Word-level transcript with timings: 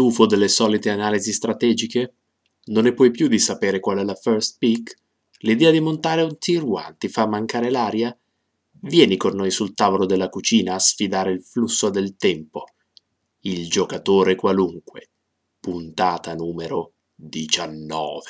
Stufo 0.00 0.24
delle 0.24 0.48
solite 0.48 0.88
analisi 0.88 1.30
strategiche? 1.30 2.14
Non 2.68 2.84
ne 2.84 2.94
puoi 2.94 3.10
più 3.10 3.28
di 3.28 3.38
sapere 3.38 3.80
qual 3.80 3.98
è 3.98 4.02
la 4.02 4.14
first 4.14 4.56
pick? 4.58 4.96
L'idea 5.40 5.70
di 5.70 5.78
montare 5.80 6.22
un 6.22 6.38
tier 6.38 6.62
1 6.62 6.94
ti 6.96 7.08
fa 7.08 7.26
mancare 7.26 7.68
l'aria? 7.68 8.18
Vieni 8.80 9.18
con 9.18 9.34
noi 9.34 9.50
sul 9.50 9.74
tavolo 9.74 10.06
della 10.06 10.30
cucina 10.30 10.72
a 10.72 10.78
sfidare 10.78 11.32
il 11.32 11.42
flusso 11.42 11.90
del 11.90 12.16
tempo. 12.16 12.64
Il 13.40 13.68
giocatore 13.68 14.36
qualunque. 14.36 15.10
Puntata 15.60 16.34
numero 16.34 16.94
19. 17.14 18.20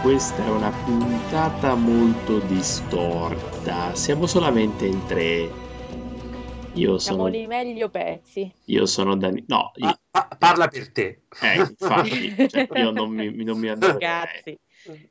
Questa 0.00 0.42
è 0.44 0.48
una 0.48 0.74
puntata 0.74 1.76
molto 1.76 2.40
distorta. 2.40 3.94
Siamo 3.94 4.26
solamente 4.26 4.86
in 4.86 5.04
tre. 5.04 5.58
Io 6.72 6.98
Siamo 7.02 7.26
sono, 7.26 7.28
nei 7.28 7.46
meglio 7.48 7.90
pezzi. 7.90 8.54
io 8.66 8.86
sono 8.86 9.16
Dani. 9.16 9.44
No, 9.48 9.72
io- 9.76 9.94
Pa- 9.94 10.00
pa- 10.10 10.28
parla 10.38 10.68
per 10.68 10.92
te. 10.92 11.22
eh, 11.38 11.58
infatti, 11.60 12.40
cioè, 12.46 12.66
io 12.72 12.90
non 12.90 13.10
mi, 13.14 13.42
non 13.44 13.58
mi. 13.58 13.68
Cazzi. 13.98 14.58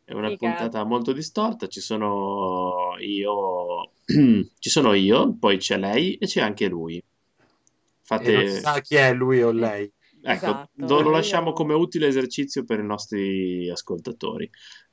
È 0.03 0.13
una 0.13 0.33
Sti 0.33 0.35
puntata 0.35 0.83
molto 0.83 1.11
distorta. 1.13 1.67
Ci 1.67 1.79
sono 1.81 2.95
io, 2.99 3.93
ci 4.59 4.69
sono 4.69 4.93
io, 4.93 5.37
poi 5.37 5.57
c'è 5.57 5.77
lei 5.77 6.15
e 6.17 6.25
c'è 6.25 6.41
anche 6.41 6.67
lui. 6.67 7.01
E 8.25 8.29
non 8.31 8.45
Fate, 8.45 8.45
sa 8.45 8.81
chi 8.81 8.95
è 8.95 9.11
lui 9.13 9.41
o 9.41 9.51
lei. 9.51 9.91
Ecco, 10.21 10.45
Esatto, 10.45 10.85
lo, 10.85 11.01
lo 11.01 11.09
lasciamo 11.11 11.53
come 11.53 11.73
utile 11.73 12.07
esercizio 12.07 12.63
per 12.63 12.79
i 12.79 12.85
nostri 12.85 13.69
ascoltatori. 13.69 14.49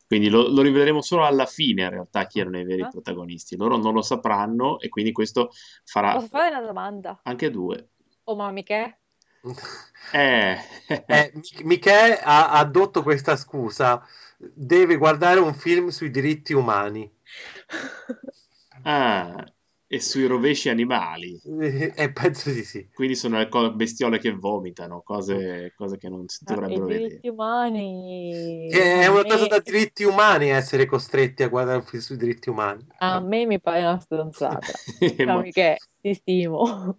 Quindi 0.07 0.29
lo, 0.29 0.49
lo 0.49 0.63
riveleremo 0.63 1.03
solo 1.03 1.25
alla 1.25 1.47
fine, 1.47 1.83
in 1.83 1.91
realtà, 1.91 2.27
chi 2.27 2.39
erano 2.41 2.59
i 2.61 2.65
veri 2.65 2.83
Ah. 2.83 2.91
protagonisti. 2.91 3.57
Loro 3.57 3.77
non 3.77 3.93
lo 3.93 4.03
sapranno 4.03 4.79
e 4.81 4.89
quindi 4.89 5.13
questo 5.13 5.51
farà 5.85 6.13
Posso 6.15 6.29
fare 6.29 6.49
una 6.57 6.65
domanda? 6.67 7.21
anche 7.23 7.51
due. 7.51 7.89
Oh, 8.27 8.37
ma 8.37 8.51
mica? 8.53 8.97
Eh, 10.13 10.57
Eh, 11.09 11.33
Mi- 11.35 11.65
Michè 11.65 12.21
ha 12.23 12.51
ha 12.51 12.59
addotto 12.59 13.03
questa 13.03 13.37
scusa. 13.37 14.03
Deve 14.39 14.97
guardare 14.97 15.41
un 15.41 15.55
film 15.55 15.89
sui 15.89 16.11
diritti 16.11 16.53
umani. 16.53 17.11
ah, 18.85 19.47
e 19.89 20.01
sui 20.01 20.27
rovesci 20.27 20.69
animali. 20.69 21.41
Eh, 21.61 21.93
eh, 21.97 22.13
penso 22.13 22.51
di 22.51 22.65
sì. 22.65 22.89
Quindi 22.93 23.15
sono 23.15 23.39
le 23.39 23.49
co- 23.49 23.73
bestiole 23.75 24.19
che 24.19 24.33
vomitano, 24.33 25.03
cose, 25.03 25.73
cose 25.77 25.97
che 25.99 26.09
non 26.09 26.27
si 26.29 26.45
dovrebbero 26.45 26.87
vedere. 26.87 27.25
diritti 27.25 27.29
umani. 27.29 28.69
È 28.69 29.01
è 29.01 29.07
una 29.07 29.25
cosa 29.25 29.47
da 29.47 29.59
diritti 29.61 30.05
umani 30.05 30.51
essere 30.51 30.87
costretti 30.87 31.43
a 31.43 31.49
guardare 31.49 31.79
un 31.79 31.85
film 31.85 32.03
sui 32.03 32.17
diritti 32.17 32.49
umani. 32.51 32.87
A 32.99 33.21
me 33.21 33.47
mi 33.47 33.61
pare 33.61 33.81
una 33.81 33.99
stronzata. 34.01 34.81
È 34.99 35.25
No, 35.25 35.39
mo- 35.39 35.43
mica, 35.43 35.77
ti 36.01 36.15
stimo. 36.15 36.99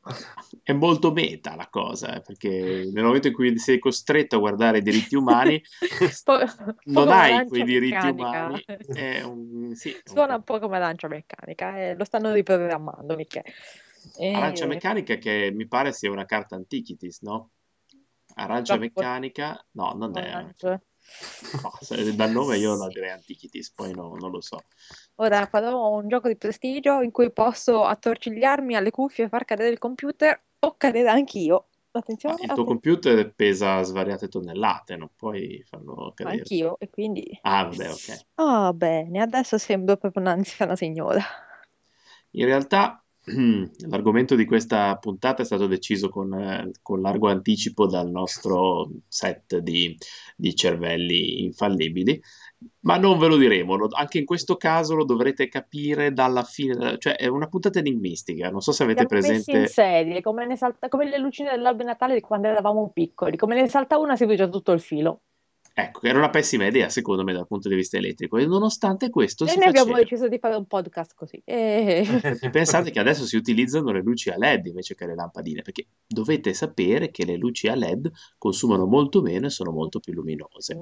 è 0.64 0.73
molto 0.73 1.11
meta 1.11 1.55
la 1.55 1.67
cosa, 1.70 2.16
eh, 2.16 2.22
perché 2.22 2.89
nel 2.92 3.04
momento 3.04 3.27
in 3.27 3.33
cui 3.33 3.58
sei 3.58 3.80
costretto 3.80 4.36
a 4.36 4.39
guardare 4.39 4.80
i 4.80 4.82
diritti 4.82 5.16
umani, 5.16 5.61
Po- 6.23 6.38
non 6.86 7.10
hai 7.10 7.45
quei 7.48 7.64
diritti 7.64 8.11
meccanica. 8.11 8.45
umani. 8.45 9.23
Un, 9.23 9.76
sì, 9.76 9.95
Suona 10.04 10.36
un 10.36 10.44
po' 10.44 10.60
come 10.60 10.80
lancia 10.80 11.08
meccanica, 11.08 11.77
eh, 11.80 11.95
lo 11.95 12.04
stanno 12.04 12.33
riprogrammando, 12.33 13.16
mica. 13.16 13.42
Eh, 14.17 14.33
Arancia 14.33 14.66
meccanica 14.66 15.16
che 15.16 15.52
mi 15.54 15.67
pare 15.67 15.92
sia 15.92 16.11
una 16.11 16.26
carta 16.26 16.55
Antiquities, 16.55 17.22
no? 17.22 17.52
Arancia 18.36 18.77
Troppo- 18.77 18.99
meccanica, 18.99 19.66
no, 19.72 19.93
non 19.93 20.17
è. 20.17 20.54
No, 21.64 21.72
dal 22.16 22.32
nome 22.32 22.58
io 22.58 22.76
la 22.76 22.88
direi 22.89 23.11
Antiquities, 23.11 23.72
poi 23.72 23.93
no- 23.93 24.16
non 24.16 24.30
lo 24.30 24.42
so. 24.42 24.60
Ora 25.20 25.45
farò 25.48 25.89
un 25.95 26.08
gioco 26.08 26.28
di 26.28 26.36
prestigio 26.36 27.02
in 27.02 27.11
cui 27.11 27.32
posso 27.32 27.83
attorcigliarmi 27.83 28.76
alle 28.76 28.92
cuffie 28.92 29.26
e 29.26 29.30
far 29.30 29.45
cadere 29.45 29.70
il 29.70 29.80
computer 29.80 30.39
o 30.60 30.76
cadere 30.78 31.10
anch'io. 31.10 31.67
Attenzione, 31.92 32.44
il 32.44 32.54
tuo 32.54 32.66
computer 32.66 33.33
pesa 33.33 33.82
svariate 33.82 34.28
tonnellate, 34.28 34.95
non 34.95 35.10
puoi 35.16 35.64
farlo 35.67 36.11
cadere. 36.16 36.38
anch'io 36.38 36.78
e 36.80 36.89
quindi... 36.89 37.39
Ah, 37.42 37.64
vabbè, 37.64 37.92
ok. 37.92 38.26
Ah, 38.36 38.73
bene, 38.73 39.22
adesso 39.22 39.58
sembro 39.58 39.98
proprio 39.98 40.22
un'anziana 40.22 40.76
signora. 40.76 41.22
In 42.32 42.45
realtà 42.45 43.04
l'argomento 43.89 44.36
di 44.36 44.45
questa 44.45 44.95
puntata 44.98 45.42
è 45.42 45.45
stato 45.45 45.67
deciso 45.67 46.10
con, 46.10 46.33
eh, 46.33 46.71
con 46.82 47.02
largo 47.02 47.27
anticipo 47.27 47.86
dal 47.86 48.10
nostro 48.10 48.89
set 49.08 49.58
di, 49.58 49.98
di 50.36 50.55
cervelli 50.55 51.43
infallibili, 51.43 52.21
ma 52.82 52.98
non 52.98 53.17
ve 53.17 53.27
lo 53.27 53.36
diremo. 53.36 53.76
Lo- 53.76 53.89
anche 53.92 54.20
in 54.20 54.26
questo 54.26 54.55
caso 54.55 54.95
lo 54.95 55.04
dovrete 55.04 55.49
capire 55.49 56.14
dalla 56.14 56.43
fine, 56.43 56.98
cioè 56.99 57.16
è 57.17 57.27
una 57.27 57.48
puntata 57.48 57.80
enigmistica. 57.80 58.49
Non 58.49 58.61
so 58.61 58.71
se 58.71 58.83
avete 58.83 59.05
Siamo 59.05 59.27
messi 59.27 59.52
in 59.52 59.58
presente. 59.58 59.67
serie, 59.67 60.21
come, 60.21 60.45
ne 60.45 60.55
salta- 60.55 60.87
come 60.87 61.10
le 61.10 61.17
lucine 61.17 61.52
dell'albero 61.52 61.89
Natale 61.89 62.14
di 62.14 62.21
quando 62.21 62.48
eravamo 62.48 62.92
piccoli. 62.93 63.36
Come 63.36 63.55
ne 63.55 63.67
salta 63.67 63.98
una 63.98 64.16
si 64.16 64.23
vede 64.23 64.37
già 64.37 64.48
tutto 64.48 64.71
il 64.71 64.80
filo. 64.80 65.21
Ecco, 65.80 65.99
che 65.99 66.08
era 66.08 66.17
una 66.17 66.32
pessima 66.32 66.65
idea 66.65 66.89
secondo 66.89 67.23
me 67.23 67.33
dal 67.33 67.45
punto 67.45 67.70
di 67.70 67.76
vista 67.76 67.98
elettrico, 67.98 68.38
e 68.38 68.48
nonostante 68.48 69.11
questo 69.11 69.45
E 69.45 69.49
si 69.49 69.60
noi 69.60 69.67
abbiamo 69.67 69.93
deciso 69.93 70.27
di 70.27 70.39
fare 70.39 70.55
un 70.55 70.65
podcast 70.65 71.14
così. 71.14 71.39
E... 71.45 72.04
E 72.42 72.49
pensate 72.49 72.89
che 72.89 72.98
adesso 72.99 73.27
si 73.27 73.36
utilizzano 73.36 73.92
le 73.92 74.02
luci 74.02 74.32
a 74.32 74.37
LED 74.39 74.66
invece 74.66 74.95
che 74.95 75.05
le 75.05 75.14
lampadine, 75.14 75.61
perché 75.61 75.86
dovete 76.08 76.55
sapere 76.55 77.11
che 77.11 77.26
le 77.26 77.36
luci 77.36 77.67
a 77.67 77.76
LED 77.76 78.10
consumano 78.39 78.87
molto 78.87 79.21
meno 79.21 79.45
e 79.45 79.52
sono 79.52 79.70
molto 79.70 79.99
più 79.99 80.14
luminose. 80.14 80.76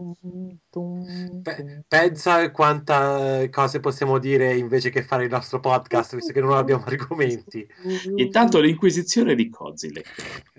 Pe- 1.42 1.84
pensa 1.86 2.52
quante 2.52 3.50
cose 3.52 3.82
possiamo 3.82 4.18
dire 4.18 4.56
invece 4.56 4.92
che 4.92 5.04
fare 5.04 5.26
il 5.26 5.30
nostro 5.30 5.60
podcast, 5.60 6.16
visto 6.16 6.32
che 6.32 6.40
non 6.40 6.54
abbiamo 6.54 6.86
argomenti. 6.88 7.68
Intanto 8.16 8.62
l'Inquisizione 8.62 9.36
di 9.36 9.50
Kozilek. 9.50 10.54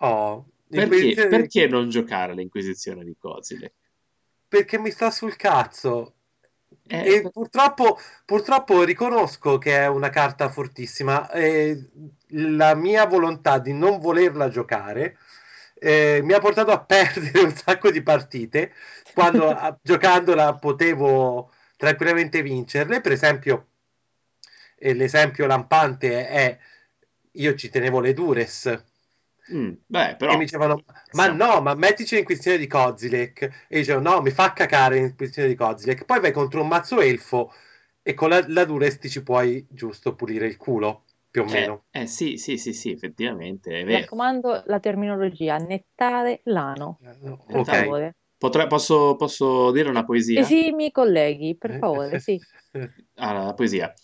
Oh, 0.00 0.46
Perché, 0.68 1.24
perché 1.26 1.66
non 1.66 1.88
giocare 1.88 2.32
all'Inquisizione 2.32 3.04
di 3.04 3.16
Kozilek? 3.18 3.72
Perché 4.48 4.78
mi 4.78 4.90
sta 4.90 5.10
sul 5.10 5.36
cazzo. 5.36 6.14
Eh, 6.88 7.04
E 7.06 7.28
purtroppo, 7.30 7.98
purtroppo 8.24 8.82
riconosco 8.84 9.58
che 9.58 9.76
è 9.78 9.86
una 9.88 10.10
carta 10.10 10.48
fortissima. 10.48 11.30
e 11.30 11.90
la 12.28 12.74
mia 12.74 13.06
volontà 13.06 13.58
di 13.58 13.72
non 13.72 13.98
volerla 14.00 14.48
giocare 14.48 15.16
eh, 15.74 16.20
mi 16.22 16.32
ha 16.32 16.38
portato 16.40 16.70
a 16.72 16.80
perdere 16.84 17.40
un 17.40 17.52
sacco 17.54 17.90
di 17.90 18.02
partite 18.02 18.72
quando 19.12 19.48
a- 19.50 19.76
giocandola 19.82 20.54
potevo 20.56 21.52
tranquillamente 21.76 22.42
vincerle. 22.42 23.00
Per 23.00 23.12
esempio, 23.12 23.68
l'esempio 24.78 25.46
lampante 25.46 26.26
è 26.28 26.58
io 27.32 27.54
ci 27.54 27.68
tenevo 27.68 28.00
le 28.00 28.12
Dures. 28.14 28.84
Mm, 29.52 29.72
beh, 29.86 30.16
però 30.16 30.34
E 30.34 30.36
mi 30.36 30.44
dicevano, 30.44 30.84
ma 31.12 31.26
siamo- 31.26 31.32
no, 31.32 31.60
ma 31.60 31.74
mettici 31.74 32.14
l'inquisizione 32.16 32.58
di 32.58 32.66
Kozilek. 32.66 33.66
E 33.68 33.78
dicevo, 33.78 34.00
no, 34.00 34.20
mi 34.22 34.30
fa 34.30 34.52
cacare 34.52 34.96
l'inquisizione 35.00 35.48
di 35.48 35.54
Kozilek. 35.54 36.04
Poi 36.04 36.20
vai 36.20 36.32
contro 36.32 36.62
un 36.62 36.68
mazzo 36.68 37.00
elfo 37.00 37.52
e 38.02 38.14
con 38.14 38.30
la, 38.30 38.44
la 38.48 38.64
Dures 38.64 38.98
ti 38.98 39.08
ci 39.10 39.22
puoi 39.22 39.66
giusto 39.70 40.14
pulire 40.14 40.46
il 40.46 40.56
culo, 40.56 41.04
più 41.30 41.42
o 41.42 41.46
eh, 41.46 41.46
meno. 41.46 41.84
eh, 41.90 42.06
sì, 42.06 42.36
sì, 42.38 42.56
sì, 42.58 42.72
sì, 42.72 42.90
effettivamente 42.90 43.80
è 43.80 43.84
Mi 43.86 43.94
raccomando 43.94 44.62
la 44.66 44.80
terminologia, 44.80 45.56
nettare 45.58 46.40
l'ano, 46.44 47.02
per 47.46 47.60
Ok. 47.60 47.62
favore. 47.62 48.16
Potrei- 48.38 48.66
posso, 48.66 49.16
posso 49.16 49.70
dire 49.72 49.88
una 49.88 50.04
poesia? 50.04 50.52
Esimi 50.52 50.90
colleghi, 50.90 51.56
Eh, 51.66 51.72
per 51.72 51.74
favore, 51.74 52.18
sì. 52.18 52.44
Allora, 53.16 53.44
la 53.46 53.54
poesia. 53.54 53.94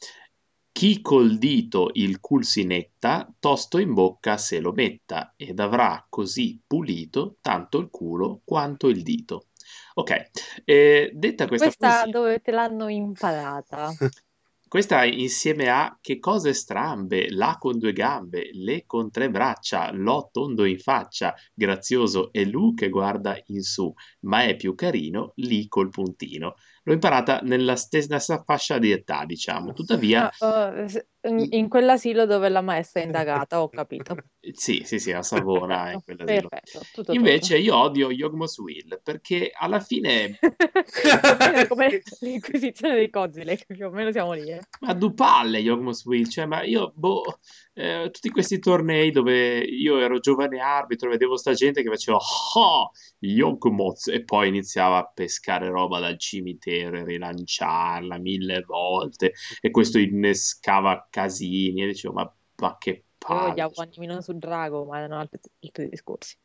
Chi 0.72 1.00
col 1.02 1.36
dito 1.36 1.90
il 1.94 2.20
cul 2.20 2.44
si 2.44 2.64
netta, 2.64 3.32
tosto 3.38 3.78
in 3.78 3.92
bocca 3.92 4.36
se 4.36 4.60
lo 4.60 4.72
metta, 4.72 5.34
ed 5.36 5.60
avrà 5.60 6.06
così 6.08 6.60
pulito 6.66 7.36
tanto 7.40 7.78
il 7.78 7.90
culo 7.90 8.40
quanto 8.44 8.88
il 8.88 9.02
dito. 9.02 9.48
Ok, 9.94 10.30
eh, 10.64 11.10
detta 11.12 11.46
questa 11.46 11.66
Questa 11.66 11.88
poesia, 11.88 12.06
dove 12.06 12.40
te 12.40 12.50
l'hanno 12.50 12.88
imparata? 12.88 13.90
Questa 14.70 15.04
insieme 15.04 15.68
a 15.68 15.98
Che 16.00 16.20
cose 16.20 16.52
strambe, 16.54 17.28
La 17.30 17.56
con 17.58 17.76
due 17.76 17.92
gambe, 17.92 18.50
Le 18.52 18.86
con 18.86 19.10
tre 19.10 19.28
braccia, 19.28 19.90
L'ho 19.92 20.28
tondo 20.32 20.64
in 20.64 20.78
faccia, 20.78 21.34
Grazioso 21.52 22.32
è 22.32 22.44
Lu 22.44 22.72
che 22.74 22.88
guarda 22.88 23.36
in 23.46 23.62
su, 23.62 23.92
ma 24.20 24.44
è 24.44 24.54
più 24.54 24.76
carino 24.76 25.32
lì 25.36 25.66
col 25.66 25.90
puntino. 25.90 26.54
L'ho 26.82 26.92
imparata 26.92 27.40
nella 27.42 27.76
stessa 27.76 28.42
fascia 28.42 28.78
di 28.78 28.90
età, 28.90 29.24
diciamo. 29.24 29.72
Tuttavia, 29.72 30.30
oh, 30.38 30.86
s- 30.88 31.04
in 31.28 31.46
in 31.50 31.68
quell'asilo 31.68 32.26
dove 32.26 32.48
la 32.48 32.60
maestra 32.62 33.00
è 33.02 33.04
indagata, 33.04 33.62
ho 33.62 33.70
capito. 33.70 34.16
sì, 34.52 34.82
sì, 34.84 34.98
sì, 34.98 35.12
a 35.12 35.22
Savona 35.22 35.92
in 35.92 36.00
Perfetto, 36.04 36.14
quell'asilo. 36.16 36.48
perfetto, 36.48 36.86
tutto 36.92 37.12
Invece 37.12 37.54
torna. 37.54 37.64
io 37.64 37.76
odio 37.76 38.10
Yogmo's 38.10 38.58
Will 38.58 39.00
perché 39.02 39.50
alla 39.54 39.80
fine 39.80 40.38
come 41.68 42.02
l'Inquisizione 42.20 42.94
dei 42.94 43.10
Kozilek, 43.10 43.66
più 43.66 43.86
o 43.86 43.90
meno 43.90 44.10
siamo 44.12 44.32
lì, 44.32 44.50
eh. 44.50 44.60
Ma 44.80 44.94
du 44.94 45.12
palle 45.12 45.58
Yogmo's 45.58 46.04
Will, 46.06 46.26
cioè, 46.26 46.46
ma 46.46 46.62
io, 46.62 46.92
boh, 46.94 47.38
eh, 47.74 48.08
tutti 48.10 48.30
questi 48.30 48.58
tornei 48.58 49.10
dove 49.10 49.58
io 49.58 49.98
ero 50.00 50.18
giovane 50.20 50.58
arbitro, 50.58 51.10
vedevo 51.10 51.36
sta 51.36 51.52
gente 51.52 51.82
che 51.82 51.88
faceva 51.90 52.18
oh, 52.56 52.90
Yogmoth 53.18 54.08
e 54.08 54.24
poi 54.24 54.48
iniziava 54.48 54.98
a 54.98 55.10
pescare 55.12 55.68
roba 55.68 55.98
dal 56.00 56.18
cimitero 56.18 56.98
e 56.98 57.04
rilanciarla 57.04 58.18
mille 58.18 58.62
volte 58.66 59.32
e 59.60 59.70
questo 59.70 59.98
innescava 59.98 61.06
casini 61.10 61.82
e 61.82 61.86
dicevo, 61.88 62.14
ma, 62.14 62.34
ma 62.56 62.76
che 62.78 63.04
Io 63.32 63.38
palle. 63.38 63.44
odiavo 63.44 63.80
Animino 63.80 64.20
su 64.20 64.34
Drago, 64.36 64.84
ma 64.84 64.98
erano 64.98 65.18
altri, 65.20 65.40
altri 65.60 65.88
discorsi. 65.88 66.36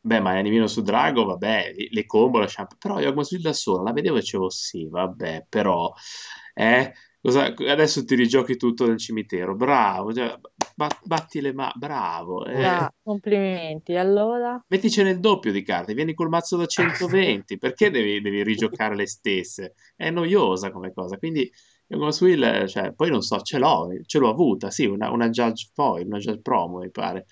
Beh, 0.00 0.20
ma 0.20 0.30
Animino 0.38 0.66
su 0.68 0.82
Drago, 0.82 1.24
vabbè, 1.24 1.74
le 1.90 2.06
combo 2.06 2.38
lasciamo. 2.38 2.68
Però 2.78 3.00
Yogmo's 3.00 3.30
Will 3.32 3.42
da 3.42 3.52
sola 3.52 3.82
la 3.82 3.92
vedevo 3.92 4.16
e 4.16 4.20
dicevo 4.20 4.48
sì, 4.50 4.86
vabbè, 4.88 5.46
però 5.48 5.92
eh, 6.54 6.92
cosa- 7.20 7.46
adesso 7.46 8.04
ti 8.04 8.14
rigiochi 8.14 8.56
tutto 8.56 8.86
nel 8.86 8.98
cimitero, 8.98 9.56
bravo, 9.56 10.12
cioè, 10.12 10.38
ba- 10.76 10.88
batti 11.04 11.40
le 11.40 11.52
mani, 11.52 11.72
bravo. 11.76 12.44
eh. 12.46 12.78
Ah, 12.80 12.92
complimenti. 13.04 13.94
Allora, 13.96 14.60
Metticene 14.68 15.10
il 15.10 15.20
doppio 15.20 15.52
di 15.52 15.62
carte, 15.62 15.94
vieni 15.94 16.12
col 16.14 16.28
mazzo 16.28 16.56
da 16.56 16.66
120, 16.66 17.56
perché 17.56 17.88
devi, 17.90 18.20
devi 18.20 18.42
rigiocare 18.42 18.96
le 18.96 19.06
stesse? 19.06 19.74
È 19.94 20.10
noiosa 20.10 20.70
come 20.72 20.92
cosa, 20.92 21.18
quindi 21.18 21.48
Will, 21.88 22.42
eh, 22.42 22.68
cioè, 22.68 22.92
poi 22.92 23.10
non 23.10 23.22
so, 23.22 23.40
ce 23.40 23.58
l'ho, 23.58 23.88
ce 24.04 24.18
l'ho 24.18 24.28
avuta, 24.28 24.70
sì, 24.70 24.86
una, 24.86 25.10
una 25.10 25.28
Judge 25.28 25.70
Foil, 25.72 26.06
una 26.06 26.18
Judge 26.18 26.40
Promo, 26.40 26.78
mi 26.78 26.90
pare. 26.90 27.26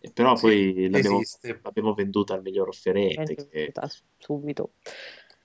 Eh, 0.00 0.10
Però 0.12 0.34
Sì, 0.34 0.42
poi 0.42 0.90
l'abbiamo, 0.90 1.18
esiste. 1.18 1.60
l'abbiamo 1.62 1.94
venduta 1.94 2.34
al 2.34 2.42
miglior 2.42 2.68
offerente. 2.68 3.34
Che, 3.34 3.72
subito. 4.18 4.72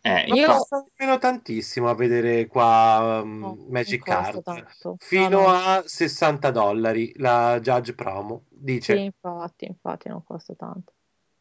eh, 0.02 0.26
Io- 0.28 0.36
infatti, 0.36 0.46
costa 0.46 0.86
nemmeno 0.98 1.20
tantissimo 1.20 1.90
a 1.90 1.96
vedere 1.96 2.48
qua 2.48 3.22
um, 3.24 3.40
No, 3.40 3.58
Magic 3.70 4.08
non 4.08 4.18
costa 4.24 4.42
Card. 4.42 4.44
tanto. 4.44 4.96
Fino 5.00 5.30
No, 5.30 5.42
no. 5.42 5.48
a 5.48 5.84
60 5.86 6.52
dollari 6.52 7.12
la 7.18 7.60
Judge 7.62 7.94
Promo. 7.94 8.46
Dice. 8.50 8.96
Sì, 8.96 9.04
infatti, 9.04 9.66
infatti 9.66 10.08
non 10.10 10.24
costa 10.24 10.54
tanto. 10.56 10.94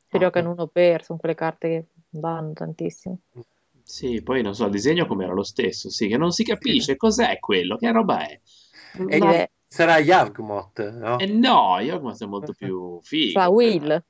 Gioca 0.08 0.38
Ah, 0.38 0.42
in 0.42 0.48
uno 0.48 0.66
per, 0.68 1.04
sono 1.04 1.18
quelle 1.18 1.34
carte 1.34 1.68
che 1.68 2.18
vanno 2.18 2.52
tantissimo. 2.52 3.18
Sì, 3.88 4.20
poi 4.22 4.42
non 4.42 4.54
so, 4.54 4.64
il 4.64 4.72
disegno 4.72 5.06
com'era 5.06 5.32
lo 5.32 5.44
stesso, 5.44 5.90
sì, 5.90 6.08
che 6.08 6.16
non 6.16 6.32
si 6.32 6.42
capisce 6.42 6.96
cos'è 6.96 7.38
quello, 7.38 7.76
che 7.76 7.92
roba 7.92 8.26
è. 8.26 8.40
E 9.08 9.18
Ma- 9.18 9.30
che 9.30 9.50
sarà 9.68 9.98
Yavgmoth, 9.98 10.90
no? 10.90 11.18
E 11.18 11.26
no, 11.26 11.78
Yogmoth 11.80 12.22
è 12.22 12.26
molto 12.26 12.52
più 12.52 12.98
figo. 13.02 13.38
Sa 13.38 13.48
Will. 13.48 14.04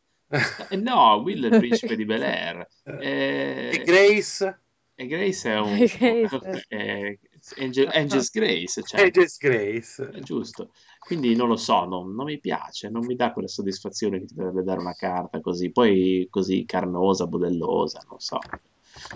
Eh, 0.71 0.77
no, 0.77 1.17
Will 1.23 1.43
è 1.45 1.47
il 1.53 1.59
principe 1.59 1.95
di 1.95 2.05
Bel 2.07 2.23
Air. 2.25 2.67
Eh, 3.01 3.71
E 3.75 3.83
Grace? 3.85 4.61
E 4.95 5.07
Grace 5.07 5.51
è 5.51 5.59
un... 5.59 5.77
Grace. 5.77 6.65
è 6.69 7.19
Angel- 7.59 7.91
Angel's 7.93 8.31
Grace, 8.31 8.83
cioè, 8.83 9.03
E 9.03 9.11
Jess 9.11 9.37
Grace. 9.37 10.09
è 10.11 10.21
giusto. 10.21 10.71
Quindi 10.99 11.37
non 11.37 11.49
lo 11.49 11.57
so, 11.57 11.85
non, 11.85 12.15
non 12.15 12.25
mi 12.25 12.41
piace, 12.41 12.89
non 12.89 13.05
mi 13.05 13.15
dà 13.15 13.33
quella 13.33 13.47
soddisfazione 13.47 14.21
che 14.21 14.25
ti 14.27 14.35
dovrebbe 14.35 14.63
dare 14.65 14.81
una 14.81 14.95
carta 14.95 15.39
così, 15.41 15.71
poi 15.71 16.27
così 16.31 16.65
carnosa, 16.65 17.27
budellosa, 17.27 18.03
non 18.09 18.19
so. 18.19 18.39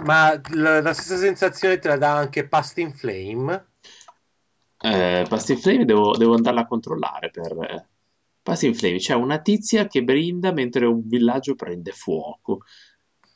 Ma 0.05 0.41
la, 0.53 0.81
la 0.81 0.93
stessa 0.94 1.17
sensazione 1.17 1.79
te 1.79 1.88
la 1.88 1.97
dà 1.97 2.17
anche 2.17 2.47
Past 2.47 2.79
in 2.79 2.93
Flame? 2.94 3.67
Eh, 4.82 5.27
Past 5.29 5.50
in 5.50 5.59
Flame 5.59 5.85
devo, 5.85 6.17
devo 6.17 6.35
andarla 6.35 6.62
a 6.62 6.67
controllare 6.67 7.31
per... 7.31 7.53
eh, 7.62 7.88
Past 8.43 8.62
in 8.65 8.75
Flame, 8.75 8.97
c'è 8.97 9.15
una 9.15 9.41
tizia 9.41 9.87
che 9.87 10.03
brinda 10.03 10.53
mentre 10.53 10.87
un 10.87 11.06
villaggio 11.06 11.55
prende 11.55 11.93
fuoco. 11.93 12.62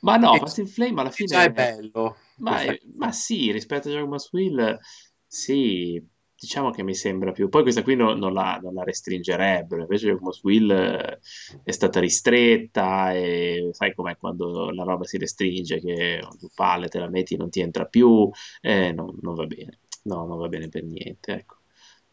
Ma 0.01 0.17
no, 0.17 0.35
E- 0.35 0.39
Past 0.39 0.59
in 0.59 0.67
Flame 0.67 1.01
alla 1.01 1.11
fine... 1.11 1.29
già 1.29 1.43
è 1.45 1.51
bello. 1.51 2.17
Ma, 2.37 2.63
ma 2.97 3.13
sì, 3.13 3.53
rispetto 3.53 3.89
a 3.89 3.93
Jogmas 3.93 4.33
Will, 4.33 4.79
sì, 5.27 6.03
diciamo 6.45 6.71
che 6.71 6.83
mi 6.83 6.95
sembra 6.95 7.33
più. 7.33 7.49
Poi 7.49 7.63
questa 7.63 7.83
qui 7.83 7.97
no- 7.97 8.15
non 8.15 8.33
la, 8.33 8.59
non 8.63 8.75
la 8.75 8.85
restringerebbero, 8.85 9.83
invece 9.83 10.09
Jogmas 10.09 10.43
Will 10.43 10.71
eh, 10.71 11.19
è 11.63 11.71
stata 11.71 12.01
ristretta 12.01 13.13
e 13.13 13.71
sai 13.73 13.95
com'è 13.95 14.17
quando 14.17 14.71
la 14.71 14.85
roba 14.85 15.05
si 15.05 15.19
restringe, 15.19 15.81
che 15.81 16.21
due 16.39 16.51
palle 16.55 16.89
te 16.89 16.99
la 16.99 17.09
metti 17.09 17.37
non 17.37 17.51
ti 17.51 17.61
entra 17.61 17.87
più, 17.87 18.31
eh, 18.61 18.93
no, 18.93 19.15
non 19.21 19.35
va 19.35 19.47
bene. 19.47 19.81
No, 20.05 20.27
non 20.27 20.39
va 20.39 20.49
bene 20.49 20.69
per 20.69 20.85
niente, 20.85 21.33
ecco. 21.33 21.57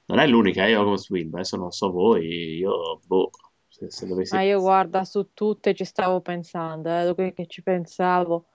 Non 0.06 0.19
è 0.19 0.28
l'unica, 0.28 0.66
eh, 0.66 0.72
Jogmas 0.72 1.10
Will, 1.10 1.30
adesso 1.34 1.57
non 1.57 1.72
so 1.72 1.92
voi, 1.92 2.57
io, 2.57 3.00
boh, 3.06 3.30
se, 3.68 3.92
se 3.92 4.07
dovessi... 4.07 4.34
Ma 4.34 4.42
io 4.42 4.60
guarda, 4.60 5.04
su 5.04 5.34
tutte 5.34 5.74
ci 5.74 5.84
stavo 5.84 6.22
pensando, 6.22 7.16
eh, 7.18 7.34
che 7.34 7.48
ci 7.48 7.62
pensavo. 7.62 8.45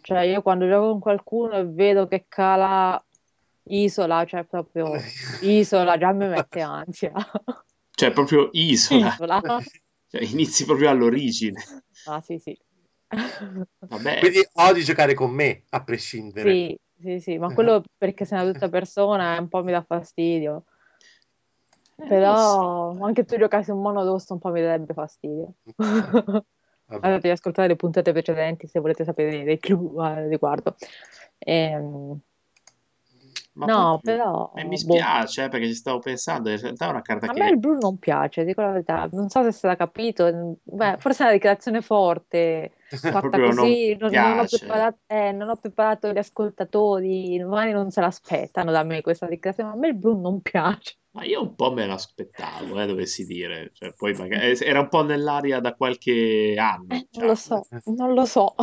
Cioè, 0.00 0.20
io 0.20 0.42
quando 0.42 0.66
gioco 0.66 0.90
con 0.90 1.00
qualcuno 1.00 1.54
e 1.54 1.66
vedo 1.66 2.06
che 2.06 2.26
cala 2.28 3.02
Isola, 3.68 4.24
cioè 4.24 4.44
proprio 4.44 4.92
Isola, 5.42 5.96
già 5.98 6.12
mi 6.12 6.26
mette 6.28 6.60
ansia. 6.60 7.12
Cioè, 7.90 8.12
proprio 8.12 8.48
isola, 8.52 9.06
Isola. 9.06 9.42
Cioè, 10.08 10.22
inizi 10.22 10.64
proprio 10.64 10.88
all'origine. 10.88 11.60
Ah, 12.06 12.20
sì, 12.20 12.38
sì. 12.38 12.56
Vabbè, 13.88 14.18
Quindi 14.20 14.46
odi 14.54 14.84
giocare 14.84 15.14
con 15.14 15.30
me, 15.30 15.64
a 15.70 15.82
prescindere. 15.82 16.50
Sì, 16.52 16.78
sì, 17.00 17.20
sì, 17.20 17.38
ma 17.38 17.52
quello 17.52 17.82
perché 17.96 18.24
sei 18.24 18.40
una 18.40 18.50
brutta 18.50 18.68
persona 18.68 19.38
un 19.38 19.48
po' 19.48 19.62
mi 19.64 19.72
dà 19.72 19.82
fastidio. 19.82 20.64
eh, 21.96 22.02
lo 22.02 22.06
so. 22.06 22.08
Però 22.08 23.04
anche 23.04 23.24
tu 23.24 23.36
giocassi 23.36 23.70
un 23.70 23.80
mono 23.80 24.04
d'osso 24.04 24.34
un 24.34 24.38
po' 24.38 24.50
mi 24.50 24.60
darebbe 24.60 24.92
fastidio. 24.94 25.54
Vabbè. 26.88 27.04
Andate 27.06 27.28
ad 27.28 27.34
ascoltare 27.34 27.68
le 27.68 27.76
puntate 27.76 28.12
precedenti 28.12 28.66
se 28.66 28.80
volete 28.80 29.04
sapere 29.04 29.30
dei, 29.30 29.44
dei 29.44 29.58
clou 29.58 29.98
al 29.98 30.26
riguardo. 30.28 30.74
Ehm, 31.38 32.18
Ma 33.58 33.66
no, 33.66 34.00
poi- 34.02 34.14
però... 34.14 34.52
E 34.54 34.64
mi 34.64 34.70
boh. 34.70 34.76
spiace, 34.76 35.44
eh, 35.44 35.48
perché 35.48 35.66
ci 35.66 35.74
stavo 35.74 35.98
pensando, 35.98 36.48
in 36.50 36.58
realtà 36.60 36.86
è 36.86 36.90
una 36.90 37.02
carta 37.02 37.26
A 37.26 37.32
che... 37.32 37.40
me 37.40 37.48
il 37.50 37.58
blu 37.58 37.76
non 37.78 37.98
piace, 37.98 38.44
dico 38.44 38.60
la 38.60 38.70
verità. 38.70 39.08
Non 39.12 39.28
so 39.28 39.42
se 39.42 39.48
è 39.48 39.52
stata 39.52 39.76
capito. 39.76 40.58
Beh, 40.62 40.96
forse 40.98 41.22
è 41.22 41.26
una 41.26 41.32
dichiarazione 41.34 41.80
forte, 41.82 42.72
fatta 42.88 43.18
Proprio 43.20 43.46
non 43.52 43.56
così. 43.56 43.96
Non, 43.96 44.10
non 44.12 44.38
ho 44.38 44.44
preparato, 44.46 44.98
eh, 45.06 45.32
non 45.32 45.48
ho 45.48 45.56
preparato 45.56 46.12
gli 46.12 46.18
ascoltatori, 46.18 47.42
magari 47.44 47.72
non 47.72 47.90
se 47.90 48.00
l'aspettano 48.00 48.70
da 48.70 48.82
me 48.84 49.00
questa 49.00 49.26
dichiarazione. 49.26 49.70
Ma 49.70 49.74
a 49.76 49.78
me 49.78 49.88
il 49.88 49.96
blu 49.96 50.20
non 50.20 50.40
piace. 50.40 50.96
Ma 51.18 51.24
io 51.24 51.42
un 51.42 51.54
po' 51.56 51.72
me 51.72 51.84
l'aspettavo, 51.84 52.80
eh, 52.80 52.86
dovessi 52.86 53.24
dire. 53.26 53.70
Cioè, 53.72 53.92
poi 53.92 54.12
magari... 54.14 54.52
eh, 54.52 54.58
Era 54.64 54.78
un 54.80 54.88
po' 54.88 55.02
nell'aria 55.02 55.58
da 55.58 55.74
qualche 55.74 56.54
anno, 56.56 56.86
Eh, 56.94 57.08
non 57.14 57.26
lo 57.26 57.32
diciamo. 57.34 57.66
so, 57.74 57.92
non 57.92 58.14
lo 58.14 58.24
so. 58.24 58.54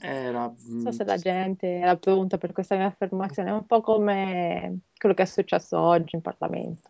Era... 0.00 0.40
Non 0.46 0.80
so 0.80 0.88
mm, 0.88 0.90
se 0.90 1.04
la 1.04 1.16
gente 1.16 1.68
era 1.78 1.96
pronta 1.96 2.38
per 2.38 2.50
questa 2.52 2.74
mia 2.76 2.86
affermazione. 2.86 3.50
È 3.50 3.52
un 3.52 3.66
po' 3.66 3.80
come 3.82 4.80
quello 4.98 5.14
che 5.14 5.22
è 5.22 5.26
successo 5.26 5.78
oggi 5.78 6.16
in 6.16 6.22
Parlamento. 6.22 6.88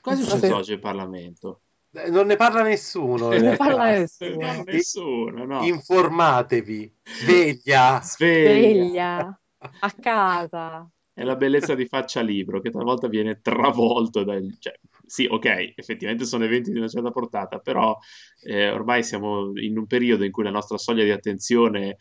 Cosa 0.00 0.20
è 0.20 0.24
successo 0.24 0.38
se- 0.46 0.52
oggi 0.52 0.72
in 0.72 0.80
Parlamento? 0.80 1.60
Eh, 1.92 2.08
Non 2.08 2.26
ne 2.26 2.36
parla 2.36 2.62
nessuno. 2.62 3.28
Non 3.28 3.30
ne 3.30 3.38
realtà. 3.40 3.64
parla 3.66 3.90
nessuno. 3.98 4.52
No, 4.52 4.62
nessuno, 4.64 5.44
no. 5.44 5.64
Informatevi. 5.64 6.96
Sveglia. 7.02 8.00
Sveglia. 8.00 9.18
Sveglia, 9.18 9.40
a 9.80 9.90
casa. 10.00 10.88
È 11.20 11.22
la 11.22 11.36
bellezza 11.36 11.74
di 11.74 11.84
Faccia 11.84 12.22
Libro, 12.22 12.62
che 12.62 12.70
talvolta 12.70 13.06
viene 13.06 13.40
travolto 13.42 14.24
dal... 14.24 14.56
Cioè, 14.58 14.72
sì, 15.04 15.26
ok, 15.30 15.74
effettivamente 15.76 16.24
sono 16.24 16.44
eventi 16.44 16.72
di 16.72 16.78
una 16.78 16.88
certa 16.88 17.10
portata, 17.10 17.58
però 17.58 17.94
eh, 18.42 18.70
ormai 18.70 19.02
siamo 19.02 19.52
in 19.56 19.76
un 19.76 19.86
periodo 19.86 20.24
in 20.24 20.32
cui 20.32 20.44
la 20.44 20.50
nostra 20.50 20.78
soglia 20.78 21.04
di 21.04 21.10
attenzione 21.10 21.98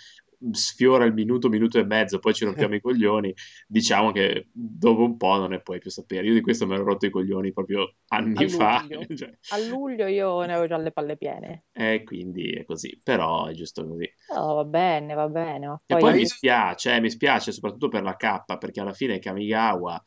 sfiora 0.52 1.06
il 1.06 1.14
minuto, 1.14 1.50
minuto 1.50 1.80
e 1.80 1.84
mezzo, 1.86 2.20
poi 2.20 2.34
ci 2.34 2.46
rompiamo 2.46 2.76
i 2.76 2.82
coglioni, 2.82 3.34
diciamo 3.68 4.12
che 4.12 4.48
dopo 4.52 5.04
un 5.04 5.18
po' 5.18 5.36
non 5.38 5.50
ne 5.50 5.62
puoi 5.62 5.80
più 5.80 5.90
sapere. 5.92 6.28
Io 6.28 6.34
di 6.34 6.42
questo 6.42 6.66
me 6.68 6.78
l'ho 6.78 6.84
rotto 6.84 7.06
i 7.06 7.10
coglioni 7.10 7.52
proprio 7.54 7.96
anni 8.08 8.36
A 8.44 8.48
fa, 8.48 8.86
cioè, 9.16 9.38
A 9.50 9.58
luglio 9.58 10.08
io 10.08 10.40
ne 10.42 10.54
avevo 10.54 10.68
già 10.68 10.78
le 10.78 10.92
palle 10.92 11.18
piene. 11.18 11.66
e 11.72 12.04
quindi 12.04 12.52
è 12.52 12.66
così, 12.66 13.00
però 13.02 13.48
è 13.48 13.54
giusto 13.54 13.86
così. 13.88 14.10
Oh, 14.32 14.56
va 14.56 14.64
bene, 14.66 15.14
va 15.14 15.28
bene. 15.28 15.68
Ma 15.68 15.82
E 15.86 15.96
poi, 15.96 16.02
poi 16.02 16.14
mi 16.14 16.26
spiace, 16.26 16.94
eh, 16.96 17.00
mi 17.02 17.10
spiace 17.10 17.52
soprattutto 17.52 17.88
per 17.90 18.04
la 18.04 18.16
K, 18.16 18.58
perché 18.58 18.80
alla 18.80 18.94
fine 18.94 19.16
è 19.16 19.20
Kamigawa, 19.20 20.02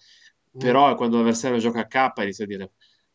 Mm. 0.54 0.60
però 0.60 0.94
quando 0.96 1.16
l'avversario 1.16 1.58
gioca 1.58 1.80
a 1.80 1.86
K 1.86 2.12
inizia 2.22 2.44
a 2.44 2.46
dire 2.46 2.72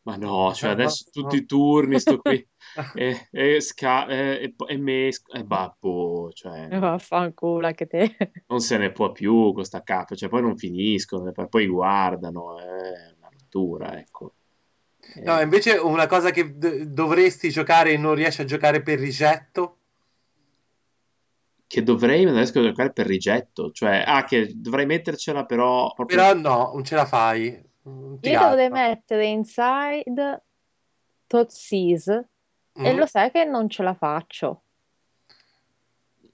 Ma 0.08 0.16
no, 0.16 0.52
cioè 0.54 0.70
No, 0.70 0.70
adesso 0.70 1.08
no. 1.12 1.12
tutti 1.12 1.36
i 1.36 1.44
turni 1.46 1.98
sto 2.00 2.20
qui 2.20 2.44
e, 2.92 3.28
e, 3.30 3.60
sca- 3.60 4.06
e, 4.08 4.42
e, 4.44 4.54
e 4.74 4.76
mesco 4.78 5.32
e 5.32 5.44
babbo, 5.44 6.30
cioè 6.32 6.74
Vaffanculo 6.80 7.66
anche 7.66 7.86
te. 7.86 8.16
non 8.46 8.60
se 8.60 8.78
ne 8.78 8.90
può 8.92 9.12
più 9.12 9.52
con 9.52 9.64
sta 9.64 9.82
capa, 9.82 10.14
cioè 10.14 10.28
poi 10.28 10.40
non 10.42 10.56
finiscono, 10.56 11.30
poi 11.48 11.66
guardano, 11.66 12.58
è 12.58 13.14
una 13.18 13.28
rottura, 13.30 13.98
ecco. 13.98 14.34
Eh, 15.14 15.22
No, 15.22 15.40
invece 15.40 15.72
una 15.76 16.06
cosa 16.08 16.30
che 16.32 16.56
d- 16.58 16.84
dovresti 16.86 17.50
giocare 17.50 17.92
e 17.92 17.96
non 17.98 18.14
riesci 18.14 18.40
a 18.40 18.44
giocare 18.44 18.82
per 18.82 18.98
rigetto. 18.98 19.78
che 21.68 21.82
dovrei, 21.84 22.20
ma 22.24 22.30
non 22.30 22.38
riesco 22.38 22.58
a 22.60 22.62
giocare 22.62 22.92
per 22.92 23.06
rigetto, 23.06 23.70
cioè, 23.70 24.02
ah, 24.06 24.24
che 24.24 24.52
dovrei 24.56 24.86
mettercela 24.86 25.44
però 25.44 25.92
proprio... 25.92 26.18
Però 26.18 26.34
no, 26.34 26.72
non 26.74 26.82
ce 26.84 26.96
la 26.96 27.06
fai. 27.06 27.67
Io 28.20 28.40
dovrei 28.40 28.70
mettere 28.70 29.26
inside 29.26 30.42
Totsis 31.26 32.08
e 32.08 32.26
Mm. 32.92 32.96
lo 32.96 33.06
sai 33.06 33.30
che 33.30 33.44
non 33.44 33.68
ce 33.68 33.82
la 33.82 33.94
faccio. 33.94 34.62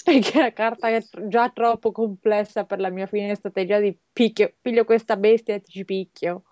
Perché 0.05 0.39
una 0.39 0.53
carta 0.53 0.89
è 0.89 1.03
già 1.29 1.49
troppo 1.49 1.91
complessa 1.91 2.65
per 2.65 2.79
la 2.79 2.91
mia 2.91 3.07
fine 3.07 3.35
strategia 3.35 3.79
di 3.79 3.97
picchio, 4.13 4.55
piglio 4.61 4.85
questa 4.85 5.17
bestia 5.17 5.55
e 5.55 5.63
ti 5.63 5.73
ci 5.73 5.85
picchio. 5.85 6.43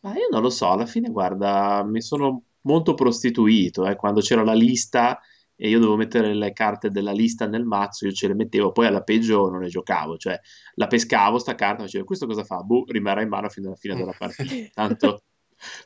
Ma 0.00 0.14
io 0.14 0.28
non 0.30 0.40
lo 0.40 0.48
so, 0.48 0.70
alla 0.70 0.86
fine, 0.86 1.10
guarda, 1.10 1.82
mi 1.84 2.00
sono 2.00 2.42
molto 2.62 2.94
prostituito, 2.94 3.86
eh, 3.86 3.96
quando 3.96 4.20
c'era 4.20 4.42
la 4.42 4.54
lista 4.54 5.20
e 5.62 5.68
io 5.68 5.78
dovevo 5.78 5.98
mettere 5.98 6.32
le 6.32 6.54
carte 6.54 6.88
della 6.88 7.12
lista 7.12 7.46
nel 7.46 7.66
mazzo, 7.66 8.06
io 8.06 8.12
ce 8.12 8.28
le 8.28 8.34
mettevo, 8.34 8.72
poi 8.72 8.86
alla 8.86 9.02
peggio 9.02 9.50
non 9.50 9.60
le 9.60 9.68
giocavo, 9.68 10.16
cioè 10.16 10.40
la 10.76 10.86
pescavo 10.86 11.38
sta 11.38 11.54
carta, 11.54 11.82
facevo, 11.82 12.04
questo 12.04 12.26
cosa 12.26 12.44
fa? 12.44 12.62
Boh, 12.62 12.84
rimarrà 12.88 13.20
in 13.20 13.28
mano 13.28 13.50
fino 13.50 13.66
alla 13.66 13.76
fine 13.76 13.94
della 13.94 14.14
partita, 14.16 14.70
tanto 14.72 15.24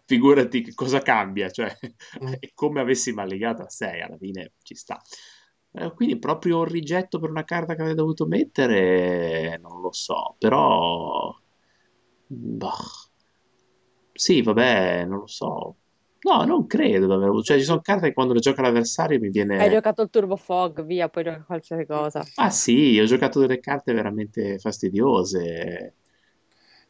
figurati 0.05 0.63
che 0.63 0.75
cosa 0.75 1.01
cambia, 1.01 1.51
cioè 1.51 1.77
è 2.39 2.51
come 2.55 2.81
avessi 2.81 3.13
mallegato 3.13 3.63
a 3.63 3.69
6, 3.69 4.01
alla 4.01 4.17
fine 4.17 4.53
ci 4.63 4.77
sta. 4.77 5.03
Eh, 5.73 5.93
quindi 5.93 6.21
proprio 6.21 6.59
un 6.59 6.67
rigetto 6.67 7.19
per 7.19 7.31
una 7.31 7.43
carta 7.43 7.75
che 7.75 7.81
avrei 7.81 7.97
dovuto 7.97 8.27
mettere, 8.27 9.59
non 9.61 9.81
lo 9.81 9.91
so, 9.93 10.37
però... 10.39 11.37
Bah. 12.29 12.77
Sì, 14.13 14.41
vabbè, 14.43 15.05
non 15.05 15.19
lo 15.19 15.27
so. 15.27 15.77
No, 16.25 16.45
non 16.45 16.67
credo 16.67 17.07
davvero. 17.07 17.41
Cioè, 17.43 17.59
ci 17.59 17.65
sono 17.65 17.81
carte 17.81 18.09
che 18.09 18.15
quando 18.15 18.33
le 18.33 18.41
gioca 18.41 18.63
l'avversario 18.63 19.19
mi 19.19 19.27
Hai 19.27 19.33
viene... 19.33 19.71
giocato 19.71 20.03
il 20.03 20.11
Turbo 20.11 20.37
Fog, 20.37 20.83
via, 20.85 21.09
puoi 21.09 21.25
giocare 21.25 21.45
qualsiasi 21.45 21.87
cosa. 21.87 22.25
Ah 22.37 22.51
sì, 22.51 22.99
ho 22.99 23.05
giocato 23.05 23.41
delle 23.41 23.61
carte 23.61 23.93
veramente 23.93 24.59
fastidiose. 24.59 25.95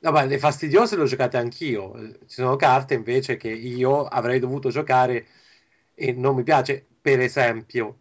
No, 0.00 0.10
ma 0.12 0.24
le 0.24 0.38
fastidiose 0.38 0.96
le 0.96 1.02
ho 1.02 1.06
giocate 1.06 1.36
anch'io. 1.36 1.92
Ci 2.26 2.34
sono 2.36 2.56
carte 2.56 2.94
invece 2.94 3.36
che 3.36 3.48
io 3.50 4.04
avrei 4.04 4.38
dovuto 4.38 4.68
giocare 4.70 5.26
e 5.94 6.12
non 6.12 6.34
mi 6.36 6.42
piace. 6.42 6.86
Per 7.00 7.20
esempio, 7.20 8.00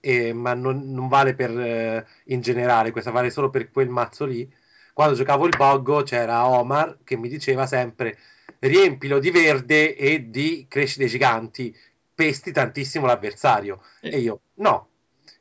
eh, 0.00 0.32
ma 0.34 0.54
non, 0.54 0.90
non 0.92 1.08
vale 1.08 1.34
per 1.34 1.50
eh, 1.58 2.06
in 2.26 2.40
generale, 2.40 2.90
questa 2.90 3.10
vale 3.10 3.30
solo 3.30 3.50
per 3.50 3.70
quel 3.70 3.88
mazzo 3.88 4.24
lì. 4.24 4.50
Quando 4.92 5.14
giocavo 5.14 5.46
il 5.46 5.56
Boggo 5.56 6.02
c'era 6.02 6.46
Omar 6.48 6.98
che 7.04 7.16
mi 7.16 7.28
diceva 7.28 7.66
sempre 7.66 8.16
riempilo 8.60 9.18
di 9.18 9.30
verde 9.30 9.94
e 9.96 10.30
di 10.30 10.66
crescite 10.68 11.06
giganti, 11.06 11.74
pesti 12.14 12.52
tantissimo 12.52 13.06
l'avversario. 13.06 13.82
E 14.00 14.18
io 14.18 14.40
no, 14.54 14.88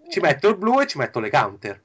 ci 0.10 0.20
metto 0.20 0.50
il 0.50 0.58
blu 0.58 0.82
e 0.82 0.88
ci 0.88 0.98
metto 0.98 1.20
le 1.20 1.30
counter. 1.30 1.82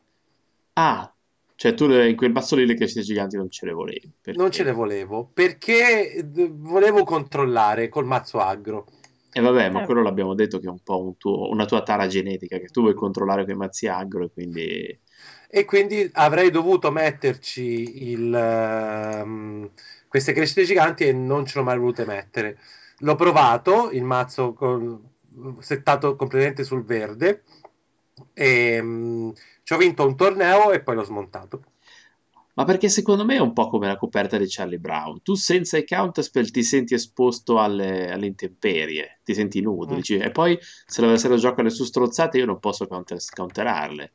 Ah, 0.75 1.13
cioè 1.55 1.75
tu 1.75 1.91
in 1.91 2.17
quel 2.17 2.33
mazzo 2.33 2.57
lì 2.57 2.65
le 2.65 2.75
crescite 2.75 3.03
giganti 3.03 3.37
non 3.37 3.51
ce 3.51 3.67
le 3.67 3.73
volevi. 3.73 4.11
Perché? 4.21 4.41
Non 4.41 4.51
ce 4.51 4.63
le 4.63 4.73
volevo 4.73 5.31
perché 5.33 6.25
volevo 6.25 7.05
controllare 7.05 7.89
col 7.89 8.07
mazzo 8.07 8.39
aggro. 8.39 8.87
E 9.33 9.41
vabbè, 9.41 9.71
ma 9.71 9.83
Eh. 9.83 9.85
quello 9.85 10.03
l'abbiamo 10.03 10.35
detto 10.35 10.59
che 10.59 10.67
è 10.67 10.71
un 10.71 10.83
po' 10.83 11.01
un 11.03 11.17
tuo- 11.17 11.51
una 11.51 11.65
tua 11.65 11.83
tara 11.83 12.07
genetica, 12.07 12.59
che 12.59 12.67
tu 12.67 12.81
vuoi 12.81 12.95
controllare 12.95 13.45
quei 13.45 13.57
mazzi 13.57 13.87
aggro 13.87 14.25
e 14.25 14.31
quindi... 14.33 14.99
E 15.53 15.65
quindi 15.65 16.09
avrei 16.15 16.51
dovuto 16.51 16.91
metterci 16.91 18.11
il, 18.11 18.33
ehm, 18.35 19.71
queste 20.11 20.33
crescite 20.33 20.65
giganti 20.65 21.05
e 21.07 21.13
non 21.13 21.47
ce 21.47 21.59
l'ho 21.59 21.65
mai 21.65 21.79
volute 21.79 22.05
mettere. 22.05 22.59
L'ho 22.99 23.15
provato, 23.15 23.91
il 23.93 24.03
mazzo 24.05 24.53
con- 24.53 25.01
settato 25.61 26.17
completamente 26.17 26.65
sul 26.65 26.85
verde, 26.85 27.45
e 28.35 28.81
mm, 28.83 29.31
ci 29.63 29.73
ho 29.73 29.77
vinto 29.79 30.05
un 30.07 30.17
torneo 30.17 30.73
e 30.73 30.83
poi 30.83 30.97
l'ho 30.97 31.05
smontato. 31.05 31.63
Ma 32.55 32.65
perché 32.65 32.89
secondo 32.89 33.25
me 33.25 33.37
è 33.37 33.41
un 33.41 33.53
po' 33.53 33.69
come 33.69 33.87
la 33.87 33.97
coperta 33.97 34.37
di 34.37 34.47
Charlie 34.49 34.79
Brown. 34.79 35.23
Tu 35.23 35.35
senza 35.35 35.79
i 35.79 35.87
counterspell 35.87 36.51
ti 36.51 36.63
senti 36.63 36.95
esposto 36.95 37.59
alle, 37.61 38.11
alle 38.11 38.27
intemperie, 38.27 39.21
ti 39.25 39.35
senti 39.35 39.61
nudo, 39.63 39.95
Mm. 39.95 39.97
dici, 39.97 40.17
e 40.19 40.31
poi 40.31 40.59
se 40.61 41.01
l'avversario 41.01 41.37
gioca 41.39 41.63
le 41.63 41.71
sue 41.71 41.87
strozzate 41.87 42.39
io 42.39 42.47
non 42.47 42.59
posso 42.59 42.87
counter- 42.87 43.23
counterarle. 43.35 44.13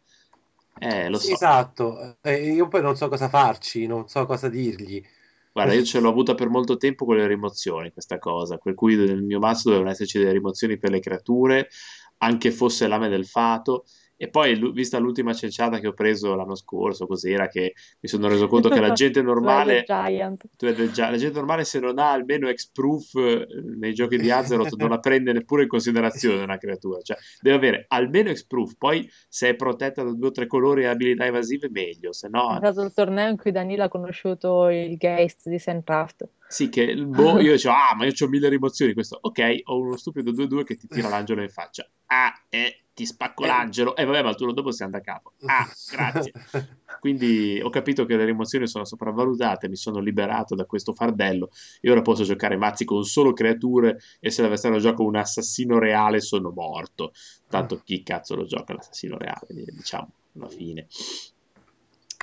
Eh, 0.78 1.10
lo 1.10 1.18
Sì, 1.18 1.28
so. 1.28 1.34
Esatto, 1.34 2.18
e 2.22 2.52
io 2.52 2.68
poi 2.68 2.82
non 2.82 2.96
so 2.98 3.08
cosa 3.08 3.30
farci, 3.30 3.88
non 3.88 4.08
so 4.10 4.26
cosa 4.26 4.50
dirgli. 4.50 5.02
Guarda, 5.56 5.74
io 5.74 5.84
ce 5.86 6.02
l'ho 6.02 6.10
avuta 6.10 6.36
per 6.36 6.50
molto 6.50 6.76
tempo 6.76 7.06
con 7.06 7.16
le 7.16 7.28
rimozioni, 7.28 7.92
questa 7.94 8.20
cosa, 8.20 8.58
per 8.58 8.74
cui 8.74 8.98
nel 8.98 9.24
mio 9.24 9.40
mazzo 9.40 9.70
dovevano 9.70 9.92
esserci 9.92 10.18
delle 10.18 10.34
rimozioni 10.34 10.78
per 10.78 10.92
le 10.92 11.00
creature, 11.00 11.70
anche 12.18 12.52
fosse 12.52 12.88
lame 12.88 13.08
del 13.08 13.26
fato. 13.26 13.86
E 14.18 14.30
poi, 14.30 14.58
vista 14.72 14.98
l'ultima 14.98 15.34
cenciata 15.34 15.80
che 15.80 15.88
ho 15.88 15.94
preso 15.94 16.36
l'anno 16.36 16.56
scorso, 16.56 17.06
cos'era 17.06 17.48
che 17.48 17.74
mi 18.00 18.08
sono 18.08 18.28
reso 18.30 18.48
conto 18.48 18.70
che 18.70 18.80
la 18.80 18.92
gente 18.94 19.22
normale, 19.22 19.84
Giant. 19.86 20.46
tu 20.56 20.66
hai 20.66 20.92
già- 20.92 21.10
la 21.10 21.18
gente 21.18 21.38
normale 21.38 21.66
se 21.66 21.80
non 21.80 22.00
ha 22.00 22.12
almeno 22.12 22.52
X-Proof 22.52 23.16
eh, 23.16 23.48
nei 23.78 23.94
giochi 23.94 24.18
di 24.18 24.32
Azeroth 24.32 24.76
non 24.76 24.90
la 24.90 25.00
prende 25.00 25.34
neppure 25.34 25.64
in 25.64 25.68
considerazione 25.68 26.44
una 26.44 26.58
creatura, 26.58 27.02
cioè 27.02 27.18
deve 27.42 27.56
avere 27.58 27.86
almeno 27.90 28.34
X-Proof, 28.34 28.76
poi 28.78 29.10
se 29.28 29.50
è 29.50 29.56
protetta 29.56 30.04
da 30.04 30.14
due 30.14 30.28
o 30.28 30.32
tre 30.32 30.48
colori 30.48 30.84
e 30.84 30.88
abilità 30.88 31.26
evasive 31.26 31.70
meglio, 31.70 32.14
se 32.14 32.28
È 32.28 32.30
no 32.30 32.56
stato 32.58 32.82
il 32.84 32.94
torneo 32.94 33.30
in 33.30 33.38
cui 33.38 33.52
Danilo 33.52 33.84
ha 33.84 33.90
conosciuto 33.90 34.70
il 34.70 34.96
Geist 34.98 35.50
di 35.50 35.60
Saint-Raft. 35.60 36.28
Sì, 36.48 36.70
che 36.70 36.96
boh, 36.96 37.40
io 37.42 37.52
dicevo, 37.54 37.74
ah, 37.74 37.96
ma 37.96 38.06
io 38.06 38.14
ho 38.18 38.28
mille 38.28 38.50
rimozioni. 38.50 38.94
Questo, 38.94 39.18
ok, 39.20 39.62
ho 39.66 39.80
uno 39.80 39.98
stupido 39.98 40.32
2-2 40.32 40.64
che 40.64 40.76
ti 40.76 40.88
tira 40.88 41.10
l'angelo 41.10 41.42
in 41.42 41.50
faccia. 41.50 41.90
Ah, 42.08 42.32
eh, 42.50 42.85
ti 42.96 43.06
spacco 43.06 43.44
Eh. 43.44 43.48
l'angelo. 43.48 43.96
E 43.96 44.06
vabbè, 44.06 44.24
ma 44.24 44.30
il 44.30 44.36
turno 44.36 44.54
dopo 44.54 44.72
sei 44.72 44.86
andato 44.88 45.04
a 45.08 45.14
capo. 45.14 45.34
Ah, 45.46 45.70
grazie. 45.92 46.32
Quindi 47.00 47.60
ho 47.62 47.70
capito 47.70 48.06
che 48.06 48.16
le 48.16 48.26
rimozioni 48.26 48.68
sono 48.68 48.86
sopravvalutate, 48.86 49.68
mi 49.70 49.76
sono 49.76 50.00
liberato 50.00 50.56
da 50.56 50.66
questo 50.66 50.94
fardello. 50.94 51.52
E 51.82 51.92
ora 51.92 52.02
posso 52.02 52.24
giocare 52.24 52.56
mazzi 52.56 52.86
con 52.86 53.04
solo 53.04 53.34
creature. 53.34 54.00
E 54.20 54.32
se 54.32 54.42
l'avversario 54.42 54.80
gioca 54.80 55.04
un 55.04 55.18
assassino 55.18 55.78
reale, 55.78 56.22
sono 56.22 56.52
morto. 56.52 57.12
Tanto 57.48 57.82
chi 57.84 58.02
cazzo 58.02 58.36
lo 58.36 58.46
gioca 58.46 58.74
l'assassino 58.74 59.18
reale, 59.18 59.48
diciamo, 59.50 60.10
alla 60.38 60.48
fine. 60.50 60.88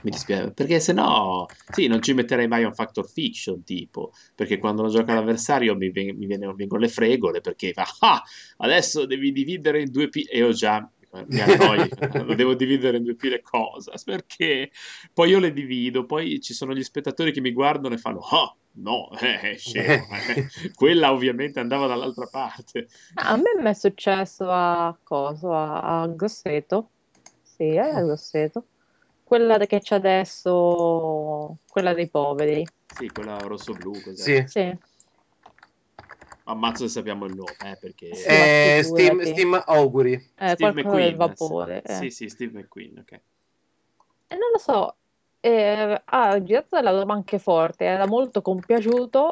Mi 0.02 0.10
dispiace, 0.10 0.52
perché 0.52 0.80
se 0.80 0.92
no, 0.92 1.46
sì, 1.70 1.86
non 1.86 2.02
ci 2.02 2.12
metterei 2.12 2.48
mai 2.48 2.64
un 2.64 2.74
factor 2.74 3.08
fiction, 3.08 3.62
tipo, 3.62 4.12
perché 4.34 4.58
quando 4.58 4.82
non 4.82 4.90
gioca 4.90 5.14
l'avversario 5.14 5.76
mi, 5.76 5.90
ven- 5.90 6.16
mi 6.16 6.26
viene- 6.26 6.52
vengono 6.54 6.80
le 6.80 6.88
fregole, 6.88 7.40
perché 7.40 7.72
fa, 7.72 7.84
ah, 8.00 8.22
adesso 8.58 9.06
devi 9.06 9.30
dividere 9.30 9.80
in 9.80 9.90
due 9.92 10.08
pile, 10.08 10.28
e 10.30 10.38
io 10.38 10.50
già 10.52 10.88
mi 11.26 11.40
annoio, 11.40 11.86
lo 12.26 12.34
devo 12.34 12.54
dividere 12.54 12.96
in 12.96 13.04
due 13.04 13.14
pile 13.16 13.42
cosa? 13.42 13.92
Perché 14.04 14.70
poi 15.12 15.30
io 15.30 15.38
le 15.38 15.52
divido, 15.52 16.04
poi 16.06 16.40
ci 16.40 16.54
sono 16.54 16.74
gli 16.74 16.82
spettatori 16.82 17.32
che 17.32 17.40
mi 17.40 17.52
guardano 17.52 17.94
e 17.94 17.98
fanno, 17.98 18.20
ah, 18.20 18.56
no, 18.76 19.10
eh, 19.20 19.56
scemo, 19.56 20.06
eh. 20.28 20.46
quella 20.74 21.12
ovviamente 21.12 21.60
andava 21.60 21.86
dall'altra 21.86 22.26
parte. 22.26 22.88
Ah, 23.14 23.32
A 23.32 23.36
me 23.36 23.54
mi 23.58 23.70
è 23.70 23.72
successo 23.74 24.50
a 24.50 24.96
coso, 25.02 25.52
a, 25.52 26.02
a 26.02 26.06
Grosseto. 26.08 26.90
Sì, 27.42 27.76
a 27.78 28.02
Grosseto. 28.02 28.66
Quella 29.32 29.56
che 29.64 29.78
c'è 29.80 29.94
adesso, 29.94 31.56
quella 31.70 31.94
dei 31.94 32.10
poveri. 32.10 32.68
Sì, 32.86 33.08
quella 33.08 33.38
rosso-blu, 33.38 33.90
cos'è? 34.02 34.46
Sì. 34.46 34.60
Sì. 34.60 34.78
Ammazzo 36.44 36.86
se 36.86 36.92
sappiamo 36.92 37.24
il 37.24 37.34
nome, 37.34 37.54
eh, 37.62 37.78
perché... 37.80 38.14
Sì. 38.14 38.28
Eh, 38.28 38.82
Steam. 38.84 39.22
Steam 39.22 39.62
Auguri. 39.64 40.12
Eh, 40.12 40.48
Steve 40.48 40.72
qualcosa 40.82 40.96
del 40.96 41.14
McQueen, 41.14 41.16
vapore. 41.16 41.82
eh. 41.82 41.94
Sì, 41.94 42.10
sì, 42.10 42.28
Steve 42.28 42.58
McQueen, 42.60 42.98
ok. 42.98 43.12
E 43.12 44.36
non 44.36 44.50
lo 44.52 44.58
so, 44.58 44.96
eh, 45.40 46.02
ha 46.04 46.42
girato 46.42 46.76
della 46.76 46.90
roba 46.90 47.14
anche 47.14 47.38
forte, 47.38 47.86
era 47.86 48.06
molto 48.06 48.42
compiaciuto. 48.42 49.30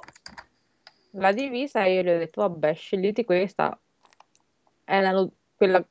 La 1.11 1.33
divisa 1.33 1.85
e 1.85 1.93
io 1.93 2.03
gli 2.05 2.09
ho 2.09 2.17
detto, 2.17 2.41
vabbè, 2.41 2.73
scegliti 2.73 3.27
questa. 3.27 3.79
Erano 4.83 5.31
quella 5.55 5.87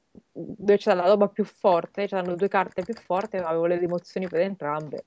dove 0.58 0.77
c'era 0.77 1.01
la 1.01 1.08
roba 1.08 1.27
più 1.27 1.43
forte, 1.43 2.08
c'erano 2.08 2.36
due 2.36 2.48
carte 2.48 2.84
più 2.84 2.93
forti, 2.96 3.38
ma 3.38 3.48
avevo 3.50 3.65
le 3.65 3.77
rimozioni 3.77 4.27
per 4.27 4.41
entrambe. 4.41 5.05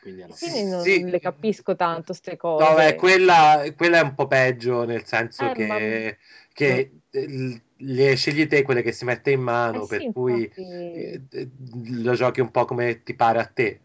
Quindi 0.00 0.22
alla 0.22 0.34
Quindi 0.34 0.64
non, 0.64 0.82
Sì. 0.84 1.04
le 1.10 1.20
capisco 1.20 1.74
tanto 1.76 2.12
ste 2.12 2.36
cose. 2.36 2.68
No, 2.68 2.74
beh, 2.76 2.94
quella, 2.94 3.64
quella 3.76 3.98
è 3.98 4.02
un 4.02 4.14
po' 4.14 4.26
peggio, 4.26 4.84
nel 4.84 5.04
senso 5.06 5.46
Eh, 5.46 5.54
che, 5.54 5.66
ma- 5.66 5.78
che 6.52 6.90
eh, 7.10 7.62
le 7.76 8.14
scegli 8.14 8.46
te 8.46 8.62
quelle 8.62 8.82
che 8.82 8.92
si 8.92 9.04
mette 9.04 9.30
in 9.32 9.40
mano, 9.40 9.80
Eh 9.80 9.86
per 9.86 9.98
sì, 9.98 10.04
cui 10.12 10.44
infatti. 10.44 10.62
eh, 10.92 11.20
lo 12.02 12.12
giochi 12.14 12.40
un 12.40 12.50
po' 12.50 12.64
come 12.64 13.02
ti 13.02 13.14
pare 13.14 13.40
a 13.40 13.46
te. 13.46 13.80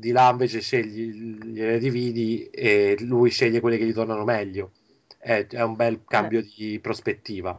di 0.00 0.12
là 0.12 0.30
invece 0.30 0.60
scegli, 0.60 1.10
gliele 1.44 1.78
dividi 1.78 2.48
e 2.50 2.96
lui 3.00 3.30
sceglie 3.30 3.60
quelle 3.60 3.76
che 3.78 3.84
gli 3.86 3.92
tornano 3.92 4.24
meglio. 4.24 4.72
È, 5.18 5.46
è 5.46 5.62
un 5.62 5.76
bel 5.76 6.02
cambio 6.06 6.42
di 6.42 6.78
prospettiva. 6.80 7.58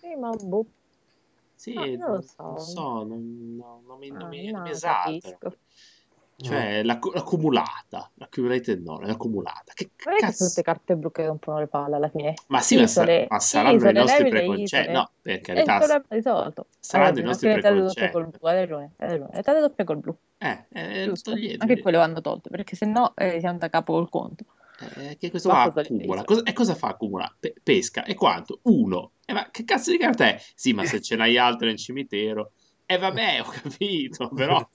Sì, 0.00 0.14
ma 0.16 0.34
boh. 0.36 0.66
Sì, 1.60 1.74
Ah, 1.76 1.86
non 1.98 2.14
lo 2.14 2.22
so. 2.22 2.42
non 2.42 2.58
so, 2.58 3.04
non, 3.04 3.56
no, 3.56 3.82
non 3.86 3.98
mi, 3.98 4.08
non 4.10 4.18
Ah, 4.24 4.28
mi, 4.30 4.50
no, 4.50 4.58
non 4.60 4.72
mi 4.72 4.80
capisco. 4.80 5.52
Cioè, 6.42 6.82
l'accu- 6.82 7.14
l'accumulata, 7.14 8.10
l'accumulated 8.14 8.80
knowledge, 8.80 9.08
l'accumulata. 9.10 9.72
Che 9.74 9.90
Non 10.06 10.14
è 10.14 10.16
che 10.16 10.22
sono 10.32 10.32
cazzo? 10.32 10.48
tutte 10.48 10.62
carte 10.62 10.96
blu 10.96 11.10
che 11.10 11.26
rompono 11.26 11.58
le 11.58 11.66
palle 11.66 11.96
alla 11.96 12.08
fine. 12.08 12.34
Ma 12.48 12.60
sì, 12.62 12.76
ma, 12.78 12.86
sa- 12.86 13.04
ma 13.28 13.40
saranno 13.40 13.76
isole, 13.76 13.90
i 13.90 13.94
nostri 13.94 14.28
preconcetti. 14.28 14.92
No, 14.92 15.10
per 15.20 15.34
E 15.34 15.38
il 15.40 15.44
carità, 15.44 15.78
è 15.84 16.02
risolto. 16.08 16.66
saranno 16.80 17.18
Hai 17.18 17.20
i 17.20 17.24
nostri 17.24 17.50
preconcetti. 17.52 18.12
col 18.12 18.26
blu, 18.28 18.46
hai 18.48 18.54
ragione, 18.56 18.92
hai 18.96 19.08
ragione. 19.10 19.42
Tele 19.42 19.60
doppie 19.60 19.84
col 19.84 19.98
blu, 19.98 20.16
Eh, 20.38 20.64
eh. 20.70 21.12
Anche 21.58 21.80
quello 21.82 21.98
vanno 21.98 22.20
tolte, 22.22 22.48
perché 22.48 22.74
se 22.74 22.86
no 22.86 23.14
eh, 23.16 23.38
siamo 23.38 23.58
da 23.58 23.68
capo 23.68 23.92
col 23.92 24.08
conto. 24.08 24.44
Eh, 24.96 25.16
che 25.18 25.30
questo 25.30 25.48
qua 25.50 25.64
accumula. 25.64 26.24
Cosa, 26.24 26.42
e 26.42 26.52
cosa 26.52 26.74
fa 26.74 26.88
accumula? 26.88 27.34
Pe- 27.38 27.54
pesca. 27.62 28.04
E 28.04 28.14
quanto? 28.14 28.60
Uno. 28.62 29.12
E 29.24 29.32
ma 29.32 29.50
che 29.50 29.64
cazzo 29.64 29.90
di 29.90 29.98
carta 29.98 30.26
è? 30.26 30.40
Sì, 30.54 30.72
ma 30.72 30.84
se 30.84 31.00
ce 31.00 31.16
n'hai 31.16 31.36
altre 31.36 31.68
nel 31.68 31.76
cimitero. 31.76 32.52
E 32.86 32.98
vabbè, 32.98 33.40
ho 33.40 33.44
capito, 33.48 34.28
però 34.34 34.68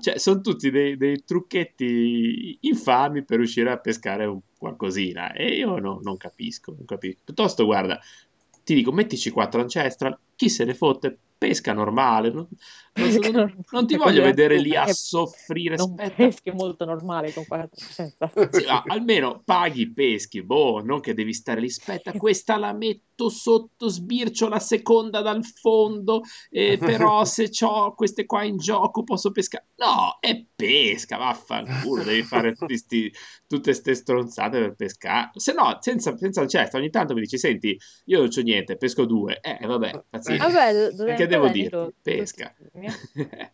cioè, 0.00 0.18
sono 0.18 0.40
tutti 0.40 0.70
dei, 0.70 0.96
dei 0.96 1.24
trucchetti 1.24 2.58
infami 2.60 3.24
per 3.24 3.38
riuscire 3.38 3.72
a 3.72 3.78
pescare 3.78 4.32
qualcosina. 4.56 5.32
E 5.32 5.56
io 5.56 5.78
no- 5.78 5.98
non 6.00 6.16
capisco, 6.16 6.72
non 6.72 6.84
capisco. 6.84 7.22
Piuttosto, 7.24 7.64
guarda, 7.64 7.98
ti 8.62 8.74
dico, 8.74 8.92
mettici 8.92 9.30
quattro 9.30 9.60
ancestral, 9.60 10.16
chi 10.36 10.48
se 10.48 10.64
ne 10.64 10.74
fotte, 10.74 11.18
pesca 11.38 11.72
normale. 11.72 12.28
Non, 12.30 12.36
non- 12.36 12.48
Pesca 12.92 13.30
non- 13.30 13.32
normale, 13.40 13.64
non 13.72 13.86
ti 13.86 13.96
quello 13.96 14.10
voglio 14.10 14.22
vedere 14.24 14.58
lì 14.58 14.74
a 14.74 14.86
soffrire. 14.86 15.76
Non 15.76 15.94
Aspetta, 15.98 16.14
peschi 16.14 16.50
molto 16.50 16.84
normale 16.86 17.32
con 17.32 17.44
400. 17.46 18.30
sì, 18.50 18.64
ma 18.64 18.82
almeno 18.86 19.42
paghi, 19.44 19.92
peschi, 19.92 20.42
boh, 20.42 20.82
non 20.82 21.00
che 21.00 21.12
devi 21.12 21.34
stare 21.34 21.60
lì, 21.60 21.66
aspetta, 21.66 22.12
questa 22.12 22.56
la 22.56 22.72
metto 22.72 23.28
sotto, 23.28 23.88
sbircio 23.88 24.48
la 24.48 24.58
seconda 24.58 25.20
dal 25.20 25.44
fondo, 25.44 26.22
eh, 26.50 26.78
però 26.78 27.24
se 27.26 27.50
ho 27.64 27.94
queste 27.94 28.24
qua 28.24 28.44
in 28.44 28.56
gioco 28.56 29.02
posso 29.02 29.30
pescare. 29.30 29.66
No, 29.76 30.16
è 30.20 30.42
pesca, 30.56 31.18
vaffanculo, 31.18 32.02
devi 32.02 32.22
fare 32.22 32.54
tutti 32.54 32.76
sti- 32.78 33.12
tutte 33.46 33.74
ste 33.74 33.94
stronzate 33.94 34.58
per 34.58 34.74
pescare. 34.74 35.30
Se 35.34 35.52
no, 35.52 35.76
senza, 35.80 36.16
senza 36.16 36.40
il 36.40 36.48
cesto, 36.48 36.78
ogni 36.78 36.88
tanto 36.88 37.12
mi 37.12 37.20
dici, 37.20 37.36
senti, 37.36 37.78
io 38.06 38.18
non 38.20 38.28
c'ho 38.28 38.40
niente, 38.40 38.76
pesco 38.78 39.04
due. 39.04 39.38
Eh, 39.40 39.66
vabbè, 39.66 40.04
pazienza. 40.34 40.46
Vabbè, 40.48 40.90
dove 40.94 41.14
Che 41.14 41.26
devo 41.26 41.46
io- 41.46 41.92
Pesca. 42.02 42.54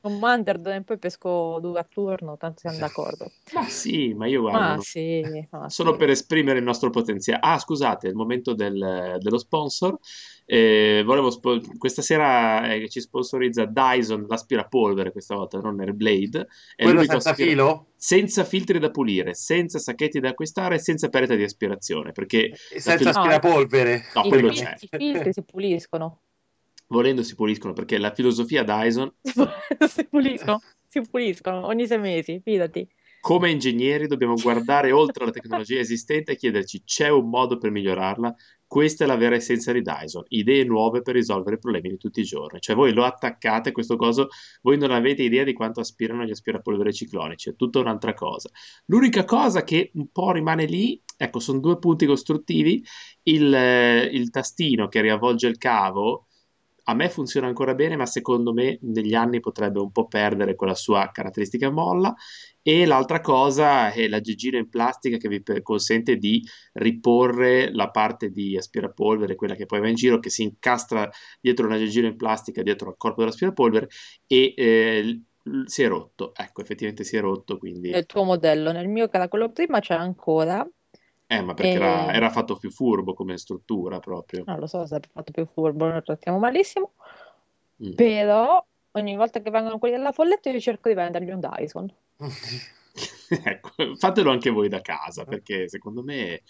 Commander 0.00 0.58
dove 0.58 0.80
poi 0.82 0.98
pesco 0.98 1.58
due 1.60 1.78
a 1.78 1.86
turno, 1.88 2.36
tanto 2.36 2.60
siamo 2.60 2.78
d'accordo. 2.78 3.30
Ma 3.54 3.64
sì, 3.64 4.14
ma 4.14 4.26
io 4.26 4.40
guardo... 4.42 4.58
Ma 4.58 4.78
sì, 4.80 5.46
ma 5.50 5.68
Solo 5.68 5.92
sì. 5.92 5.98
per 5.98 6.10
esprimere 6.10 6.58
il 6.58 6.64
nostro 6.64 6.90
potenziale. 6.90 7.40
Ah, 7.42 7.58
scusate, 7.58 8.06
è 8.06 8.10
il 8.10 8.16
momento 8.16 8.54
del- 8.54 9.16
dello 9.20 9.38
sponsor. 9.38 9.96
Eh, 10.44 11.02
volevo 11.06 11.30
spo- 11.30 11.60
questa 11.78 12.02
sera 12.02 12.72
eh, 12.74 12.88
ci 12.88 13.00
sponsorizza 13.00 13.64
Dyson 13.64 14.26
l'aspirapolvere, 14.28 15.12
questa 15.12 15.34
volta 15.36 15.58
non 15.60 15.78
Airblade. 15.80 16.48
È 16.74 16.82
Quello 16.82 17.04
senza 17.04 17.30
aspira- 17.30 17.48
filo? 17.48 17.86
senza 17.96 18.42
filtri 18.44 18.78
da 18.80 18.90
pulire, 18.90 19.34
senza 19.34 19.78
sacchetti 19.78 20.18
da 20.18 20.30
acquistare, 20.30 20.78
senza 20.80 21.08
pereta 21.08 21.36
di 21.36 21.44
aspirazione, 21.44 22.10
perché 22.12 22.46
E 22.48 22.80
senza 22.80 22.96
filo- 22.96 23.10
aspirapolvere? 23.10 24.02
No, 24.14 24.22
I, 24.24 24.28
quello 24.28 24.48
fil- 24.52 24.58
c'è. 24.64 24.74
i 24.80 24.88
filtri 24.90 25.32
si 25.32 25.42
puliscono. 25.44 26.20
Volendo 26.92 27.22
si 27.22 27.34
puliscono, 27.34 27.72
perché 27.72 27.98
la 27.98 28.12
filosofia 28.12 28.62
Dyson, 28.62 29.12
si 29.88 30.06
puliscono, 30.06 30.60
si 30.86 31.00
puliscono 31.00 31.66
ogni 31.66 31.86
sei 31.86 31.98
mesi, 31.98 32.40
fidati. 32.44 32.86
come 33.20 33.50
ingegneri, 33.50 34.06
dobbiamo 34.06 34.34
guardare 34.34 34.92
oltre 34.92 35.24
la 35.24 35.30
tecnologia 35.30 35.80
esistente 35.80 36.32
e 36.32 36.36
chiederci 36.36 36.82
c'è 36.84 37.08
un 37.08 37.28
modo 37.28 37.56
per 37.58 37.70
migliorarla? 37.70 38.34
Questa 38.66 39.04
è 39.04 39.06
la 39.06 39.16
vera 39.16 39.34
essenza 39.34 39.70
di 39.70 39.82
Dyson, 39.82 40.24
idee 40.28 40.64
nuove 40.64 41.02
per 41.02 41.14
risolvere 41.14 41.56
i 41.56 41.58
problemi 41.58 41.90
di 41.90 41.98
tutti 41.98 42.20
i 42.20 42.24
giorni. 42.24 42.58
Cioè 42.58 42.74
voi 42.74 42.94
lo 42.94 43.04
attaccate 43.04 43.70
questo 43.70 43.96
coso, 43.96 44.28
voi 44.62 44.78
non 44.78 44.90
avete 44.92 45.22
idea 45.22 45.44
di 45.44 45.52
quanto 45.52 45.80
aspirano 45.80 46.24
gli 46.24 46.30
aspirapolvere 46.30 46.90
ciclonici, 46.90 47.50
è 47.50 47.54
tutta 47.54 47.80
un'altra 47.80 48.14
cosa. 48.14 48.48
L'unica 48.86 49.24
cosa 49.24 49.62
che 49.62 49.90
un 49.94 50.10
po' 50.10 50.32
rimane 50.32 50.64
lì, 50.64 50.98
ecco, 51.18 51.38
sono 51.38 51.60
due 51.60 51.78
punti 51.78 52.06
costruttivi, 52.06 52.82
il, 53.24 53.54
eh, 53.54 54.04
il 54.04 54.30
tastino 54.30 54.88
che 54.88 55.02
riavvolge 55.02 55.48
il 55.48 55.58
cavo, 55.58 56.28
a 56.92 56.94
me 56.94 57.08
funziona 57.08 57.46
ancora 57.46 57.74
bene, 57.74 57.96
ma 57.96 58.06
secondo 58.06 58.52
me 58.52 58.78
negli 58.82 59.14
anni 59.14 59.40
potrebbe 59.40 59.80
un 59.80 59.90
po' 59.90 60.06
perdere 60.06 60.54
quella 60.54 60.74
sua 60.74 61.10
caratteristica 61.10 61.70
molla. 61.70 62.14
E 62.62 62.86
l'altra 62.86 63.20
cosa 63.20 63.90
è 63.90 64.06
la 64.06 64.20
gigina 64.20 64.58
in 64.58 64.68
plastica 64.68 65.16
che 65.16 65.28
vi 65.28 65.42
consente 65.62 66.16
di 66.16 66.46
riporre 66.74 67.72
la 67.72 67.90
parte 67.90 68.30
di 68.30 68.56
aspirapolvere, 68.56 69.34
quella 69.34 69.56
che 69.56 69.66
poi 69.66 69.80
va 69.80 69.88
in 69.88 69.96
giro, 69.96 70.20
che 70.20 70.30
si 70.30 70.42
incastra 70.44 71.10
dietro 71.40 71.66
una 71.66 71.78
gigina 71.78 72.06
in 72.06 72.16
plastica, 72.16 72.62
dietro 72.62 72.90
al 72.90 72.96
corpo 72.96 73.22
dell'aspirapolvere 73.22 73.88
e 74.26 74.54
eh, 74.56 75.22
si 75.64 75.82
è 75.82 75.88
rotto. 75.88 76.32
Ecco, 76.36 76.60
effettivamente 76.60 77.04
si 77.04 77.16
è 77.16 77.20
rotto, 77.20 77.58
quindi... 77.58 77.90
Nel 77.90 78.06
tuo 78.06 78.22
modello, 78.22 78.70
nel 78.70 78.88
mio 78.88 79.08
quello 79.08 79.50
prima 79.50 79.80
c'è 79.80 79.94
ancora, 79.94 80.64
Eh, 81.32 81.40
ma 81.42 81.54
perché 81.54 81.72
era, 81.72 82.12
Eh. 82.12 82.16
era 82.16 82.30
fatto 82.30 82.56
più 82.56 82.70
furbo 82.70 83.14
come 83.14 83.38
struttura 83.38 83.98
proprio. 84.00 84.42
non 84.46 84.58
lo 84.58 84.66
so 84.66 84.84
se 84.86 84.96
è 84.96 85.00
fatto 85.12 85.32
più 85.32 85.46
furbo, 85.46 85.88
lo 85.88 86.02
trattiamo 86.02 86.38
malissimo, 86.38 86.92
Mm. 87.82 87.94
però 87.94 88.64
ogni 88.92 89.16
volta 89.16 89.40
che 89.40 89.50
vengono 89.50 89.78
quelli 89.78 89.96
della 89.96 90.12
Folletto 90.12 90.48
io 90.50 90.60
cerco 90.60 90.88
di 90.88 90.94
vendergli 90.94 91.30
un 91.30 91.40
Dyson. 91.40 91.92
Ecco, 93.44 93.96
fatelo 93.96 94.30
anche 94.30 94.50
voi 94.50 94.68
da 94.68 94.80
casa 94.80 95.24
perché 95.24 95.68
secondo 95.68 96.02
me 96.02 96.42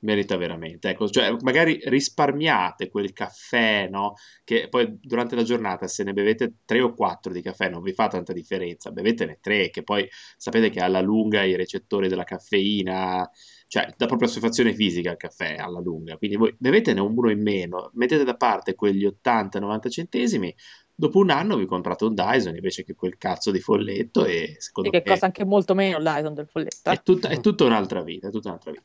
merita 0.00 0.36
veramente. 0.36 0.88
Ecco, 0.90 1.08
cioè, 1.08 1.34
magari 1.42 1.80
risparmiate 1.84 2.88
quel 2.88 3.12
caffè, 3.12 3.88
no? 3.90 4.14
Che 4.44 4.68
poi 4.68 4.98
durante 5.00 5.34
la 5.34 5.42
giornata, 5.42 5.86
se 5.86 6.02
ne 6.04 6.12
bevete 6.12 6.54
tre 6.64 6.80
o 6.80 6.94
quattro 6.94 7.32
di 7.32 7.42
caffè, 7.42 7.68
non 7.68 7.82
vi 7.82 7.92
fa 7.92 8.08
tanta 8.08 8.32
differenza. 8.32 8.90
Bevetene 8.90 9.38
tre, 9.40 9.70
che 9.70 9.82
poi 9.82 10.08
sapete 10.36 10.70
che 10.70 10.80
alla 10.80 11.00
lunga 11.00 11.42
i 11.42 11.56
recettori 11.56 12.08
della 12.08 12.24
caffeina, 12.24 13.28
cioè 13.66 13.92
dà 13.96 14.06
proprio 14.06 14.28
assuefazione 14.28 14.74
fisica 14.74 15.10
al 15.10 15.16
caffè 15.16 15.56
alla 15.56 15.80
lunga. 15.80 16.16
Quindi 16.16 16.36
voi 16.36 16.54
bevetene 16.58 17.00
uno 17.00 17.30
in 17.30 17.42
meno, 17.42 17.90
mettete 17.94 18.24
da 18.24 18.36
parte 18.36 18.74
quegli 18.74 19.06
80-90 19.06 19.90
centesimi. 19.90 20.54
Dopo 21.00 21.18
un 21.18 21.30
anno 21.30 21.56
vi 21.56 21.64
comprate 21.64 22.04
un 22.04 22.14
Dyson 22.14 22.54
invece 22.54 22.84
che 22.84 22.94
quel 22.94 23.16
cazzo 23.16 23.50
di 23.50 23.58
folletto 23.58 24.26
e 24.26 24.56
secondo 24.58 24.90
Sì, 24.90 24.96
che 24.96 25.02
me 25.02 25.10
costa 25.10 25.24
anche 25.24 25.46
molto 25.46 25.74
meno 25.74 25.96
il 25.96 26.04
Dyson 26.04 26.34
del 26.34 26.46
Folletto. 26.46 26.90
è 26.90 27.02
tutta, 27.02 27.30
è 27.30 27.40
tutta 27.40 27.64
un'altra 27.64 28.02
vita, 28.02 28.28
è 28.28 28.30
tutta 28.30 28.48
un'altra 28.48 28.70
vita. 28.70 28.84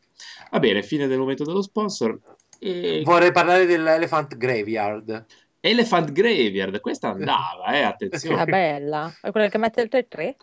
Va 0.49 0.59
bene, 0.59 0.81
fine 0.81 1.07
del 1.07 1.19
momento 1.19 1.43
dello 1.43 1.61
sponsor. 1.61 2.17
E... 2.57 3.01
Vorrei 3.03 3.33
parlare 3.33 3.65
dell'Elephant 3.65 4.37
Graveyard. 4.37 5.25
Elephant 5.59 6.13
Graveyard, 6.13 6.79
questa 6.79 7.09
andava, 7.09 7.65
eh, 7.73 7.79
È 7.79 7.81
attenzione. 7.81 8.45
bella, 8.45 9.13
è 9.21 9.31
quella 9.31 9.49
che 9.49 9.57
mette 9.57 9.81
il 9.81 9.89
3-3? 9.91 10.35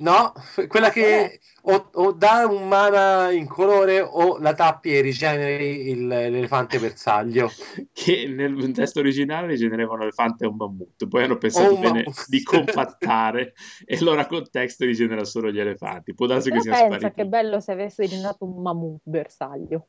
No, 0.00 0.32
quella 0.68 0.86
Ah, 0.86 0.90
che 0.90 1.40
o, 1.64 1.90
o 1.92 2.12
dà 2.12 2.46
un 2.46 2.66
mana 2.66 3.30
in 3.32 3.46
colore 3.46 4.00
o 4.00 4.38
la 4.38 4.54
tappi 4.54 4.94
e 4.96 5.02
rigeneri 5.02 5.90
il- 5.90 6.06
l'elefante 6.06 6.78
bersaglio. 6.78 7.50
Che 7.92 8.26
nel 8.26 8.72
testo 8.72 9.00
originale 9.00 9.48
rigenerava 9.48 9.92
un 9.92 10.02
elefante 10.02 10.44
e 10.44 10.48
un 10.48 10.56
mammut, 10.56 11.06
poi 11.06 11.24
hanno 11.24 11.36
pensato 11.36 11.74
bene 11.74 12.02
mammut. 12.04 12.28
di 12.28 12.42
compattare 12.42 13.52
e 13.84 14.00
l'ora 14.00 14.26
contesto 14.26 14.86
rigenera 14.86 15.24
solo 15.24 15.50
gli 15.50 15.60
elefanti. 15.60 16.14
Può 16.14 16.24
darsi 16.26 16.50
che 16.50 16.60
sia 16.60 16.72
pensa 16.72 16.86
sparito. 16.96 17.22
che 17.22 17.26
bello 17.26 17.60
se 17.60 17.72
avesse 17.72 18.06
generato 18.08 18.44
un 18.46 18.62
mammut 18.62 19.00
bersaglio. 19.02 19.86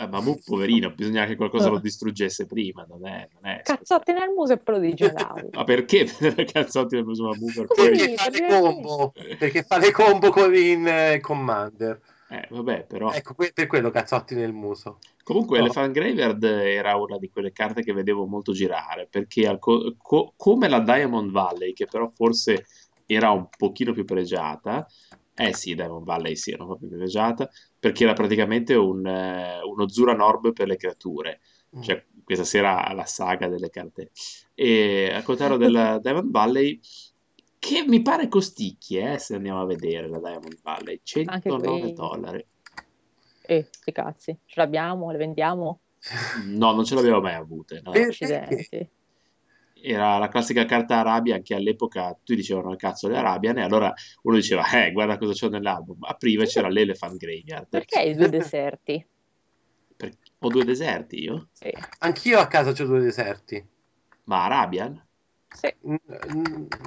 Eh, 0.00 0.06
mammut, 0.06 0.44
poverino, 0.44 0.92
bisogna 0.94 1.26
che 1.26 1.34
qualcosa 1.34 1.70
lo 1.70 1.80
distruggesse 1.80 2.46
prima, 2.46 2.86
non 2.88 3.04
è... 3.04 3.28
Non 3.32 3.50
è 3.50 3.62
Cazzotti 3.64 4.12
nel 4.12 4.28
muso 4.28 4.52
e 4.52 4.58
poi 4.58 4.76
lo 4.76 4.80
digeravi. 4.80 5.48
Ma 5.50 5.64
perché 5.64 6.04
prendere 6.04 6.44
cazzotti 6.52 6.94
nel 6.94 7.04
muso 7.04 7.28
poverino? 7.66 7.66
Perché 7.74 8.14
fa 8.14 8.30
le 8.30 8.46
combo, 8.46 9.12
perché 9.12 9.62
fa 9.64 9.78
le 9.78 9.90
combo 9.90 10.30
con 10.30 10.54
in 10.54 10.86
eh, 10.86 11.18
Commander. 11.20 12.00
Eh, 12.30 12.46
vabbè, 12.48 12.86
però... 12.86 13.10
Ecco, 13.10 13.34
per 13.34 13.66
quello 13.66 13.90
cazzotti 13.90 14.36
nel 14.36 14.52
muso. 14.52 15.00
Comunque, 15.24 15.58
No. 15.58 15.64
Elephant 15.64 15.92
Graveyard 15.92 16.44
era 16.44 16.94
una 16.94 17.18
di 17.18 17.28
quelle 17.28 17.50
carte 17.50 17.82
che 17.82 17.92
vedevo 17.92 18.24
molto 18.24 18.52
girare 18.52 19.08
perché 19.10 19.58
co- 19.58 19.96
co- 20.00 20.32
come 20.36 20.68
la 20.68 20.78
Diamond 20.78 21.32
Valley, 21.32 21.72
che 21.72 21.86
però 21.86 22.08
forse 22.14 22.66
era 23.04 23.30
un 23.32 23.48
pochino 23.48 23.92
più 23.92 24.04
pregiata, 24.04 24.86
eh 25.34 25.54
sì, 25.54 25.74
Diamond 25.74 26.04
Valley 26.04 26.36
sì, 26.36 26.52
era 26.52 26.62
un 26.62 26.68
po' 26.68 26.76
più 26.76 26.88
pregiata 26.88 27.50
perché 27.78 28.04
era 28.04 28.12
praticamente 28.12 28.74
un, 28.74 29.06
eh, 29.06 29.60
uno 29.62 29.88
Zuran 29.88 30.20
Orb 30.20 30.52
per 30.52 30.66
le 30.66 30.76
creature. 30.76 31.40
Cioè, 31.80 32.04
questa 32.24 32.44
sera 32.44 32.90
la 32.94 33.04
saga 33.04 33.46
delle 33.48 33.68
carte. 33.70 34.10
E 34.54 35.12
al 35.12 35.22
contrario 35.22 35.56
della 35.56 35.98
Diamond 36.02 36.30
Valley, 36.30 36.80
che 37.58 37.84
mi 37.86 38.00
pare 38.02 38.28
costicchie, 38.28 39.12
eh, 39.14 39.18
se 39.18 39.34
andiamo 39.34 39.60
a 39.60 39.66
vedere 39.66 40.08
la 40.08 40.18
Diamond 40.18 40.60
Valley, 40.62 41.00
109 41.02 41.78
quei- 41.78 41.92
dollari. 41.92 42.46
Eh, 43.42 43.66
sti 43.70 43.92
cazzi, 43.92 44.38
ce 44.44 44.60
l'abbiamo, 44.60 45.10
le 45.10 45.18
vendiamo? 45.18 45.80
No, 46.46 46.72
non 46.72 46.84
ce 46.84 46.94
l'abbiamo 46.94 47.20
mai 47.20 47.34
avute. 47.34 47.80
no. 47.82 47.92
Accidenti. 47.92 48.90
Era 49.80 50.18
la 50.18 50.28
classica 50.28 50.64
carta 50.64 50.98
Arabian 50.98 51.42
che 51.42 51.54
all'epoca 51.54 52.12
tutti 52.12 52.34
dicevano 52.34 52.74
cazzo 52.76 53.08
le 53.08 53.16
Arabian 53.16 53.58
e 53.58 53.62
allora 53.62 53.92
uno 54.22 54.36
diceva 54.36 54.68
eh 54.70 54.90
guarda 54.92 55.16
cosa 55.18 55.32
c'ho 55.32 55.48
nell'album 55.48 55.98
apriva 56.04 56.42
e 56.42 56.46
c'era 56.46 56.68
l'Elephant 56.68 57.16
Graveyard 57.16 57.68
Perché 57.68 58.02
i 58.02 58.14
due 58.14 58.28
deserti? 58.28 59.06
Per- 59.96 60.16
ho 60.40 60.48
due 60.48 60.64
deserti 60.64 61.22
io 61.22 61.48
Sì. 61.52 61.72
Anch'io 62.00 62.38
a 62.38 62.46
casa 62.46 62.70
ho 62.70 62.86
due 62.86 63.00
deserti. 63.00 63.64
ma 64.24 64.44
Arabian 64.44 65.06
Sì. 65.48 65.72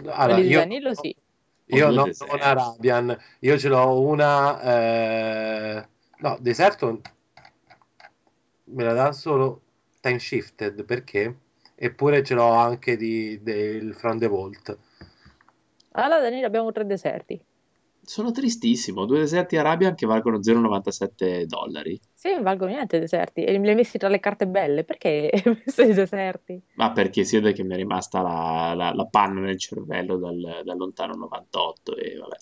Allora, 0.05 0.37
io, 0.39 0.59
Danilo 0.59 0.93
sì. 0.93 1.15
io 1.65 1.89
non 1.91 2.05
deserti. 2.09 2.31
ho 2.31 2.35
una 2.35 2.45
Arabian, 2.45 3.17
io 3.39 3.57
ce 3.57 3.67
l'ho 3.69 3.99
una... 4.01 4.61
eh, 4.61 5.87
No, 6.19 6.37
deserto 6.39 7.01
me 8.65 8.83
la 8.83 8.93
dà 8.93 9.11
solo 9.11 9.61
time 10.01 10.19
shifted, 10.19 10.83
perché? 10.85 11.35
Eppure 11.87 12.23
ce 12.23 12.33
l'ho 12.35 12.51
anche 12.53 12.95
di, 12.95 13.39
del 13.41 13.93
From 13.95 14.17
the 14.19 14.27
Vault. 14.27 14.77
Allora 15.93 16.19
Danilo 16.19 16.47
abbiamo 16.47 16.73
tre 16.73 16.85
deserti. 16.85 17.41
sono 18.03 18.29
tristissimo 18.31 19.05
due 19.05 19.19
deserti 19.21 19.57
Arabian 19.57 19.95
che 19.95 20.05
valgono 20.05 20.43
0,97 20.43 21.45
dollari 21.45 21.99
Sì, 22.13 22.31
non 22.31 22.43
valgono 22.43 22.71
niente 22.71 22.95
i 22.97 22.99
deserti. 22.99 23.43
E 23.43 23.51
li 23.57 23.67
hai 23.69 23.75
messi 23.75 23.97
tra 23.97 24.07
le 24.07 24.19
carte 24.19 24.47
belle. 24.47 24.83
Perché 24.85 25.29
hai 25.43 25.61
messo 25.65 25.81
i 25.81 25.93
deserti? 25.93 26.61
ma 26.73 26.91
perché 26.91 27.23
si 27.23 27.37
vede 27.37 27.53
che 27.53 27.63
mi 27.63 27.73
è 27.73 27.77
rimasta 27.77 28.21
la, 28.21 28.73
la- 28.75 28.93
la 28.93 29.05
panna 29.07 29.39
nel 29.41 29.57
cervello 29.57 30.17
dal, 30.17 30.61
dal 30.65 30.77
lontano 30.77 31.13
98 31.15 31.95
e 31.95 32.17
vabbè 32.17 32.37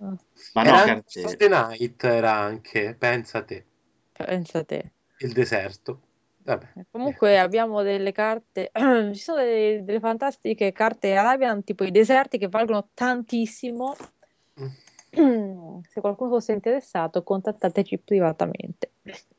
Ah, 0.00 0.18
ma 0.54 0.62
no 0.64 0.72
Era 0.72 0.82
anche 0.82 1.02
carte 1.04 1.20
Saturday 1.20 1.48
Night, 1.48 2.02
era 2.04 2.32
anche, 2.34 2.94
pensa 2.98 3.42
te, 3.44 3.64
pensa 4.12 4.64
te. 4.64 4.92
il 5.20 5.32
deserto. 5.32 6.00
Vabbè. 6.48 6.66
Comunque 6.90 7.38
abbiamo 7.38 7.82
delle 7.82 8.10
carte, 8.10 8.70
ci 9.12 9.20
sono 9.20 9.36
delle, 9.42 9.84
delle 9.84 10.00
fantastiche 10.00 10.72
carte 10.72 11.14
Arabian, 11.14 11.62
tipo 11.62 11.84
i 11.84 11.90
deserti 11.90 12.38
che 12.38 12.48
valgono 12.48 12.88
tantissimo. 12.94 13.94
Mm. 15.20 15.80
Se 15.84 16.00
qualcuno 16.00 16.30
fosse 16.30 16.52
interessato, 16.52 17.22
contattateci 17.22 17.98
privatamente. 17.98 18.92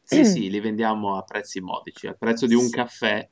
sì 0.04 0.24
sì 0.24 0.50
li 0.52 0.60
vendiamo 0.60 1.17
a 1.17 1.24
prezzi 1.24 1.62
modici 1.62 2.06
al 2.06 2.17
prezzo 2.17 2.45
di 2.45 2.54
un 2.54 2.62
Sì. 2.62 2.72
caffè 2.76 3.28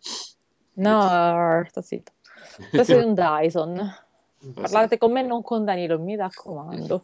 No, 0.73 1.63
sta 1.67 1.81
zitto. 1.81 2.13
Questo 2.71 2.99
è 2.99 3.03
un 3.03 3.13
Dyson. 3.15 3.95
Parlate 4.53 4.97
con 4.97 5.11
me, 5.11 5.21
non 5.23 5.41
con 5.43 5.65
Danilo, 5.65 5.99
mi 5.99 6.15
raccomando. 6.15 7.03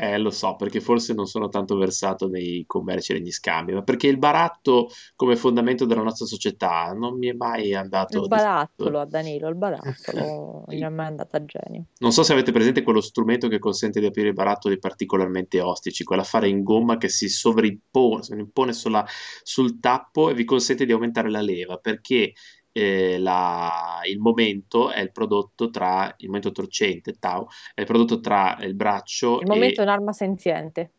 Eh, 0.00 0.16
lo 0.16 0.30
so, 0.30 0.54
perché 0.54 0.80
forse 0.80 1.12
non 1.12 1.26
sono 1.26 1.48
tanto 1.48 1.76
versato 1.76 2.28
nei 2.28 2.64
commerci 2.66 3.10
e 3.10 3.18
negli 3.18 3.32
scambi, 3.32 3.72
ma 3.72 3.82
perché 3.82 4.06
il 4.06 4.16
baratto 4.16 4.90
come 5.16 5.34
fondamento 5.34 5.86
della 5.86 6.02
nostra 6.02 6.24
società 6.24 6.92
non 6.92 7.18
mi 7.18 7.26
è 7.26 7.32
mai 7.32 7.74
andato 7.74 8.22
Il 8.22 8.28
barattolo 8.28 9.00
a 9.00 9.04
Danilo, 9.06 9.48
il 9.48 9.56
barattolo 9.56 10.64
non 10.70 10.82
è 10.82 10.88
mai 10.88 11.06
andato 11.06 11.36
a 11.36 11.44
genio. 11.44 11.86
Non 11.98 12.12
so 12.12 12.22
se 12.22 12.32
avete 12.32 12.52
presente 12.52 12.82
quello 12.82 13.00
strumento 13.00 13.48
che 13.48 13.58
consente 13.58 13.98
di 13.98 14.06
aprire 14.06 14.32
barattoli 14.32 14.78
particolarmente 14.78 15.60
ostici, 15.60 16.04
quell'affare 16.04 16.48
in 16.48 16.62
gomma 16.62 16.96
che 16.96 17.08
si 17.08 17.28
sovrimpone, 17.28 18.22
sovrimpone 18.22 18.72
sulla- 18.72 19.04
sul 19.42 19.80
tappo 19.80 20.30
e 20.30 20.34
vi 20.34 20.44
consente 20.44 20.86
di 20.86 20.92
aumentare 20.92 21.28
la 21.28 21.40
leva, 21.40 21.76
perché 21.78 22.34
eh, 22.78 23.18
la- 23.18 24.00
il 24.04 24.18
momento 24.20 24.90
è 24.90 25.00
il 25.00 25.10
prodotto 25.10 25.68
tra, 25.70 26.14
il 26.18 26.26
momento 26.28 26.52
torcente, 26.52 27.18
tau, 27.18 27.46
è 27.74 27.80
il 27.80 27.86
prodotto 27.86 28.20
tra 28.20 28.56
il 28.60 28.74
braccio 28.74 29.40
Il 29.40 29.48
momento 29.48 29.80
è 29.80 29.84
e... 29.84 29.86
un'arma 29.86 30.12
senziente. 30.12 30.92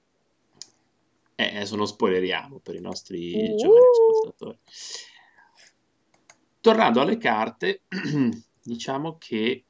Eh, 1.36 1.56
adesso 1.56 1.78
non 1.78 1.88
spoileriamo 1.88 2.60
per 2.60 2.76
i 2.76 2.82
nostri 2.82 3.34
Uh. 3.34 3.56
giovani 3.56 3.86
ascoltatori. 3.89 4.60
Tornando 6.60 7.00
alle 7.00 7.18
carte, 7.18 7.84
diciamo 8.62 9.18
che 9.18 9.63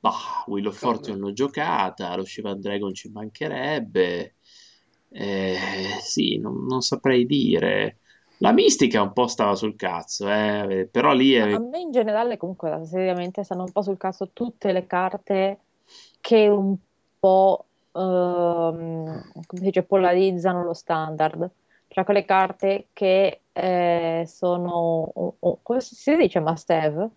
bah, 0.00 0.44
Wheel 0.46 0.68
of 0.68 0.78
Fortune 0.78 1.18
l'ho 1.18 1.32
giocata, 1.34 2.16
lo 2.16 2.24
Shivan 2.24 2.58
Dragon 2.58 2.94
ci 2.94 3.10
mancherebbe. 3.10 4.36
Eh, 5.10 5.58
sì, 6.00 6.38
non, 6.38 6.64
non 6.64 6.80
saprei 6.80 7.26
dire. 7.26 7.98
La 8.38 8.52
mistica 8.52 9.02
un 9.02 9.12
po' 9.12 9.26
stava 9.26 9.54
sul 9.54 9.74
cazzo, 9.76 10.30
eh, 10.30 10.88
però 10.90 11.12
lì 11.12 11.32
è... 11.32 11.52
A 11.52 11.58
me 11.58 11.80
in 11.80 11.90
generale 11.90 12.36
comunque 12.36 12.80
seriamente 12.84 13.42
stanno 13.42 13.64
un 13.64 13.72
po' 13.72 13.82
sul 13.82 13.96
caso 13.96 14.30
tutte 14.32 14.72
le 14.72 14.86
carte 14.86 15.58
che 16.20 16.46
un 16.46 16.76
po' 17.18 17.64
ehm, 17.92 19.22
come 19.46 19.60
si 19.60 19.64
dice, 19.64 19.82
polarizzano 19.82 20.62
lo 20.62 20.74
standard. 20.74 21.50
Cioè 21.88 22.04
quelle 22.04 22.24
carte 22.24 22.88
che 22.92 23.40
eh, 23.52 24.24
sono, 24.26 25.10
oh, 25.12 25.34
oh, 25.38 25.58
come 25.62 25.80
si 25.80 26.16
dice 26.16 26.38
must 26.40 26.70
have? 26.70 27.08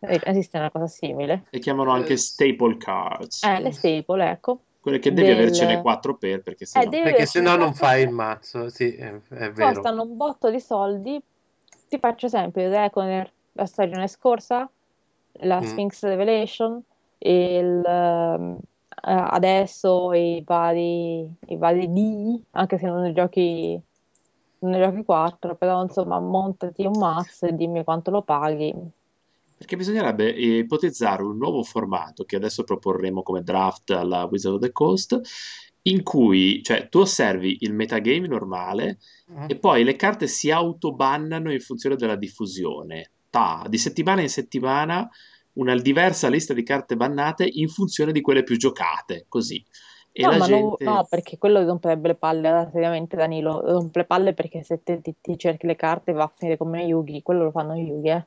Esiste 0.00 0.58
una 0.58 0.70
cosa 0.70 0.86
simile. 0.86 1.44
le 1.48 1.58
chiamano 1.60 1.90
anche 1.90 2.12
Eh, 2.14 2.18
staple 2.18 2.76
cards, 2.76 3.42
Eh, 3.42 3.60
le 3.60 3.72
staple, 3.72 4.30
ecco. 4.30 4.58
Quelle 4.84 4.98
che 4.98 5.14
devi 5.14 5.28
del- 5.28 5.38
avercene 5.38 5.80
4 5.80 6.14
per, 6.18 6.42
perché 6.42 6.64
Eh, 6.64 6.66
sennò... 6.66 6.90
devi 6.90 7.02
Perché 7.04 7.24
se 7.24 7.40
no 7.40 7.56
non 7.56 7.72
fai 7.72 8.02
il 8.02 8.10
mazzo, 8.10 8.68
sì, 8.68 8.94
è, 8.94 9.10
è 9.30 9.50
vero. 9.50 9.72
costano 9.72 10.02
un 10.02 10.14
botto 10.14 10.50
di 10.50 10.60
soldi. 10.60 11.18
Ti 11.88 11.98
faccio 11.98 12.26
esempio, 12.26 12.60
il 12.62 12.70
Reconer, 12.70 13.32
la 13.52 13.64
stagione 13.64 14.06
scorsa, 14.08 14.70
la 15.40 15.58
Mm. 15.58 15.62
Sphinx 15.62 16.02
Revelation, 16.02 16.82
il, 17.16 17.82
ehm, 17.86 18.58
eh, 18.58 19.10
adesso 19.30 20.12
i 20.12 20.42
vari, 20.44 21.20
i 21.46 21.56
vari 21.56 21.90
D, 21.90 22.40
anche 22.50 22.76
se 22.76 22.86
non 22.86 23.00
ne 23.00 23.14
giochi, 23.14 23.80
non 24.58 24.70
ne 24.72 24.78
giochi 24.80 25.02
4, 25.02 25.54
però 25.54 25.80
insomma 25.82 26.20
montati 26.20 26.84
un 26.84 26.98
mazzo 26.98 27.46
e 27.46 27.54
dimmi 27.54 27.84
quanto 27.84 28.10
lo 28.10 28.20
paghi. 28.20 28.74
Perché 29.64 29.76
bisognerebbe 29.78 30.34
eh, 30.34 30.58
ipotizzare 30.58 31.22
un 31.22 31.38
nuovo 31.38 31.62
formato 31.62 32.24
che 32.24 32.36
adesso 32.36 32.64
proporremo 32.64 33.22
come 33.22 33.42
draft 33.42 33.92
alla 33.92 34.28
Wizard 34.30 34.56
of 34.56 34.60
the 34.60 34.72
Coast, 34.72 35.18
in 35.86 36.02
cui, 36.02 36.62
cioè, 36.62 36.88
tu 36.90 36.98
osservi 36.98 37.56
il 37.60 37.72
metagame 37.72 38.26
normale 38.26 38.98
Mm. 39.32 39.46
e 39.48 39.56
poi 39.56 39.84
le 39.84 39.96
carte 39.96 40.26
si 40.26 40.50
autobannano 40.50 41.50
in 41.50 41.60
funzione 41.60 41.96
della 41.96 42.14
diffusione. 42.14 43.12
Ta, 43.30 43.64
di 43.66 43.78
settimana 43.78 44.20
in 44.20 44.28
settimana 44.28 45.08
una 45.54 45.74
diversa 45.76 46.28
lista 46.28 46.52
di 46.52 46.62
carte 46.62 46.94
bannate 46.94 47.48
in 47.50 47.68
funzione 47.68 48.12
di 48.12 48.20
quelle 48.20 48.42
più 48.42 48.58
giocate, 48.58 49.24
così. 49.30 49.64
E 50.12 50.22
No, 50.22 50.28
ma 50.28 50.36
no, 50.36 50.44
gente... 50.44 50.84
no, 50.84 51.06
perché 51.08 51.38
quello 51.38 51.64
romperebbe 51.64 52.08
le 52.08 52.14
palle, 52.16 52.68
seriamente 52.70 53.16
Danilo, 53.16 53.62
rompe 53.62 54.00
le 54.00 54.04
palle 54.04 54.34
perché 54.34 54.62
se 54.62 54.82
te 54.82 55.00
ti, 55.00 55.14
ti 55.18 55.38
cerchi 55.38 55.66
le 55.66 55.74
carte 55.76 56.12
va 56.12 56.24
a 56.24 56.32
finire 56.36 56.58
come 56.58 56.84
Yugi, 56.84 57.22
quello 57.22 57.44
lo 57.44 57.50
fanno 57.50 57.74
Yugi, 57.74 58.08
eh. 58.08 58.26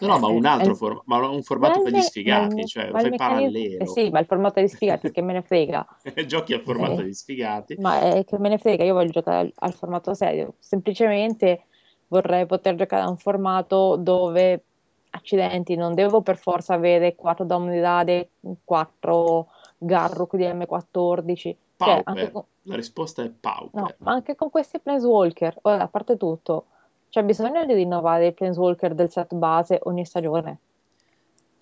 No, 0.00 0.06
no, 0.08 0.18
ma 0.18 0.26
un 0.28 0.44
altro 0.44 0.74
formato, 0.74 1.04
ma 1.06 1.26
un 1.28 1.42
formato 1.42 1.78
Ma 1.78 1.80
per 1.80 1.92
gli 1.92 2.00
sfigati, 2.02 2.66
cioè 2.66 2.90
lo 2.90 2.98
fai 2.98 3.06
meccanismo, 3.08 3.66
eh 3.76 3.86
parallelo. 3.86 3.86
sì, 3.86 4.10
ma 4.10 4.18
il 4.20 4.26
formato 4.26 4.60
degli 4.60 4.68
sfigati 4.68 5.10
che 5.10 5.22
me 5.22 5.32
ne 5.32 5.42
frega, 5.42 5.86
Giochi 6.26 6.52
al 6.54 6.62
formato 6.62 7.00
Eh, 7.00 7.02
degli 7.02 7.12
sfigati. 7.14 7.76
ma 7.78 8.00
è 8.00 8.24
che 8.24 8.38
me 8.38 8.48
ne 8.50 8.58
frega, 8.58 8.84
io 8.84 8.94
voglio 8.94 9.10
giocare 9.10 9.38
al, 9.38 9.52
al 9.56 9.72
formato 9.74 10.12
serio, 10.14 10.54
semplicemente 10.58 11.66
vorrei 12.08 12.44
poter 12.46 12.74
giocare 12.74 13.02
a 13.04 13.08
un 13.08 13.16
formato 13.16 13.96
dove, 13.96 14.64
accidenti, 15.10 15.76
non 15.76 15.94
devo 15.94 16.20
per 16.22 16.36
forza 16.36 16.74
avere 16.74 17.14
4 17.14 17.44
Dominidade, 17.44 18.30
4 18.64 19.48
Garruk 19.78 20.36
di 20.36 20.44
M14, 20.44 21.56
cioè 21.76 22.02
con, 22.04 22.44
La 22.64 22.76
risposta 22.76 23.22
è 23.22 23.26
no, 23.26 23.34
Pauper. 23.40 23.96
ma 24.00 24.12
anche 24.12 24.34
con 24.34 24.50
questi 24.50 24.78
Planeswalker, 24.80 25.58
ora, 25.62 25.82
a 25.82 25.88
parte 25.88 26.16
tutto, 26.16 26.66
c'è 27.10 27.22
bisogno 27.24 27.66
di 27.66 27.74
rinnovare 27.74 28.28
i 28.28 28.32
Planeswalker 28.32 28.94
del 28.94 29.10
set 29.10 29.34
base 29.34 29.78
ogni 29.82 30.06
stagione. 30.06 30.58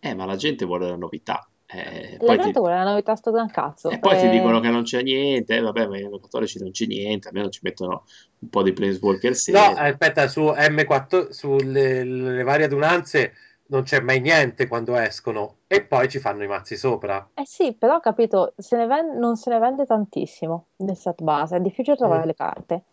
Eh, 0.00 0.14
ma 0.14 0.24
la 0.26 0.36
gente 0.36 0.64
vuole 0.64 0.88
la 0.88 0.96
novità. 0.96 1.48
Eh, 1.66 2.16
La 2.20 2.24
poi 2.24 2.36
ti, 2.36 2.42
gente 2.44 2.58
vuole 2.60 2.74
la 2.76 2.84
novità 2.84 3.14
sto 3.16 3.30
gran 3.30 3.50
cazzo. 3.50 3.88
e 3.90 3.98
poi 3.98 4.16
ti 4.18 4.28
dicono 4.28 4.58
Eh, 4.58 4.60
che 4.60 4.70
non 4.70 4.82
c'è 4.82 5.02
niente. 5.02 5.56
Eh, 5.56 5.60
vabbè, 5.60 5.86
ma 5.88 5.98
i 5.98 6.08
cattolici 6.20 6.58
non 6.58 6.70
c'è 6.70 6.86
niente. 6.86 7.28
Almeno 7.28 7.48
ci 7.48 7.60
mettono 7.62 8.04
un 8.38 8.48
po' 8.48 8.62
di 8.62 8.72
Planeswalker 8.72 9.34
No, 9.48 9.58
seri. 9.60 9.72
aspetta, 9.74 10.28
su 10.28 10.42
M4, 10.42 11.30
sulle 11.32 12.04
le 12.04 12.42
varie 12.42 12.66
adunanze 12.66 13.32
non 13.66 13.82
c'è 13.82 14.00
mai 14.00 14.20
niente 14.20 14.66
quando 14.66 14.94
escono 14.96 15.58
e 15.66 15.84
poi 15.84 16.08
ci 16.08 16.18
fanno 16.20 16.42
i 16.44 16.46
mazzi 16.46 16.76
sopra. 16.76 17.28
eh 17.34 17.46
sì, 17.46 17.72
però 17.74 17.94
ho 17.96 18.00
capito, 18.00 18.52
se 18.56 18.76
ne 18.76 18.86
ven- 18.86 19.16
non 19.18 19.36
se 19.36 19.48
ne 19.50 19.58
vende 19.58 19.86
tantissimo 19.86 20.68
nel 20.78 20.96
set 20.96 21.22
base, 21.22 21.56
è 21.56 21.60
difficile 21.60 21.96
trovare 21.96 22.24
Mm. 22.24 22.26
le 22.26 22.34
carte, 22.34 22.84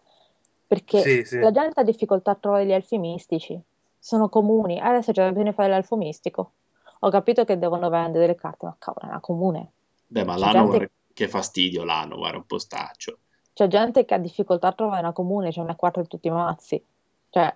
perché 0.77 1.01
Sì, 1.01 1.23
sì. 1.25 1.37
la 1.39 1.51
gente 1.51 1.79
ha 1.79 1.83
difficoltà 1.83 2.31
a 2.31 2.35
trovare 2.35 2.65
gli 2.65 2.71
elfi 2.71 2.97
mistici, 2.97 3.59
sono 3.99 4.29
comuni, 4.29 4.79
adesso 4.79 5.11
c'è 5.11 5.27
bisogno 5.29 5.49
di 5.49 5.55
fare 5.55 5.69
l'elfo 5.69 5.95
mistico. 5.97 6.51
Ho 6.99 7.09
capito 7.09 7.43
che 7.45 7.57
devono 7.57 7.89
vendere 7.89 8.27
le 8.27 8.35
carte, 8.35 8.65
ma 8.65 8.75
cavolo, 8.79 9.05
è 9.05 9.09
una 9.09 9.19
comune. 9.19 9.71
Beh, 10.07 10.23
ma 10.23 10.33
C'è 10.35 10.39
l'anno, 10.39 10.69
gente, 10.69 10.91
che 11.13 11.27
fastidio 11.27 11.83
l'anno, 11.83 12.15
guarda, 12.17 12.37
un 12.37 12.45
po' 12.45 12.57
staccio. 12.59 13.19
c'è 13.53 13.67
gente 13.67 14.05
che 14.05 14.13
ha 14.13 14.17
difficoltà 14.17 14.67
a 14.69 14.73
trovare 14.73 15.01
una 15.01 15.13
comune, 15.13 15.51
ce 15.51 15.61
n'è 15.63 15.75
quattro 15.75 16.01
in 16.01 16.07
tutti 16.07 16.27
i 16.27 16.31
mazzi. 16.31 16.83
Cioè, 17.29 17.55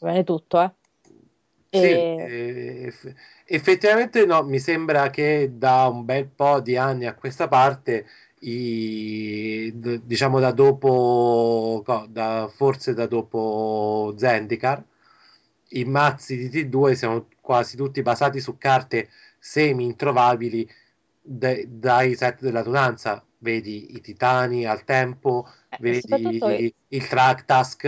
bene 0.00 0.24
tutto, 0.24 0.60
eh. 0.60 0.70
Sì, 1.68 2.10
E... 2.16 2.84
eff- 2.86 3.14
effettivamente 3.44 4.24
no, 4.24 4.42
mi 4.44 4.58
sembra 4.58 5.10
che 5.10 5.50
da 5.58 5.88
un 5.88 6.04
bel 6.04 6.26
po' 6.28 6.60
di 6.60 6.76
anni 6.76 7.06
a 7.06 7.14
questa 7.14 7.48
parte, 7.48 8.06
i- 8.48 9.72
diciamo 10.04 10.38
da 10.40 10.52
dopo, 10.52 11.82
da- 12.08 12.48
forse 12.54 12.94
da 12.94 13.06
dopo 13.06 14.14
Zendikar, 14.16 14.82
i 15.70 15.84
mazzi 15.84 16.36
di 16.36 16.48
T2 16.48 16.94
siano 16.94 17.26
quasi 17.40 17.76
tutti 17.76 18.02
basati 18.02 18.40
su 18.40 18.56
carte 18.56 19.08
semi 19.38 19.84
introvabili 19.84 20.68
de- 21.20 21.66
dai 21.68 22.14
set 22.14 22.40
dell'adunanza. 22.40 23.22
Vedi 23.38 23.94
i 23.96 24.00
titani 24.00 24.64
al 24.64 24.84
tempo, 24.84 25.46
Eh, 25.70 25.78
vedi 25.80 26.36
il, 26.36 26.74
il 26.88 27.06
track 27.08 27.44
task 27.44 27.84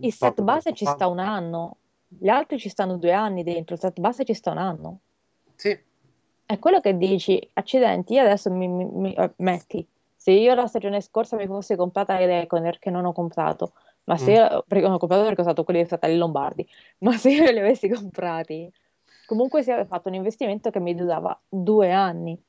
il 0.00 0.12
set 0.12 0.40
base 0.42 0.72
ci 0.72 0.84
sta 0.84 1.06
un 1.08 1.18
anno, 1.18 1.76
gli 2.06 2.28
altri 2.28 2.58
ci 2.58 2.68
stanno 2.68 2.96
due 2.96 3.12
anni 3.12 3.42
dentro, 3.42 3.74
il 3.74 3.80
set 3.80 3.98
base 4.00 4.24
ci 4.24 4.34
sta 4.34 4.50
un 4.52 4.58
anno. 4.58 5.00
Sì, 5.56 5.78
È 6.46 6.58
quello 6.58 6.80
che 6.80 6.96
dici, 6.96 7.50
accidenti, 7.54 8.14
io 8.14 8.22
adesso 8.22 8.50
mi, 8.50 8.68
mi- 8.68 8.84
mi- 8.84 9.14
eh, 9.14 9.32
metti, 9.38 9.86
se 10.24 10.30
io 10.30 10.54
la 10.54 10.66
stagione 10.66 11.02
scorsa 11.02 11.36
mi 11.36 11.46
fossi 11.46 11.76
comprata 11.76 12.18
i 12.18 12.24
Reconer 12.24 12.78
che 12.78 12.88
non 12.88 13.04
ho 13.04 13.12
comprato, 13.12 13.72
ma 14.04 14.16
se 14.16 14.30
Mm. 14.30 14.34
io, 14.36 14.64
perché 14.66 14.84
non 14.86 14.94
ho 14.94 14.98
comprato 14.98 15.22
perché 15.24 15.40
ho 15.42 15.44
usato 15.44 15.64
quelli 15.64 15.80
dei 15.80 15.88
Fratelli 15.88 16.16
Lombardi, 16.16 16.66
ma 17.00 17.12
se 17.18 17.30
io 17.30 17.50
li 17.50 17.58
avessi 17.58 17.90
comprati, 17.90 18.72
comunque 19.26 19.62
si 19.62 19.70
aveva 19.70 19.84
fatto 19.84 20.08
un 20.08 20.14
investimento 20.14 20.70
che 20.70 20.80
mi 20.80 20.94
durava 20.94 21.38
due 21.46 21.92
anni. 21.92 22.42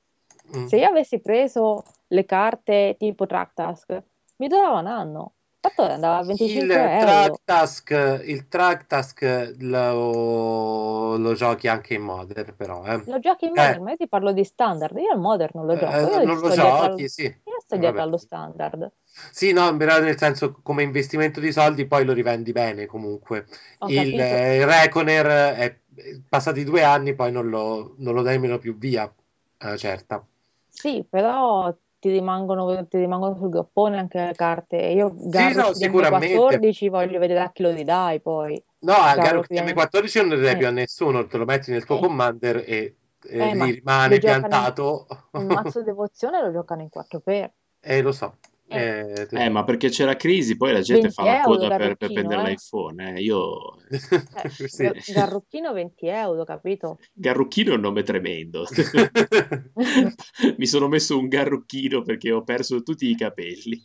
Mm. 0.56 0.68
Se 0.68 0.78
io 0.78 0.88
avessi 0.88 1.20
preso 1.20 1.84
le 2.08 2.24
carte 2.24 2.96
tipo 2.98 3.26
Track 3.26 3.54
Task, 3.54 4.04
mi 4.38 4.48
durava 4.48 4.80
un 4.80 4.88
anno. 4.88 5.34
Fatto 5.60 5.82
andava 5.82 6.18
a 6.18 6.22
Il 6.22 6.28
25 6.28 6.68
track 6.68 7.02
euro. 7.26 7.40
task, 7.44 8.22
il 8.26 8.48
track 8.48 8.86
task 8.86 9.56
lo, 9.60 11.18
lo 11.18 11.34
giochi 11.34 11.68
anche 11.68 11.96
in 11.96 12.04
modern, 12.04 12.56
però, 12.56 12.86
eh. 12.86 13.02
Lo 13.08 13.20
giochi 13.20 13.46
in 13.46 13.58
Eh, 13.58 13.62
Modern, 13.66 13.84
ma 13.84 13.90
io 13.92 13.98
ti 13.98 14.08
parlo 14.08 14.32
di 14.32 14.44
Standard, 14.44 14.96
io 14.98 15.12
il 15.14 15.20
Modern 15.20 15.52
non 15.56 15.66
lo 15.66 15.76
gioco, 15.76 16.22
eh, 16.22 16.24
non 16.26 16.40
lo 16.40 16.50
sto 16.52 16.62
dietro 16.62 16.88
giochi, 16.88 17.10
sì. 17.10 17.24
io 17.24 17.55
Eh, 17.70 17.78
dietro 17.78 17.98
vabbè. 17.98 18.02
allo 18.02 18.18
Standard. 18.18 18.92
Sì, 19.32 19.52
no, 19.54 19.76
però 19.78 20.00
nel 20.00 20.18
senso 20.18 20.60
come 20.62 20.84
investimento 20.84 21.40
di 21.40 21.52
soldi 21.52 21.88
poi 21.88 22.06
lo 22.06 22.14
rivendi 22.14 22.52
bene 22.52 22.86
comunque. 22.86 23.46
Ho 23.80 23.88
Il, 23.88 24.20
eh, 24.20 24.58
il 24.58 24.66
Reconer 24.66 25.26
è 25.56 25.80
passati 26.28 26.64
due 26.64 26.84
anni, 26.84 27.16
poi 27.16 27.32
non 27.32 27.50
lo, 27.50 27.96
non 28.00 28.14
lo 28.14 28.22
dai 28.22 28.40
meno 28.40 28.58
più 28.58 28.78
via, 28.78 29.12
eh, 29.58 29.78
certa. 29.78 30.26
Sì, 30.68 31.06
però 31.10 31.74
ti 32.00 32.10
rimangono, 32.10 32.86
ti 32.88 32.98
rimangono 32.98 33.36
sul 33.36 33.50
groppone 33.50 33.98
anche 33.98 34.20
le 34.26 34.34
carte. 34.34 34.76
Io 34.78 35.10
Sì, 35.28 35.30
Garrus 35.30 35.56
no, 35.68 35.74
di 35.74 35.86
sicuramente. 35.86 36.56
M14 36.58 36.90
voglio 36.90 37.20
vedere 37.20 37.40
a 37.40 37.52
chi 37.52 37.64
lo 37.64 37.72
ridai 37.72 38.22
poi. 38.22 38.62
No, 38.80 38.94
a 38.94 39.18
Garrus 39.18 39.48
Garrus 39.48 39.48
di 39.50 39.60
M- 39.60 39.66
M14 39.74 40.20
non 40.20 40.30
ne 40.30 40.38
dai 40.38 40.54
Eh, 40.54 40.58
più 40.58 40.68
a 40.68 40.72
nessuno, 40.72 41.26
te 41.28 41.38
lo 41.38 41.46
metti 41.46 41.72
nel 41.72 41.86
tuo 41.86 41.98
eh, 41.98 42.00
commander 42.00 42.58
e 42.68 42.96
eh, 43.28 43.54
lì 43.56 43.72
rimane 43.72 44.18
giocano 44.20 44.46
in, 44.46 44.50
piantato. 44.50 45.08
il 45.34 45.46
mazzo 45.46 45.84
devozione 45.84 46.42
lo 46.42 46.52
giocano 46.52 46.82
in 46.82 46.90
4x. 46.90 47.50
Eh, 47.88 48.02
lo 48.02 48.12
so. 48.12 48.38
Eh, 48.68 49.14
Eh, 49.14 49.28
Eh, 49.30 49.50
ma 49.50 49.64
perché 49.64 49.90
c'è 49.90 50.06
la 50.06 50.16
crisi, 50.16 50.58
poi 50.58 50.72
la 50.74 50.82
gente 50.82 51.10
20 51.10 51.14
fa 51.14 51.24
la 51.24 51.42
coda 51.44 51.68
per, 51.76 51.96
per 51.98 52.12
prendere 52.12 52.42
eh. 52.42 52.50
l'iPhone. 52.50 53.14
eh. 53.16 53.22
Io... 53.22 53.78
Cioè, 53.88 54.50
Sì. 54.68 54.84
Ga- 54.84 54.94
Garrucchino 55.14 55.72
20 55.72 56.08
euro, 56.08 56.44
capito? 56.46 56.98
Garrucchino 57.14 57.74
è 57.74 57.76
un 57.76 57.82
nome 57.82 58.02
tremendo. 58.02 58.66
Mi 60.58 60.66
sono 60.66 60.88
messo 60.88 61.18
un 61.18 61.28
garrucchino 61.28 62.02
perché 62.02 62.32
ho 62.32 62.44
perso 62.44 62.82
tutti 62.82 63.08
i 63.08 63.16
capelli. 63.16 63.82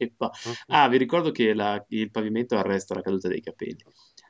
Ah, 0.68 0.88
vi 0.88 0.96
ricordo 0.96 1.31
che 1.31 1.53
la- 1.53 1.85
il 1.88 2.11
pavimento 2.11 2.57
arresta 2.57 2.94
la 2.94 3.03
caduta 3.03 3.29
dei 3.29 3.40
capelli. 3.42 3.85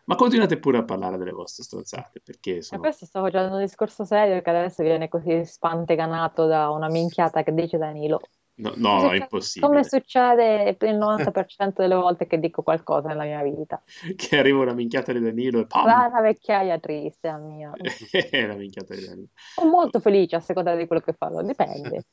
Ma 0.05 0.15
continuate 0.17 0.59
pure 0.59 0.79
a 0.79 0.85
parlare 0.85 1.17
delle 1.19 1.31
vostre 1.33 1.63
stronzate, 1.63 2.21
perché 2.25 2.63
sono... 2.63 2.81
questo 2.81 3.07
sto 3.07 3.21
facendo 3.21 3.57
un 3.57 3.63
discorso 3.63 4.05
serio 4.05 4.41
che 4.41 4.51
adesso 4.51 4.83
viene 4.83 5.09
così 5.09 5.45
spanteganato 5.45 6.47
da 6.47 6.71
una 6.71 6.89
minchiata 6.89 7.43
che 7.43 7.55
dice 7.55 7.79
Danilo. 7.79 8.21
No, 8.61 8.73
no, 8.77 8.97
è 8.97 9.01
succe- 9.01 9.17
impossibile. 9.17 9.73
come 9.73 9.85
succede 9.85 10.77
il 10.81 10.99
90% 10.99 11.73
delle 11.77 11.95
volte 11.95 12.27
che 12.27 12.39
dico 12.39 12.63
qualcosa 12.63 13.09
nella 13.09 13.25
mia 13.25 13.43
vita. 13.43 13.83
Che 14.15 14.39
arriva 14.39 14.61
una 14.61 14.75
minchiata 14.75 15.13
di 15.13 15.21
Danilo 15.21 15.61
e 15.61 15.67
pam! 15.67 15.87
Rara 15.87 16.21
vecchiaia 16.21 16.79
triste, 16.79 17.29
la 17.29 17.39
mia. 17.39 17.73
La 18.47 18.55
minchiata 18.55 18.95
di 18.95 19.07
Danilo. 19.07 19.29
Sono 19.55 19.71
molto 19.71 20.01
felice 20.01 20.37
a 20.37 20.41
seconda 20.41 20.75
di 20.77 20.87
quello 20.87 21.01
che 21.01 21.15
farò, 21.15 21.41
dipende. 21.43 22.05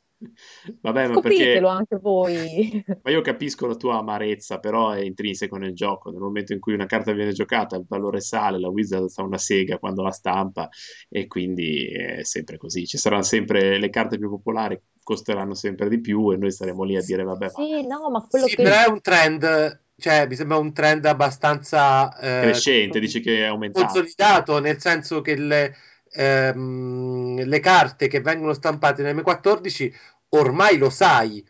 Vabbè, 0.82 1.08
ma 1.08 1.20
perché... 1.20 1.38
Scopritelo 1.38 1.68
anche 1.68 1.98
voi. 1.98 2.84
Ma 3.04 3.12
io 3.12 3.22
capisco 3.22 3.68
la 3.68 3.76
tua 3.76 3.98
amarezza, 3.98 4.60
però 4.60 4.92
è 4.92 5.02
intrinseco 5.02 5.58
nel 5.58 5.74
gioco. 5.74 6.10
Nel 6.10 6.20
momento 6.20 6.54
in 6.54 6.60
cui 6.60 6.74
una 6.74 6.86
carta 6.86 7.12
viene 7.12 7.32
giocata, 7.34 7.76
il 7.76 7.86
valore 7.88 8.20
sale, 8.20 8.60
la 8.60 8.70
Wizard 8.70 9.10
fa 9.10 9.24
una 9.24 9.38
sega 9.38 9.78
quando 9.78 10.02
la 10.02 10.12
stampa 10.12 10.70
e 11.10 11.28
quindi 11.28 11.88
è 11.88 12.24
sempre 12.24 12.58
così. 12.58 12.86
Ci 12.88 12.98
saranno 12.98 13.24
sempre 13.24 13.78
le 13.78 13.90
carte 13.90 14.18
più 14.18 14.30
popolari, 14.30 14.80
costeranno 15.04 15.54
sempre 15.54 15.88
di 15.88 16.02
più 16.02 16.32
e 16.32 16.38
noi 16.38 16.52
staremo 16.52 16.84
lì 16.84 16.98
a 16.98 17.02
dire 17.02 17.24
vabbè, 17.24 17.46
ma 17.46 17.64
Sì, 17.64 17.88
no, 17.88 18.10
ma 18.10 18.26
quello 18.28 18.48
Sì, 18.48 18.56
che... 18.56 18.64
però 18.64 18.84
è 18.86 18.90
un 18.90 19.02
trend, 19.02 19.82
cioè 19.98 20.28
mi 20.28 20.36
sembra 20.36 20.58
un 20.58 20.74
trend 20.74 21.06
abbastanza 21.06 22.18
eh, 22.20 22.42
crescente, 22.42 23.00
dici 23.00 23.22
che 23.22 23.40
è 23.40 23.46
aumentato. 23.46 23.86
consolidato, 23.86 24.60
nel 24.60 24.80
senso 24.82 25.22
che 25.22 25.36
le, 25.36 25.76
ehm, 26.18 27.44
le 27.44 27.60
carte 27.60 28.08
che 28.08 28.22
vengono 28.22 28.54
stampate 28.54 29.04
nel 29.04 29.16
M14 29.16 29.94
ormai 30.30 30.78
lo 30.78 30.90
sai 30.90 31.46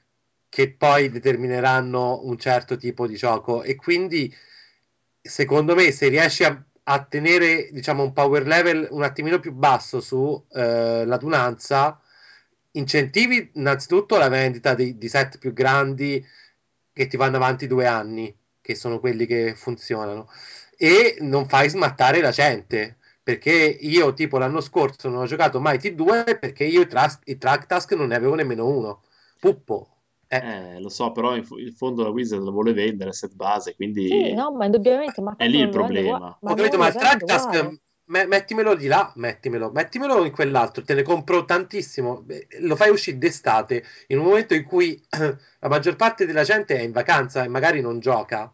che 0.50 0.72
poi 0.74 1.10
determineranno 1.10 2.22
un 2.24 2.38
certo 2.38 2.78
tipo 2.78 3.08
di 3.08 3.16
gioco. 3.16 3.64
E 3.64 3.76
quindi 3.76 4.34
secondo 5.22 5.76
me 5.76 5.92
se 5.92 6.08
riesci 6.10 6.44
a, 6.44 6.64
a 6.84 7.04
tenere 7.04 7.70
diciamo 7.72 8.04
un 8.04 8.14
power 8.14 8.46
level 8.46 8.88
un 8.92 9.04
attimino 9.04 9.40
più 9.40 9.52
basso 9.54 10.00
su 10.02 10.46
eh, 10.54 11.06
incentivi 12.72 13.52
innanzitutto 13.56 14.18
la 14.18 14.30
vendita 14.30 14.74
di, 14.76 14.98
di 14.98 15.10
set 15.10 15.38
più 15.40 15.52
grandi 15.54 16.24
che 16.94 17.08
ti 17.08 17.18
vanno 17.18 17.38
avanti 17.38 17.68
due 17.68 17.86
anni 17.88 18.36
che 18.62 18.76
sono 18.76 19.00
quelli 19.00 19.26
che 19.26 19.56
funzionano 19.56 20.30
e 20.78 21.18
non 21.22 21.48
fai 21.48 21.70
smattare 21.70 22.22
la 22.22 22.32
gente 22.32 22.97
perché 23.28 23.52
io 23.52 24.14
tipo 24.14 24.38
l'anno 24.38 24.62
scorso 24.62 25.10
non 25.10 25.20
ho 25.24 25.26
giocato 25.26 25.60
mai 25.60 25.78
T2 25.80 26.38
perché 26.40 26.64
io 26.64 26.80
i, 26.80 26.88
tras- 26.88 27.20
i 27.26 27.38
track 27.38 27.66
task 27.66 27.92
non 27.94 28.08
ne 28.08 28.16
avevo 28.16 28.36
nemmeno 28.36 28.66
uno. 28.66 29.04
Puppo 29.38 29.98
eh. 30.28 30.42
Eh, 30.42 30.80
lo 30.80 30.88
so, 30.88 31.12
però 31.12 31.36
in, 31.36 31.46
in 31.58 31.74
fondo 31.74 32.04
la 32.04 32.10
Wizard 32.10 32.42
lo 32.44 32.52
vuole 32.52 32.72
vendere, 32.72 33.12
set 33.12 33.34
base, 33.34 33.76
quindi 33.76 34.08
Sì, 34.08 34.34
no, 34.34 34.52
ma 34.52 34.64
indubbiamente, 34.66 35.20
ma 35.22 35.36
è 35.36 35.48
lì 35.48 35.58
il 35.60 35.70
vende 35.70 35.70
problema. 35.70 36.16
ugua- 36.16 36.40
ho 36.42 36.56
capito 36.56 36.78
ma 36.78 36.88
il 36.88 36.94
vende 36.94 37.00
track 37.00 37.24
task 37.26 37.80
me- 38.06 38.26
mettimelo 38.26 38.74
di 38.76 38.88
là 38.88 39.12
mettimelo 39.16 39.70
mettimelo 39.72 40.24
in 40.24 40.32
quell'altro 40.32 40.82
te 40.84 40.94
ne 40.94 41.04
compro 41.04 41.44
tantissimo. 41.44 42.22
Beh, 42.22 42.48
lo 42.62 42.76
fai 42.78 42.90
uscire 42.90 43.18
d'estate 43.18 43.84
in 44.08 44.20
un 44.20 44.26
momento 44.26 44.54
in 44.54 44.64
cui 44.64 45.02
la 45.60 45.68
maggior 45.68 45.96
parte 45.98 46.26
della 46.26 46.44
gente 46.44 46.78
è 46.78 46.82
in 46.82 46.92
vacanza 46.94 47.44
e 47.44 47.48
magari 47.50 47.82
non 47.82 48.00
gioca. 48.00 48.50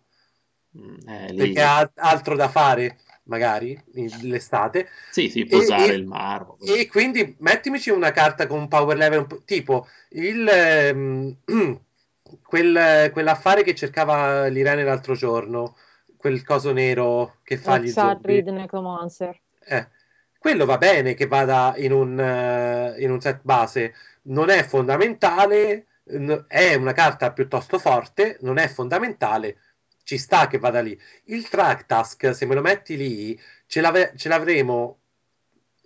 Mm, 0.77 1.07
eh, 1.07 1.31
lì... 1.33 1.53
perché 1.53 1.61
ha 1.61 1.91
altro 1.95 2.35
da 2.35 2.49
fare 2.49 2.99
magari 3.23 3.79
l'estate 4.21 4.89
Sì, 5.09 5.29
sì, 5.29 5.45
posare 5.45 5.93
e- 5.93 5.97
il 5.97 6.05
marmo. 6.05 6.57
E 6.65 6.87
quindi 6.87 7.35
mettimici 7.39 7.89
una 7.89 8.11
carta 8.11 8.47
con 8.47 8.59
un 8.59 8.67
power 8.67 8.97
level 8.97 9.19
un 9.19 9.27
po' 9.27 9.41
tipo 9.45 9.87
il 10.09 10.47
ehm, 10.47 11.35
quel, 12.43 13.09
quell'affare 13.11 13.63
che 13.63 13.75
cercava 13.75 14.47
l'Irene 14.47 14.83
l'altro 14.83 15.13
giorno, 15.13 15.75
quel 16.17 16.43
coso 16.43 16.71
nero 16.71 17.37
che 17.43 17.57
fa 17.57 17.77
gli 17.77 17.89
zombie. 17.89 18.43
Necromancer. 18.43 19.39
Eh, 19.65 19.87
quello 20.37 20.65
va 20.65 20.77
bene 20.77 21.13
che 21.13 21.25
vada 21.27 21.73
in 21.77 21.91
un, 21.93 22.19
eh, 22.19 22.95
in 22.99 23.11
un 23.11 23.21
set 23.21 23.39
base, 23.43 23.93
non 24.23 24.49
è 24.49 24.63
fondamentale, 24.63 25.87
n- 26.05 26.45
è 26.47 26.75
una 26.75 26.91
carta 26.93 27.31
piuttosto 27.31 27.79
forte, 27.79 28.37
non 28.41 28.57
è 28.57 28.67
fondamentale, 28.67 29.57
ci 30.03 30.17
sta 30.17 30.47
che 30.47 30.57
vada 30.59 30.81
lì. 30.81 30.97
Il 31.25 31.47
track 31.49 31.85
task, 31.85 32.33
se 32.35 32.45
me 32.45 32.55
lo 32.55 32.61
metti 32.61 32.95
lì, 32.97 33.39
ce, 33.65 33.81
l'ave- 33.81 34.13
ce 34.15 34.29
l'avremo 34.29 34.99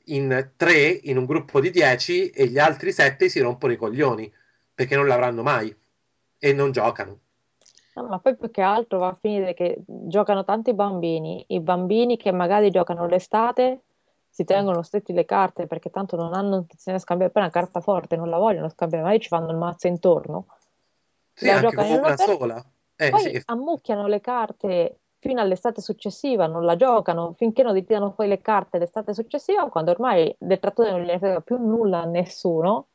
in 0.06 0.52
tre, 0.56 0.88
in 0.88 1.18
un 1.18 1.26
gruppo 1.26 1.60
di 1.60 1.70
10 1.70 2.30
e 2.30 2.48
gli 2.48 2.60
altri 2.60 2.92
7 2.92 3.30
si 3.30 3.40
rompono 3.40 3.74
i 3.74 3.78
coglioni 3.78 4.32
perché 4.74 4.96
non 4.96 5.08
l'avranno 5.08 5.44
mai 5.44 5.76
e 6.40 6.54
non 6.54 6.72
giocano. 6.72 7.20
No, 7.96 8.04
ma 8.08 8.20
poi 8.20 8.36
più 8.38 8.52
che 8.52 8.62
altro 8.62 9.00
va 9.00 9.08
a 9.08 9.18
finire 9.20 9.54
che 9.54 9.78
giocano 9.88 10.44
tanti 10.44 10.74
bambini, 10.74 11.44
i 11.50 11.60
bambini 11.60 12.16
che 12.16 12.32
magari 12.32 12.70
giocano 12.70 13.08
l'estate 13.08 13.82
si 14.30 14.44
tengono 14.44 14.84
stretti 14.84 15.14
le 15.14 15.26
carte 15.26 15.66
perché 15.66 15.90
tanto 15.90 16.16
non 16.16 16.34
hanno 16.36 16.58
intenzione 16.58 16.98
di 16.98 17.04
scambiare 17.04 17.32
poi 17.32 17.42
una 17.42 17.52
carta 17.52 17.82
forte, 17.82 18.16
non 18.16 18.30
la 18.30 18.38
vogliono 18.38 18.70
scambiare, 18.70 19.04
magari 19.04 19.22
ci 19.24 19.30
fanno 19.30 19.50
il 19.50 19.58
mazzo 19.58 19.88
intorno, 19.88 20.46
Sì, 21.34 21.46
la 21.48 21.54
anche 21.54 21.76
giocano 21.76 21.96
una 22.00 22.16
per- 22.16 22.26
sola. 22.26 22.66
Eh, 22.98 23.10
poi 23.10 23.22
sì. 23.22 23.42
ammucchiano 23.46 24.08
le 24.08 24.20
carte 24.20 25.00
fino 25.20 25.42
all'estate 25.42 25.82
successiva, 25.82 26.48
non 26.48 26.64
la 26.66 26.76
giocano 26.76 27.34
finché 27.34 27.64
non 27.64 27.74
ritirano 27.74 28.12
poi 28.12 28.28
le 28.28 28.40
carte 28.40 28.78
l'estate 28.80 29.14
successiva, 29.14 29.70
quando 29.70 29.92
ormai 29.92 30.34
del 30.38 30.60
trattore 30.60 30.92
non 30.92 31.02
gliene 31.02 31.20
frega 31.20 31.42
più 31.42 31.58
nulla 31.58 32.02
a 32.02 32.06
nessuno. 32.06 32.88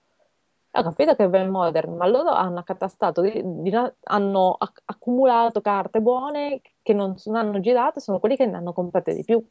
Ho 0.75 0.83
capito 0.83 1.15
che 1.15 1.25
è 1.25 1.29
ben 1.29 1.51
modern, 1.51 1.97
ma 1.97 2.07
loro 2.07 2.31
hanno 2.31 2.61
accatastato, 2.61 3.21
di- 3.21 3.43
di- 3.45 3.93
hanno 4.05 4.57
acc- 4.59 4.81
accumulato 4.87 5.61
carte 5.61 6.01
buone 6.01 6.63
che 6.81 6.95
non, 6.95 7.15
non 7.27 7.37
hanno 7.37 7.61
girate, 7.61 8.01
sono 8.01 8.19
quelli 8.19 8.37
che 8.37 8.47
ne 8.47 8.57
hanno 8.57 8.73
comprate 8.73 9.15
di 9.15 9.23
più. 9.23 9.45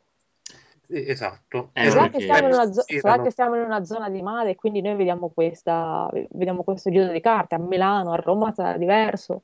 Esatto. 0.90 1.70
Eh, 1.74 1.90
Sarà 1.90 2.10
che, 2.10 2.20
siamo 2.22 2.48
in 2.48 2.54
una 2.54 2.72
zo- 2.72 2.84
sarà 2.88 3.22
che 3.22 3.32
siamo 3.32 3.56
in 3.56 3.62
una 3.62 3.84
zona 3.86 4.10
di 4.10 4.22
mare 4.22 4.52
e 4.52 4.56
quindi 4.56 4.82
noi 4.82 4.96
vediamo, 4.96 5.30
questa, 5.30 6.10
vediamo 6.32 6.64
questo 6.64 6.90
giro 6.90 7.12
di 7.12 7.22
carte. 7.22 7.56
A 7.56 7.60
Milano, 7.60 8.12
a 8.12 8.16
Roma 8.16 8.52
sarà 8.52 8.78
diverso. 8.78 9.44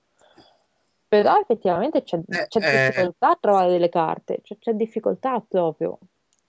Però 1.07 1.39
effettivamente 1.39 2.03
c'è, 2.03 2.17
Eh, 2.17 2.47
c'è 2.47 2.59
eh. 2.59 2.89
difficoltà 2.89 3.29
a 3.29 3.37
trovare 3.39 3.71
delle 3.71 3.89
carte, 3.89 4.39
c'è, 4.41 4.57
c'è 4.59 4.73
difficoltà 4.73 5.43
proprio. 5.47 5.99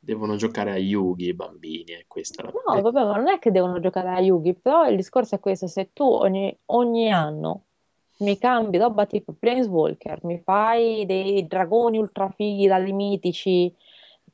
Devono 0.01 0.37
giocare 0.37 0.73
a 0.73 0.77
Yugi 0.77 1.29
i 1.29 1.35
bambini, 1.35 1.93
e 1.93 2.05
questa 2.09 2.43
è 2.43 2.47
la 2.47 2.53
No, 2.53 2.81
vabbè, 2.81 3.05
ma 3.05 3.17
non 3.17 3.29
è 3.29 3.39
che 3.39 3.51
devono 3.51 3.79
giocare 3.79 4.09
a 4.11 4.21
Yugi, 4.21 4.55
però 4.55 4.89
il 4.89 4.97
discorso 4.97 5.37
è 5.37 5.41
questo, 5.41 5.67
se 5.67 5.91
tu 5.93 6.05
ogni, 6.05 6.57
ogni 6.67 7.13
anno 7.13 7.65
mi 8.19 8.37
cambi 8.39 8.79
roba 8.79 9.07
tipo 9.07 9.33
Planeswalker, 9.39 10.21
mi 10.25 10.41
fai 10.43 11.07
dei 11.07 11.47
dragoni 11.47 11.99
ultrafighi 11.99 12.67
dagli 12.67 12.93
mitici, 12.93 13.73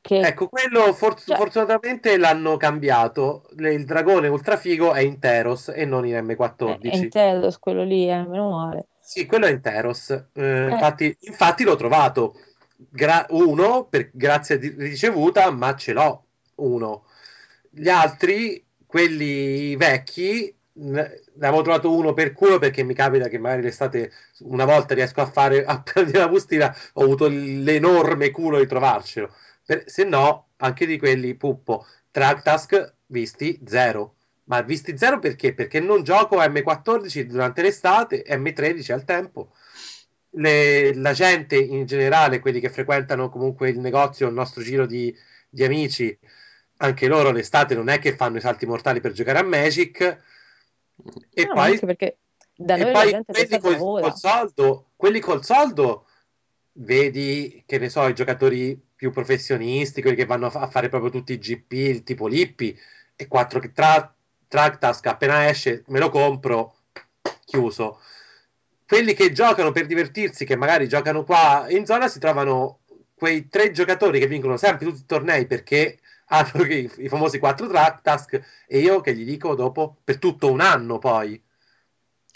che... 0.01 0.19
Ecco, 0.19 0.47
quello 0.49 0.93
for- 0.93 1.19
Cioè- 1.19 1.35
fortunatamente 1.35 2.17
l'hanno 2.17 2.57
cambiato. 2.57 3.43
Il 3.57 3.85
dragone 3.85 4.27
ultrafigo 4.27 4.93
è 4.93 5.01
in 5.01 5.19
Teros 5.19 5.69
e 5.69 5.85
non 5.85 6.05
in 6.05 6.13
è, 6.13 6.21
M14. 6.21 6.91
è 6.91 6.95
in 6.95 7.09
Telos 7.09 7.59
quello 7.59 7.83
lì, 7.83 8.09
eh, 8.09 8.23
meno 8.23 8.49
male. 8.51 8.87
Sì, 9.07 9.25
quello 9.25 9.45
è 9.45 9.51
in 9.51 9.61
Teros. 9.61 10.09
Eh, 10.33 10.69
infatti, 10.69 11.15
infatti 11.21 11.63
l'ho 11.63 11.75
trovato. 11.75 12.35
Gra- 12.75 13.25
uno, 13.29 13.85
per 13.87 14.09
grazia 14.13 14.57
di 14.57 14.69
ricevuta, 14.69 15.49
ma 15.51 15.75
ce 15.75 15.93
l'ho 15.93 16.25
uno. 16.55 17.05
Gli 17.69 17.87
altri, 17.89 18.65
quelli 18.85 19.75
vecchi, 19.75 20.53
ne 20.77 21.21
avevo 21.39 21.61
trovato 21.61 21.93
uno 21.93 22.13
per 22.13 22.33
culo 22.33 22.59
perché 22.59 22.83
mi 22.83 22.93
capita 22.93 23.27
che 23.29 23.37
magari 23.37 23.61
l'estate 23.61 24.11
una 24.39 24.65
volta 24.65 24.93
riesco 24.93 25.21
a 25.21 25.25
fare 25.27 25.63
a 25.63 25.81
prendere 25.81 26.19
la 26.19 26.27
bustina, 26.27 26.75
ho 26.93 27.03
avuto 27.03 27.27
l'enorme 27.27 28.31
culo 28.31 28.59
di 28.59 28.67
trovarcelo. 28.67 29.33
Per- 29.65 29.83
se 29.89 30.03
no, 30.03 30.49
anche 30.57 30.85
di 30.85 30.97
quelli 30.97 31.35
puppo. 31.35 31.85
Tractask 32.11 32.95
visti 33.07 33.59
zero. 33.65 34.14
Ma 34.45 34.61
visti 34.61 34.97
zero 34.97 35.19
perché? 35.19 35.53
Perché 35.53 35.79
non 35.79 36.03
gioco 36.03 36.37
M14 36.37 37.25
durante 37.25 37.61
l'estate, 37.61 38.23
M13 38.27 38.91
al 38.91 39.03
tempo. 39.03 39.53
Le- 40.31 40.93
la 40.95 41.13
gente 41.13 41.55
in 41.57 41.85
generale, 41.85 42.39
quelli 42.39 42.59
che 42.59 42.69
frequentano 42.69 43.29
comunque 43.29 43.69
il 43.69 43.79
negozio, 43.79 44.27
il 44.27 44.33
nostro 44.33 44.61
giro 44.61 44.85
di, 44.85 45.15
di 45.49 45.63
amici, 45.63 46.17
anche 46.77 47.07
loro 47.07 47.31
l'estate 47.31 47.73
non 47.73 47.89
è 47.89 47.99
che 47.99 48.15
fanno 48.15 48.37
i 48.37 48.41
salti 48.41 48.65
mortali 48.65 48.99
per 48.99 49.13
giocare 49.13 49.39
a 49.39 49.43
Magic. 49.43 50.01
E 51.33 51.45
No, 51.45 51.53
poi, 51.53 51.71
anche 51.71 51.85
perché 51.85 52.17
da 52.55 52.75
noi 52.75 52.91
la 52.91 52.99
poi 52.99 53.09
gente 53.11 53.33
quelli 53.33 53.59
col, 53.59 54.01
col 54.01 54.15
soldo, 54.15 54.91
quelli 54.95 55.19
col 55.19 55.43
soldo, 55.43 56.07
vedi 56.73 57.63
che 57.65 57.79
ne 57.79 57.89
so, 57.89 58.07
i 58.07 58.13
giocatori 58.13 58.79
più 58.95 59.11
professionisti, 59.11 60.01
quelli 60.01 60.17
che 60.17 60.25
vanno 60.25 60.47
a, 60.47 60.49
fa- 60.49 60.61
a 60.61 60.69
fare 60.69 60.89
proprio 60.89 61.09
tutti 61.09 61.33
i 61.33 61.37
GP, 61.37 61.71
il 61.71 62.03
tipo 62.03 62.27
Lippi, 62.27 62.77
e 63.15 63.27
4 63.27 63.59
che 63.59 63.71
tra, 64.47 64.69
Tractask 64.69 65.05
appena 65.07 65.47
esce, 65.47 65.83
me 65.87 65.99
lo 65.99 66.09
compro, 66.09 66.75
chiuso. 67.45 67.99
Quelli 68.87 69.13
che 69.13 69.31
giocano 69.31 69.71
per 69.71 69.85
divertirsi, 69.87 70.45
che 70.45 70.55
magari 70.55 70.87
giocano 70.87 71.23
qua 71.23 71.65
in 71.69 71.85
zona, 71.85 72.07
si 72.07 72.19
trovano 72.19 72.79
quei 73.15 73.47
tre 73.47 73.71
giocatori 73.71 74.19
che 74.19 74.27
vincono 74.27 74.57
sempre 74.57 74.85
tutti 74.85 75.01
i 75.01 75.05
tornei 75.05 75.47
perché 75.47 75.99
hanno 76.27 76.63
i, 76.63 76.91
i 76.97 77.07
famosi 77.07 77.39
4 77.39 77.67
Tractask 77.67 78.65
e 78.67 78.79
io 78.79 79.01
che 79.01 79.15
gli 79.15 79.23
dico 79.23 79.55
dopo 79.55 79.97
per 80.03 80.17
tutto 80.17 80.51
un 80.51 80.59
anno 80.59 80.97
poi 80.97 81.41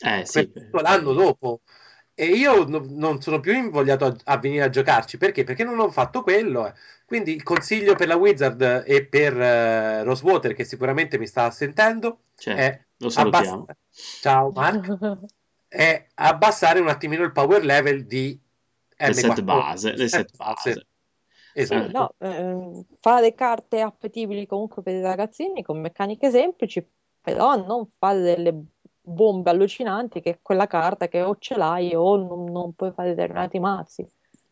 Eh 0.03 0.25
sì, 0.25 0.47
per 0.47 0.63
tutto 0.63 0.81
l'anno 0.81 1.13
dopo. 1.13 1.61
E 2.19 2.25
io 2.25 2.65
no- 2.65 2.85
non 2.89 3.21
sono 3.21 3.39
più 3.39 3.53
invogliato 3.53 4.05
a, 4.05 4.15
a 4.25 4.37
venire 4.37 4.63
a 4.63 4.69
giocarci 4.69 5.17
perché? 5.17 5.43
Perché 5.45 5.63
non 5.63 5.79
ho 5.79 5.89
fatto 5.89 6.21
quello. 6.21 6.67
eh. 6.67 6.73
Quindi 7.05 7.33
il 7.33 7.43
consiglio 7.43 7.95
per 7.95 8.07
la 8.07 8.15
Wizard 8.17 8.83
e 8.85 9.05
per 9.05 9.39
eh, 9.39 10.03
Rosewater, 10.03 10.53
che 10.53 10.65
sicuramente 10.65 11.17
mi 11.17 11.25
sta 11.27 11.49
sentendo, 11.51 12.25
certo, 12.35 12.61
è, 12.61 12.85
lo 12.97 13.09
salutiamo. 13.09 13.65
abbass- 13.65 13.77
Ciao 14.19 14.51
Mark, 14.51 14.97
è 15.67 16.07
abbassare 16.15 16.79
un 16.79 16.89
attimino 16.89 17.23
il 17.23 17.31
power 17.31 17.63
level 17.63 18.05
di 18.05 18.37
Le 19.05 19.13
set 19.13 19.41
M14. 19.41 19.41
base, 19.41 19.95
le 19.95 20.07
set 20.09 20.31
base. 20.35 20.87
Esatto. 21.53 21.85
Eh. 21.85 21.91
No, 21.91 22.15
ehm, 22.19 22.85
fare 22.99 23.33
carte 23.33 23.81
appetibili 23.81 24.45
comunque 24.45 24.81
per 24.81 24.95
i 24.95 25.01
ragazzini 25.01 25.61
con 25.63 25.79
meccaniche 25.79 26.29
semplici, 26.31 26.85
però 27.21 27.55
non 27.55 27.89
fare 27.97 28.21
delle 28.21 28.65
bombe 29.09 29.49
allucinanti 29.49 30.21
che 30.21 30.39
quella 30.41 30.67
carta 30.67 31.07
che 31.07 31.21
o 31.21 31.35
ce 31.37 31.55
l'hai 31.57 31.93
o 31.95 32.15
non, 32.15 32.51
non 32.51 32.73
puoi 32.73 32.91
fare 32.91 33.09
determinati 33.09 33.59
mazzi. 33.59 34.05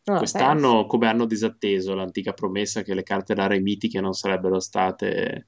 Non 0.04 0.16
ha 0.16 0.18
Quest'anno, 0.20 0.86
come 0.86 1.06
hanno 1.06 1.26
disatteso 1.26 1.94
l'antica 1.94 2.32
promessa 2.32 2.82
che 2.82 2.94
le 2.94 3.02
carte 3.02 3.34
rare 3.34 3.60
mitiche 3.60 4.00
non 4.00 4.14
sarebbero 4.14 4.58
state 4.58 5.46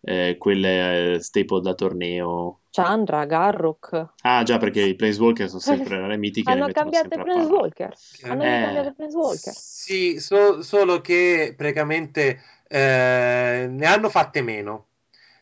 eh, 0.00 0.36
quelle 0.38 1.14
eh, 1.14 1.20
staple 1.20 1.60
da 1.60 1.74
torneo. 1.74 2.60
Chandra, 2.70 3.24
Garruk. 3.26 4.14
Ah, 4.22 4.42
già, 4.44 4.58
perché 4.58 4.82
i 4.82 4.94
Planeswalker 4.94 5.48
sono 5.48 5.60
sempre 5.60 5.98
rare 6.00 6.16
mitiche 6.16 6.50
Hanno 6.50 6.68
cambiato 6.68 7.20
a 7.20 7.22
Planeswalker. 7.22 7.94
Hanno 8.28 8.42
Eh. 8.42 8.60
cambiato 8.60 8.92
Planeswalker. 8.94 9.52
Sì, 9.52 10.18
so- 10.20 10.62
solo 10.62 11.00
che 11.00 11.54
praticamente 11.56 12.40
eh, 12.68 13.66
ne 13.68 13.86
hanno 13.86 14.08
fatte 14.08 14.42
meno. 14.42 14.87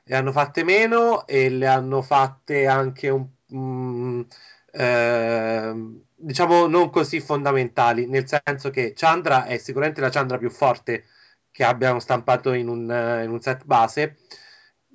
Le 0.09 0.15
hanno 0.17 0.31
fatte 0.33 0.63
meno 0.65 1.27
e 1.27 1.49
le 1.51 1.67
hanno 1.67 2.01
fatte 2.03 2.67
anche 2.67 3.09
un, 3.09 3.27
mm, 3.55 4.21
ehm, 4.73 6.03
diciamo 6.15 6.67
non 6.67 6.91
così 6.91 7.21
fondamentali, 7.21 8.07
nel 8.07 8.25
senso 8.29 8.71
che 8.71 8.93
Chandra 8.95 9.47
è 9.47 9.59
sicuramente 9.59 10.01
la 10.01 10.11
Chandra 10.11 10.39
più 10.39 10.51
forte 10.51 11.07
che 11.51 11.65
abbiamo 11.65 11.99
stampato 12.01 12.53
in 12.53 12.69
un, 12.69 12.91
eh, 12.91 13.25
in 13.25 13.31
un 13.31 13.41
set 13.41 13.65
base, 13.65 14.17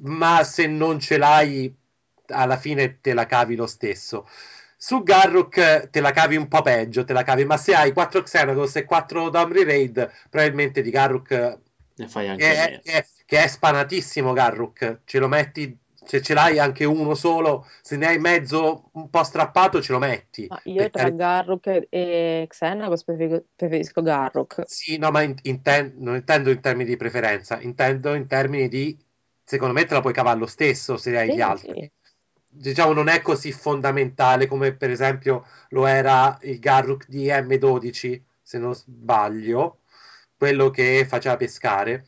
ma 0.03 0.43
se 0.43 0.67
non 0.67 0.99
ce 0.99 1.17
l'hai, 1.17 1.73
alla 2.27 2.57
fine 2.57 2.99
te 3.01 3.13
la 3.13 3.25
cavi 3.25 3.55
lo 3.55 3.67
stesso. 3.67 4.27
Su 4.77 5.03
Garruk 5.03 5.89
te 5.89 5.99
la 6.01 6.11
cavi 6.11 6.37
un 6.37 6.47
po' 6.47 6.61
peggio, 6.61 7.03
te 7.03 7.13
la 7.13 7.23
cavi, 7.23 7.45
ma 7.45 7.57
se 7.57 7.75
hai 7.75 7.91
4 7.93 8.23
Xenagos 8.23 8.75
e 8.77 8.85
4 8.85 9.29
Domri 9.29 9.63
Raid, 9.63 10.09
probabilmente 10.29 10.81
di 10.81 10.89
Garruk 10.89 11.59
Ne 11.95 12.07
fai 12.07 12.29
anche 12.29 12.43
che 12.43 12.81
è, 12.81 12.81
è- 12.81 13.05
che 13.31 13.43
è 13.43 13.47
spanatissimo 13.47 14.33
Garruk, 14.33 15.01
ce 15.05 15.17
lo 15.19 15.27
metti, 15.29 15.77
se 16.03 16.21
ce 16.21 16.33
l'hai 16.33 16.59
anche 16.59 16.83
uno 16.83 17.13
solo, 17.15 17.65
se 17.81 17.95
ne 17.95 18.07
hai 18.07 18.19
mezzo 18.19 18.89
un 18.93 19.09
po' 19.09 19.23
strappato 19.23 19.81
ce 19.81 19.93
lo 19.93 19.99
metti. 19.99 20.43
Ma 20.49 20.59
io 20.65 20.89
tra 20.89 21.09
carità. 21.09 21.15
Garruk 21.15 21.87
e 21.89 22.45
Xenagos 22.49 23.03
preferisco, 23.03 23.45
preferisco 23.55 24.01
Garruk. 24.01 24.61
Sì, 24.63 24.97
no, 24.97 25.11
ma 25.11 25.21
in- 25.21 25.35
inten- 25.43 25.95
non 25.97 26.15
intendo 26.15 26.49
in 26.49 26.61
termini 26.61 26.89
di 26.89 26.95
preferenza, 26.97 27.59
intendo 27.61 28.13
in 28.13 28.27
termini 28.27 28.67
di, 28.69 28.97
secondo 29.43 29.73
me 29.73 29.85
te 29.85 29.93
la 29.93 30.01
puoi 30.01 30.13
cavare 30.13 30.39
lo 30.39 30.45
stesso 30.47 30.97
se 30.97 31.17
hai 31.17 31.27
Sì, 31.27 31.33
gli 31.33 31.41
altri. 31.41 31.73
sì. 31.73 31.91
Diciamo, 32.47 32.93
non 32.93 33.07
è 33.09 33.21
così 33.21 33.51
fondamentale 33.51 34.47
come 34.47 34.73
per 34.75 34.89
esempio 34.89 35.45
lo 35.69 35.85
era 35.85 36.37
il 36.43 36.59
Garruk 36.59 37.07
di 37.07 37.27
M12, 37.29 38.23
se 38.41 38.57
non 38.59 38.73
sbaglio, 38.75 39.81
quello 40.37 40.69
che 40.69 41.05
faceva 41.07 41.37
pescare. 41.37 42.05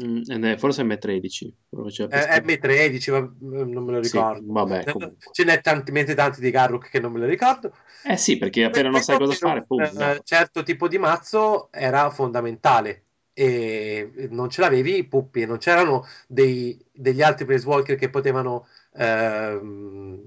Mm, 0.00 0.44
eh, 0.44 0.58
forse 0.58 0.82
M13. 0.82 1.52
lo 1.70 1.84
faceva 1.84 2.08
Eh, 2.08 2.16
pescare. 2.16 2.40
M13, 2.40 3.10
ma 3.10 3.20
mm, 3.20 3.70
non 3.72 3.84
me 3.84 3.92
lo 3.92 4.00
Sì, 4.00 4.16
ricordo. 4.16 4.52
vabbè, 4.52 4.84
Eh. 4.86 5.12
Ce 5.32 5.44
n'è 5.44 5.60
talmente 5.60 6.14
tanti 6.14 6.40
di 6.40 6.50
Garruk 6.50 6.88
che 6.88 6.98
non 6.98 7.12
me 7.12 7.18
lo 7.18 7.26
ricordo. 7.26 7.74
Eh 8.04 8.16
sì, 8.16 8.38
perché 8.38 8.64
appena 8.64 8.88
non 8.88 9.02
sai 9.02 9.18
cosa 9.18 9.34
fare, 9.34 9.64
un 9.68 9.90
no. 9.92 10.20
certo 10.24 10.62
tipo 10.62 10.88
di 10.88 10.98
mazzo 10.98 11.70
era 11.70 12.08
fondamentale 12.10 13.04
e 13.34 14.28
non 14.30 14.48
ce 14.50 14.60
l'avevi, 14.62 15.04
puppi, 15.04 15.44
non 15.46 15.58
c'erano 15.58 16.06
dei- 16.26 16.82
degli 16.90 17.22
altri 17.22 17.44
Planeswalker 17.44 17.96
che 17.96 18.10
potevano 18.10 18.66
ehm, 18.94 20.26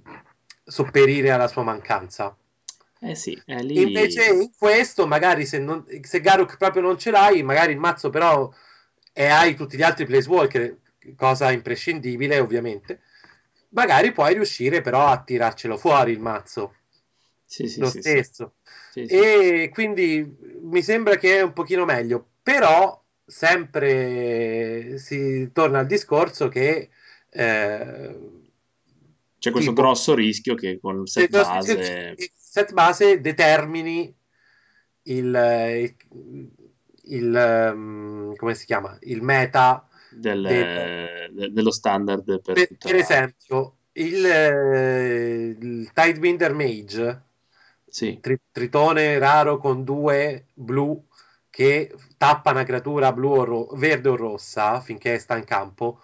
sopperire 0.64 1.32
alla 1.32 1.48
sua 1.48 1.64
mancanza. 1.64 2.36
Eh 3.02 3.16
sì, 3.16 3.40
lì... 3.46 3.82
Invece 3.82 4.26
in 4.32 4.50
questo, 4.58 5.06
magari 5.06 5.46
se, 5.46 5.60
non, 5.60 5.86
se 6.02 6.20
Garruk 6.22 6.58
proprio 6.58 6.82
non 6.82 6.98
ce 6.98 7.12
l'hai, 7.12 7.44
magari 7.44 7.74
il 7.74 7.80
mazzo 7.80 8.10
però 8.10 8.52
e 9.18 9.26
hai 9.28 9.56
tutti 9.56 9.78
gli 9.78 9.82
altri 9.82 10.06
Planeswalker, 10.06 10.78
cosa 11.16 11.52
imprescindibile 11.52 12.40
ovviamente, 12.40 13.02
magari 13.70 14.12
puoi 14.12 14.34
riuscire 14.34 14.82
però 14.82 15.08
a 15.08 15.24
tirarcelo 15.24 15.78
fuori 15.78 16.12
il 16.12 16.20
mazzo 16.20 16.76
Sì, 17.46 17.68
sì, 17.68 17.80
lo 17.80 17.90
sì, 17.90 18.02
stesso. 18.02 18.56
Sì, 18.92 19.08
sì. 19.08 19.16
E 19.16 19.70
quindi 19.72 20.36
mi 20.62 20.82
sembra 20.82 21.16
che 21.16 21.38
è 21.38 21.42
un 21.42 21.54
pochino 21.54 21.86
meglio, 21.86 22.32
però 22.42 23.02
sempre 23.26 24.98
si 24.98 25.50
torna 25.54 25.80
al 25.80 25.86
discorso 25.86 26.48
che 26.50 26.90
eh, 27.30 28.20
C'è 29.40 29.52
questo 29.52 29.72
tipo- 29.72 29.82
grosso 29.82 30.16
rischio 30.16 30.56
che 30.56 30.80
con 30.80 31.06
set 31.06 31.26
il 31.26 31.30
base... 31.30 32.16
set 32.36 32.74
base 32.74 33.22
determini 33.22 34.14
il, 35.04 35.36
il, 35.84 36.52
il, 37.08 37.36
ehm, 37.36 38.36
come 38.36 38.56
si 38.56 38.66
chiama? 38.66 38.98
Il 39.02 39.22
meta 39.22 39.88
del- 40.10 40.42
del- 40.42 41.34
de- 41.34 41.52
dello 41.52 41.72
standard 41.72 42.24
per, 42.42 42.54
per, 42.54 42.78
per 42.78 42.96
esempio 42.96 43.78
il, 43.94 44.26
eh, 44.26 45.56
il 45.60 45.92
Tidewinder 45.94 46.54
Mage. 46.54 47.24
Sì, 47.88 48.20
tri- 48.20 48.40
tritone 48.52 49.18
raro 49.20 49.58
con 49.58 49.84
due 49.84 50.48
blu 50.54 51.02
che 51.50 51.94
tappa 52.18 52.52
una 52.52 52.64
creatura 52.66 53.14
blu 53.14 53.32
o 53.32 53.44
ro- 53.46 53.70
verde 53.76 54.10
o 54.10 54.16
rossa 54.18 54.82
finché 54.82 55.18
sta 55.20 55.38
in 55.38 55.46
campo. 55.46 56.02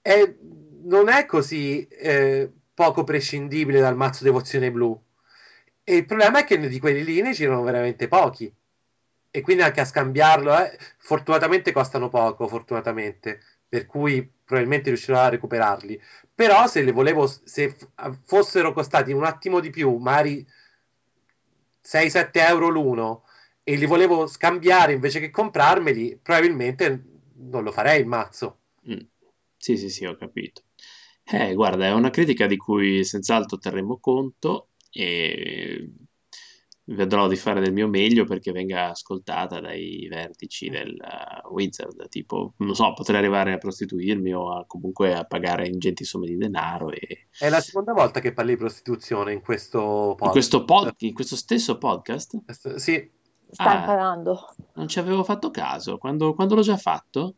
È- 0.00 0.34
non 0.84 1.08
è 1.08 1.24
così 1.26 1.86
eh, 1.88 2.50
poco 2.74 3.04
prescindibile 3.04 3.80
dal 3.80 3.96
mazzo 3.96 4.24
devozione 4.24 4.70
blu. 4.70 5.00
E 5.82 5.96
il 5.96 6.04
problema 6.06 6.40
è 6.40 6.44
che 6.44 6.58
di 6.68 6.78
quelli 6.78 7.04
lì 7.04 7.20
ne 7.22 7.32
girano 7.32 7.62
veramente 7.62 8.08
pochi 8.08 8.52
e 9.36 9.40
quindi 9.40 9.64
anche 9.64 9.80
a 9.80 9.84
scambiarlo, 9.84 10.56
eh, 10.56 10.78
fortunatamente 10.96 11.72
costano 11.72 12.08
poco, 12.08 12.46
fortunatamente, 12.46 13.40
per 13.68 13.84
cui 13.84 14.22
probabilmente 14.44 14.90
riuscirò 14.90 15.18
a 15.18 15.28
recuperarli. 15.28 16.00
Però 16.32 16.68
se 16.68 16.84
le 16.84 16.92
volevo, 16.92 17.26
se 17.26 17.74
fossero 18.22 18.72
costati 18.72 19.10
un 19.10 19.24
attimo 19.24 19.58
di 19.58 19.70
più, 19.70 19.96
magari 19.96 20.46
6-7 21.80 22.46
euro 22.46 22.68
l'uno, 22.68 23.24
e 23.64 23.74
li 23.74 23.86
volevo 23.86 24.28
scambiare 24.28 24.92
invece 24.92 25.18
che 25.18 25.30
comprarmeli, 25.30 26.20
probabilmente 26.22 27.04
non 27.34 27.64
lo 27.64 27.72
farei 27.72 28.02
il 28.02 28.06
mazzo. 28.06 28.58
Mm. 28.88 29.00
Sì, 29.56 29.76
sì, 29.76 29.88
sì, 29.90 30.04
ho 30.04 30.14
capito. 30.16 30.62
Eh, 31.24 31.54
guarda, 31.54 31.86
è 31.86 31.92
una 31.92 32.10
critica 32.10 32.46
di 32.46 32.56
cui 32.56 33.02
senz'altro 33.02 33.58
terremo 33.58 33.98
conto 33.98 34.68
e 34.92 35.90
vedrò 36.86 37.28
di 37.28 37.36
fare 37.36 37.60
del 37.60 37.72
mio 37.72 37.88
meglio 37.88 38.24
perché 38.24 38.52
venga 38.52 38.90
ascoltata 38.90 39.60
dai 39.60 40.06
vertici 40.10 40.68
del 40.68 40.94
uh, 40.94 41.52
Wizard, 41.52 42.08
tipo, 42.08 42.54
non 42.58 42.74
so, 42.74 42.92
potrei 42.92 43.18
arrivare 43.18 43.52
a 43.52 43.58
prostituirmi 43.58 44.34
o 44.34 44.50
a, 44.56 44.64
comunque 44.66 45.14
a 45.14 45.24
pagare 45.24 45.66
ingenti 45.66 46.04
somme 46.04 46.26
di 46.26 46.36
denaro. 46.36 46.90
E... 46.90 47.28
È 47.38 47.48
la 47.48 47.60
seconda 47.60 47.92
volta 47.92 48.20
che 48.20 48.32
parli 48.32 48.52
di 48.52 48.58
prostituzione 48.58 49.32
in 49.32 49.40
questo 49.40 50.14
podcast. 50.16 50.24
In 50.24 50.30
questo, 50.30 50.64
pod- 50.64 50.94
in 50.98 51.14
questo 51.14 51.36
stesso 51.36 51.78
podcast? 51.78 52.76
Sì. 52.76 53.10
Sta 53.50 53.70
ah, 53.70 53.78
imparando. 53.78 54.54
Non 54.74 54.88
ci 54.88 54.98
avevo 54.98 55.22
fatto 55.22 55.50
caso. 55.50 55.96
Quando, 55.96 56.34
quando 56.34 56.54
l'ho 56.56 56.62
già 56.62 56.76
fatto? 56.76 57.36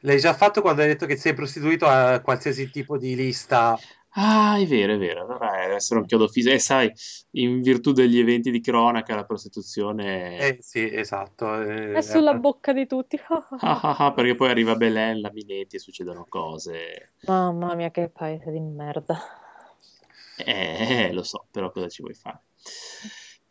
L'hai 0.00 0.20
già 0.20 0.34
fatto 0.34 0.60
quando 0.60 0.82
hai 0.82 0.88
detto 0.88 1.06
che 1.06 1.16
sei 1.16 1.32
prostituito 1.32 1.86
a 1.86 2.20
qualsiasi 2.20 2.70
tipo 2.70 2.98
di 2.98 3.16
lista. 3.16 3.78
Ah, 4.18 4.58
è 4.58 4.66
vero, 4.66 4.94
è 4.94 4.98
vero. 4.98 5.24
Allora 5.24 5.50
deve 5.60 5.74
essere 5.74 6.00
un 6.00 6.06
chiodo 6.06 6.26
fisico. 6.26 6.54
E 6.54 6.58
sai, 6.58 6.90
in 7.32 7.60
virtù 7.60 7.92
degli 7.92 8.18
eventi 8.18 8.50
di 8.50 8.60
cronaca, 8.60 9.14
la 9.14 9.24
prostituzione... 9.24 10.38
Eh 10.38 10.56
sì, 10.60 10.90
esatto. 10.90 11.60
Eh, 11.60 11.92
è 11.92 12.00
sulla 12.00 12.32
eh, 12.32 12.38
bocca 12.38 12.72
di 12.72 12.86
tutti. 12.86 13.20
ah, 13.28 13.46
ah, 13.60 13.96
ah, 13.98 14.12
perché 14.12 14.34
poi 14.34 14.48
arriva 14.48 14.74
Belen, 14.74 15.20
la 15.20 15.30
Minetti 15.32 15.76
e 15.76 15.78
succedono 15.80 16.24
cose. 16.28 17.12
Mamma 17.26 17.74
mia, 17.74 17.90
che 17.90 18.08
paese 18.08 18.50
di 18.50 18.60
merda. 18.60 19.20
Eh, 20.38 21.12
lo 21.12 21.22
so, 21.22 21.46
però 21.50 21.70
cosa 21.70 21.88
ci 21.88 22.02
vuoi 22.02 22.14
fare? 22.14 22.40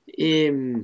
E... 0.04 0.46
Ehm, 0.46 0.82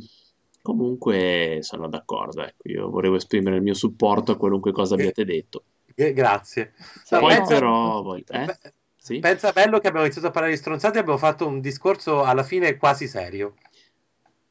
Comunque 0.63 1.57
sono 1.61 1.87
d'accordo, 1.87 2.43
ecco, 2.43 2.69
io 2.69 2.87
volevo 2.87 3.15
esprimere 3.15 3.55
il 3.55 3.63
mio 3.63 3.73
supporto 3.73 4.33
a 4.33 4.37
qualunque 4.37 4.71
cosa 4.71 4.93
abbiate 4.93 5.25
detto. 5.25 5.63
Grazie. 5.95 6.73
No, 7.09 7.19
Poi 7.19 7.35
pensa, 7.35 7.53
però... 7.53 8.01
Voi, 8.03 8.23
eh? 8.27 8.57
Sì? 9.01 9.17
Pensa 9.17 9.51
bello 9.51 9.79
che 9.79 9.87
abbiamo 9.87 10.05
iniziato 10.05 10.27
a 10.27 10.31
parlare 10.31 10.53
di 10.53 10.59
stronzate 10.59 10.97
e 10.97 11.01
abbiamo 11.01 11.17
fatto 11.17 11.47
un 11.47 11.59
discorso 11.59 12.23
alla 12.23 12.43
fine 12.43 12.77
quasi 12.77 13.07
serio. 13.07 13.55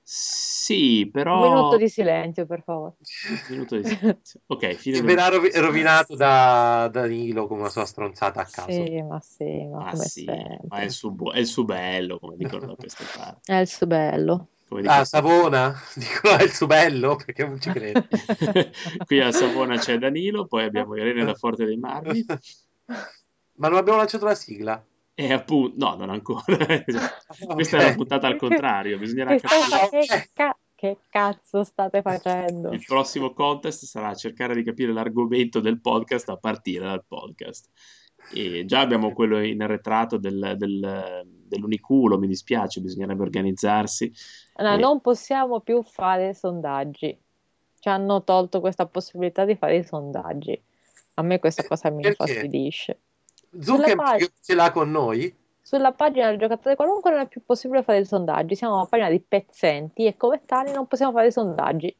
Sì, 0.02 1.08
però... 1.08 1.36
Un 1.36 1.54
minuto 1.54 1.76
di 1.76 1.88
silenzio, 1.88 2.46
per 2.46 2.62
favore. 2.64 2.94
Un 3.28 3.40
minuto 3.48 3.76
di 3.76 3.84
silenzio. 3.84 4.40
Ok, 4.50 4.74
fine 4.74 4.96
del... 4.96 5.06
verrà 5.06 5.28
rovi- 5.28 5.52
rovinato 5.54 6.16
da 6.16 6.88
Danilo 6.90 7.46
con 7.46 7.60
una 7.60 7.68
sua 7.68 7.84
stronzata 7.84 8.40
a 8.40 8.44
caso. 8.44 8.84
Sì, 8.84 9.00
ma 9.02 9.20
sì, 9.20 9.66
ma, 9.66 9.78
ma 9.78 9.90
come 9.92 10.02
sì, 10.02 10.24
ma 10.24 10.78
è 10.78 10.82
il, 10.82 10.90
suo 10.90 11.12
bu- 11.12 11.30
è 11.30 11.38
il 11.38 11.46
suo 11.46 11.64
bello, 11.64 12.18
come 12.18 12.34
dicono 12.36 12.66
da 12.66 12.74
queste 12.74 13.04
parti. 13.14 13.52
È 13.52 13.54
il 13.54 13.68
suo 13.68 13.86
bello. 13.86 14.48
Ah, 14.86 15.04
Savona, 15.04 15.76
dico 15.94 16.36
è 16.36 16.42
il 16.42 16.52
suo 16.52 16.66
bello 16.66 17.14
perché 17.14 17.46
non 17.46 17.60
ci 17.60 17.70
credo. 17.70 18.04
Qui 19.04 19.20
a 19.20 19.30
Savona 19.30 19.76
c'è 19.78 19.96
Danilo, 19.98 20.46
poi 20.46 20.64
abbiamo 20.64 20.96
Irene 20.96 21.24
da 21.24 21.34
Forte 21.34 21.64
dei 21.64 21.76
Marmi. 21.76 22.24
Ma 23.60 23.68
non 23.68 23.76
abbiamo 23.76 23.98
lanciato 23.98 24.24
la 24.24 24.34
sigla? 24.34 24.82
E 25.14 25.32
appunto, 25.34 25.74
no, 25.76 25.94
non 25.94 26.08
ancora. 26.08 26.42
Questa 26.56 27.76
okay. 27.76 27.86
è 27.86 27.88
la 27.90 27.94
puntata 27.94 28.26
al 28.26 28.36
contrario, 28.36 28.96
bisognerà 28.98 29.36
che, 29.36 29.40
capire. 29.40 30.06
Che, 30.06 30.30
ca- 30.32 30.58
che 30.74 30.96
cazzo 31.10 31.62
state 31.62 32.00
facendo? 32.00 32.70
Il 32.70 32.82
prossimo 32.86 33.34
contest 33.34 33.84
sarà 33.84 34.14
cercare 34.14 34.54
di 34.54 34.62
capire 34.62 34.94
l'argomento 34.94 35.60
del 35.60 35.78
podcast 35.78 36.30
a 36.30 36.38
partire 36.38 36.86
dal 36.86 37.04
podcast. 37.06 37.68
E 38.32 38.64
già 38.64 38.80
abbiamo 38.80 39.12
quello 39.12 39.42
in 39.42 39.60
arretrato 39.60 40.16
del, 40.16 40.54
del, 40.56 41.22
dell'uniculo, 41.26 42.18
mi 42.18 42.28
dispiace, 42.28 42.80
bisognerebbe 42.80 43.22
organizzarsi. 43.22 44.10
No, 44.56 44.72
e... 44.72 44.78
Non 44.78 45.02
possiamo 45.02 45.60
più 45.60 45.82
fare 45.82 46.32
sondaggi. 46.32 47.14
Ci 47.78 47.88
hanno 47.90 48.24
tolto 48.24 48.60
questa 48.60 48.86
possibilità 48.86 49.44
di 49.44 49.54
fare 49.54 49.76
i 49.76 49.84
sondaggi. 49.84 50.58
A 51.14 51.22
me 51.22 51.38
questa 51.38 51.62
cosa 51.64 51.90
mi 51.90 52.00
Perché? 52.00 52.22
infastidisce. 52.22 53.00
Zuckerberg 53.58 54.32
ce 54.40 54.54
l'ha 54.54 54.70
con 54.70 54.90
noi? 54.90 55.34
Sulla 55.60 55.92
pagina 55.92 56.28
del 56.28 56.38
giocatore 56.38 56.76
qualunque 56.76 57.10
non 57.10 57.20
è 57.20 57.28
più 57.28 57.42
possibile 57.44 57.82
fare 57.82 58.00
i 58.00 58.04
sondaggi. 58.04 58.56
Siamo 58.56 58.74
una 58.74 58.86
pagina 58.86 59.10
di 59.10 59.20
pezzenti 59.20 60.06
e 60.06 60.16
come 60.16 60.42
tali 60.44 60.72
non 60.72 60.86
possiamo 60.86 61.12
fare 61.12 61.28
i 61.28 61.32
sondaggi. 61.32 61.94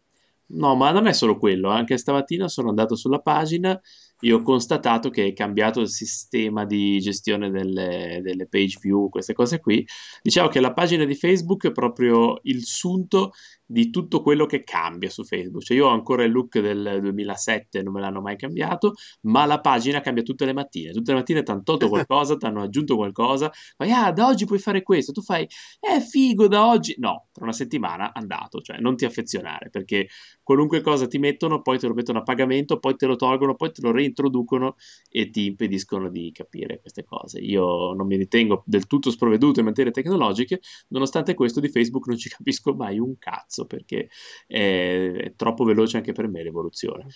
No, 0.53 0.75
ma 0.75 0.91
non 0.91 1.07
è 1.07 1.13
solo 1.13 1.39
quello. 1.39 1.69
Anche 1.69 1.97
stamattina 1.97 2.49
sono 2.49 2.69
andato 2.69 2.97
sulla 2.97 3.21
pagina 3.21 3.81
io 4.21 4.39
ho 4.39 4.43
constatato 4.43 5.09
che 5.11 5.27
è 5.27 5.33
cambiato 5.33 5.81
il 5.81 5.89
sistema 5.89 6.65
di 6.65 6.99
gestione 7.01 7.51
delle, 7.51 8.21
delle, 8.23 8.47
page 8.47 8.79
view, 8.81 9.09
queste 9.09 9.33
cose 9.33 9.61
qui. 9.61 9.87
Diciamo 10.23 10.49
che 10.49 10.61
la 10.61 10.73
pagina 10.73 11.05
di 11.05 11.15
Facebook 11.15 11.67
è 11.67 11.73
proprio 11.73 12.39
il 12.43 12.65
sunto 12.65 13.33
di 13.71 13.91
tutto 13.91 14.21
quello 14.21 14.47
che 14.47 14.65
cambia 14.65 15.09
su 15.09 15.23
Facebook. 15.23 15.63
Cioè 15.63 15.77
io 15.77 15.87
ho 15.87 15.91
ancora 15.91 16.25
il 16.25 16.33
look 16.33 16.59
del 16.59 16.99
2007, 17.01 17.83
non 17.83 17.93
me 17.93 18.01
l'hanno 18.01 18.21
mai 18.21 18.37
cambiato, 18.37 18.95
ma 19.23 19.47
la 19.47 19.61
pagina 19.61 20.01
cambia 20.01 20.25
tutte 20.25 20.45
le 20.45 20.53
mattine. 20.53 20.91
Tutte 20.91 21.13
le 21.13 21.19
mattine 21.19 21.45
ti 21.45 21.53
hanno 21.53 21.63
tolto 21.63 21.87
qualcosa, 21.89 22.37
ti 22.37 22.47
hanno 22.47 22.63
aggiunto 22.63 22.97
qualcosa. 22.97 23.51
Fai, 23.77 23.93
ah, 23.93 24.11
da 24.11 24.27
oggi 24.27 24.45
puoi 24.45 24.59
fare 24.59 24.83
questo. 24.83 25.13
Tu 25.13 25.23
fai, 25.23 25.47
eh, 25.79 26.01
figo, 26.01 26.49
da 26.49 26.67
oggi. 26.67 26.97
No, 26.99 27.29
tra 27.31 27.45
una 27.45 27.53
settimana 27.53 28.13
andato. 28.13 28.61
Cioè, 28.61 28.79
non 28.81 28.97
ti 28.97 29.05
affezionare, 29.05 29.71
perché 29.71 30.09
qualunque 30.43 30.81
cosa 30.81 31.07
ti 31.07 31.19
mettono, 31.19 31.63
poi 31.63 31.79
te 31.79 31.87
lo 31.87 31.95
mettono 31.95 32.19
a 32.19 32.23
pagamento, 32.23 32.81
poi 32.81 32.97
te 32.97 33.07
lo 33.07 33.15
tolgono, 33.15 33.55
poi 33.55 33.71
te 33.71 33.83
lo 33.83 33.93
reintroducono 33.93 34.75
e 35.09 35.31
ti 35.31 35.47
impediscono 35.47 36.09
di 36.11 36.33
capire 36.33 36.81
queste 36.81 37.05
cose. 37.05 37.39
Io 37.39 37.93
non 37.93 38.09
mi 38.09 38.17
ritengo 38.17 38.65
del 38.67 38.89
tutto 38.89 39.13
sprovveduto 39.13 39.61
in 39.61 39.67
materie 39.67 39.93
tecnologiche, 39.93 40.61
nonostante 40.89 41.35
questo 41.35 41.61
di 41.61 41.69
Facebook 41.69 42.09
non 42.09 42.17
ci 42.17 42.29
capisco 42.29 42.75
mai 42.75 42.99
un 42.99 43.17
cazzo 43.17 43.60
cazzo 43.61 43.67
perché 43.67 44.09
è, 44.47 45.13
è 45.13 45.33
troppo 45.37 45.65
veloce 45.65 45.99
anche 45.99 46.13
per 46.13 46.29
me 46.29 46.43
l'evoluzione. 46.43 47.07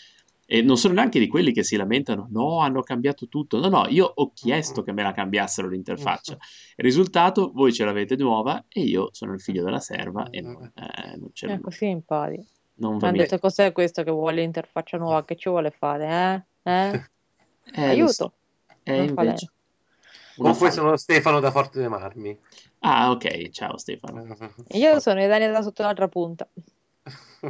E 0.47 0.61
non 0.61 0.76
sono 0.76 0.92
neanche 0.92 1.18
di 1.18 1.26
quelli 1.26 1.53
che 1.53 1.62
si 1.62 1.74
lamentano, 1.74 2.28
no, 2.30 2.61
hanno 2.61 2.82
cambiato 2.82 3.28
tutto. 3.28 3.59
No, 3.61 3.68
no, 3.68 3.86
io 3.88 4.05
ho 4.14 4.30
chiesto 4.34 4.82
che 4.82 4.92
me 4.92 5.03
la 5.03 5.12
cambiassero 5.12 5.68
l'interfaccia. 5.68 6.34
Il 6.76 6.84
risultato, 6.84 7.51
voi 7.55 7.72
ce 7.72 7.86
l'avete 7.86 8.14
nuova 8.16 8.62
e 8.68 8.82
io 8.82 9.09
sono 9.12 9.32
il 9.32 9.40
figlio 9.40 9.64
della 9.64 9.80
serva 9.80 10.28
e 10.28 10.42
non, 10.42 10.70
eh, 10.74 11.16
non 11.16 11.32
c'è 11.32 11.47
nulla. 11.47 11.61
così 11.61 11.86
impari. 11.86 12.47
Non 12.76 12.99
va 12.99 13.11
detto 13.11 13.38
cos'è 13.38 13.72
questo 13.72 14.03
che 14.03 14.11
vuole 14.11 14.42
l'interfaccia 14.42 14.99
nuova, 14.99 15.24
che 15.24 15.36
ci 15.36 15.49
vuole 15.49 15.70
fare, 15.70 16.45
eh? 16.62 16.70
eh? 16.70 17.11
eh 17.74 17.82
Aiuto. 17.82 18.12
So. 18.12 18.32
Eh, 18.82 19.05
invece... 19.05 19.49
Comunque 20.36 20.72
sono 20.72 20.97
Stefano 20.97 21.40
da 21.40 21.51
Forte 21.51 21.78
dei 21.78 21.88
Marmi. 21.88 22.36
Ah, 22.87 23.11
ok, 23.11 23.49
ciao 23.49 23.78
Stefano. 23.78 24.24
Io 24.72 25.01
sono 25.01 25.22
Idania 25.22 25.51
da 25.51 25.62
sotto 25.62 25.82
l'altra 25.82 26.07
punta. 26.07 26.47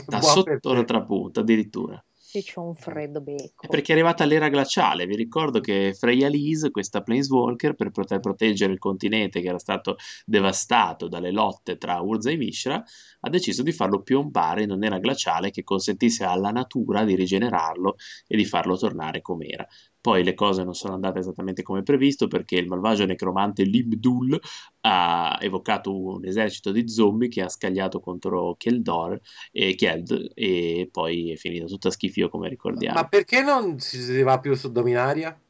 Da 0.07 0.21
sotto 0.21 0.73
l'altra 0.73 1.03
punta, 1.03 1.41
addirittura. 1.41 2.03
Sì, 2.13 2.43
c'ho 2.43 2.63
un 2.63 2.75
freddo 2.75 3.21
becco. 3.21 3.63
È 3.63 3.69
perché 3.69 3.93
è 3.93 3.95
arrivata 3.95 4.25
l'era 4.25 4.49
glaciale. 4.49 5.07
Vi 5.07 5.15
ricordo 5.17 5.61
che 5.61 5.95
Freya 5.97 6.29
Lise, 6.29 6.71
questa 6.71 7.03
Planeswalker, 7.03 7.75
per 7.75 7.91
poter 7.91 8.21
proteggere 8.21 8.73
il 8.73 8.79
continente 8.79 9.41
che 9.41 9.49
era 9.49 9.59
stato 9.59 9.97
devastato 10.25 11.09
dalle 11.09 11.31
lotte 11.31 11.79
tra 11.79 12.01
Urza 12.01 12.31
e 12.31 12.37
Mishra, 12.37 12.83
ha 13.21 13.29
deciso 13.29 13.63
di 13.63 13.73
farlo 13.73 14.03
piombare 14.03 14.63
in 14.63 14.71
un'era 14.71 14.99
glaciale 14.99 15.51
che 15.51 15.63
consentisse 15.63 16.25
alla 16.25 16.51
natura 16.51 17.05
di 17.05 17.15
rigenerarlo 17.15 17.97
e 18.27 18.37
di 18.37 18.45
farlo 18.45 18.77
tornare 18.77 19.21
com'era. 19.21 19.67
Poi 20.05 20.23
le 20.23 20.35
cose 20.35 20.65
non 20.65 20.75
sono 20.75 20.93
andate 20.93 21.21
esattamente 21.21 21.63
come 21.63 21.83
previsto 21.83 22.29
perché 22.29 22.57
il 22.57 22.67
malvagio 22.67 23.07
necromante 23.07 23.63
Libdul 23.63 24.39
ha 24.83 25.39
evocato 25.41 25.99
un 25.99 26.27
esercito 26.27 26.73
di 26.73 26.87
zombie 26.87 27.31
che 27.31 27.41
ha 27.41 27.49
scagliato 27.49 28.01
contro 28.01 28.55
Keldor 28.59 29.19
e 29.51 29.75
Keld 29.75 30.33
e 30.35 30.91
poi 30.93 31.33
è 31.33 31.37
finita 31.37 31.65
tutta 31.65 31.91
schifio 31.91 32.29
come 32.29 32.51
ricordiamo. 32.51 33.01
Ma 33.01 33.09
perché 33.09 33.41
non 33.41 33.79
si 33.79 34.21
va 34.21 34.39
più 34.41 34.53
su 34.53 34.71
Dominaria? 34.71 35.41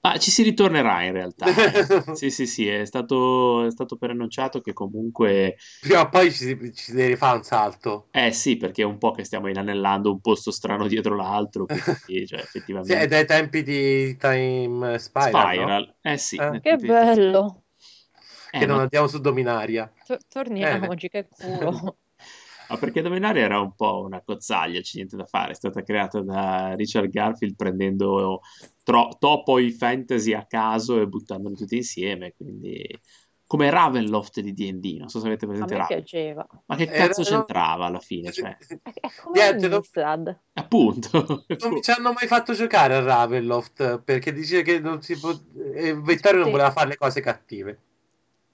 Ah, 0.00 0.16
ci 0.16 0.30
si 0.30 0.42
ritornerà 0.42 1.02
in 1.02 1.12
realtà. 1.12 1.46
Eh. 1.46 2.14
sì, 2.14 2.30
sì, 2.30 2.46
sì, 2.46 2.68
è 2.68 2.84
stato, 2.84 3.64
è 3.64 3.70
stato 3.70 3.96
preannunciato 3.96 4.60
che 4.60 4.72
comunque... 4.72 5.56
Prima 5.80 6.02
o 6.02 6.08
poi 6.08 6.30
ci 6.32 6.44
si, 6.44 6.72
ci 6.72 6.92
deve 6.92 7.16
fare 7.16 7.36
un 7.36 7.42
salto. 7.42 8.06
Eh 8.12 8.30
sì, 8.32 8.56
perché 8.56 8.82
è 8.82 8.84
un 8.84 8.98
po' 8.98 9.10
che 9.10 9.24
stiamo 9.24 9.48
inanellando 9.48 10.12
un 10.12 10.20
posto 10.20 10.52
strano 10.52 10.86
dietro 10.86 11.16
l'altro, 11.16 11.66
quindi, 11.66 12.26
cioè, 12.28 12.38
effettivamente... 12.38 12.94
sì, 12.94 13.00
è 13.00 13.06
dai 13.08 13.26
tempi 13.26 13.62
di 13.62 14.16
Time 14.16 14.98
Spiral, 14.98 15.52
Spiral. 15.52 15.94
No? 16.02 16.10
Eh 16.12 16.16
sì. 16.18 16.36
Eh. 16.36 16.60
Che 16.60 16.76
bello! 16.76 17.64
Che 18.50 18.58
eh, 18.58 18.66
non 18.66 18.76
ma... 18.76 18.82
andiamo 18.82 19.08
su 19.08 19.20
Dominaria. 19.20 19.92
T- 20.04 20.18
torniamoci, 20.28 21.08
che 21.08 21.26
culo. 21.36 21.96
Ma 22.68 22.76
perché 22.76 23.00
Dominaria 23.00 23.42
era 23.42 23.60
un 23.60 23.74
po' 23.74 24.02
una 24.02 24.22
cozzaglia, 24.22 24.80
c'è 24.80 24.96
niente 24.96 25.16
da 25.16 25.24
fare, 25.24 25.52
è 25.52 25.54
stata 25.54 25.82
creata 25.82 26.20
da 26.20 26.74
Richard 26.74 27.08
Garfield 27.08 27.56
prendendo 27.56 28.40
tro- 28.88 29.16
troppo 29.18 29.58
i 29.58 29.70
fantasy 29.70 30.32
a 30.32 30.46
caso 30.46 30.98
e 31.00 31.06
buttandoli 31.06 31.54
tutti 31.56 31.76
insieme, 31.76 32.32
quindi 32.34 32.86
come 33.46 33.70
Ravenloft 33.70 34.40
di 34.40 34.52
D&D, 34.52 34.96
non 34.98 35.08
so 35.08 35.20
se 35.20 35.26
avete 35.26 35.46
presente 35.46 35.74
Ravenloft. 35.74 36.02
piaceva. 36.10 36.46
Ma 36.66 36.76
che 36.76 36.86
cazzo 36.86 37.20
no- 37.22 37.26
c'entrava 37.26 37.86
alla 37.86 38.00
fine? 38.00 38.30
Cioè, 38.32 38.56
È, 38.82 38.90
è 38.92 39.08
come 39.22 39.48
Innistrad. 39.48 40.38
appunto. 40.54 41.44
Non 41.68 41.82
ci 41.82 41.90
hanno 41.90 42.12
mai 42.12 42.26
fatto 42.26 42.52
giocare 42.54 42.94
a 42.94 43.00
Ravenloft 43.00 44.00
perché 44.02 44.32
dice 44.32 44.62
che 44.62 44.78
non 44.80 45.00
si 45.02 45.18
può. 45.18 45.32
Vittorio 45.32 46.36
non 46.38 46.44
Sì. 46.46 46.50
voleva 46.50 46.70
fare 46.70 46.88
le 46.88 46.96
cose 46.96 47.20
cattive. 47.20 47.78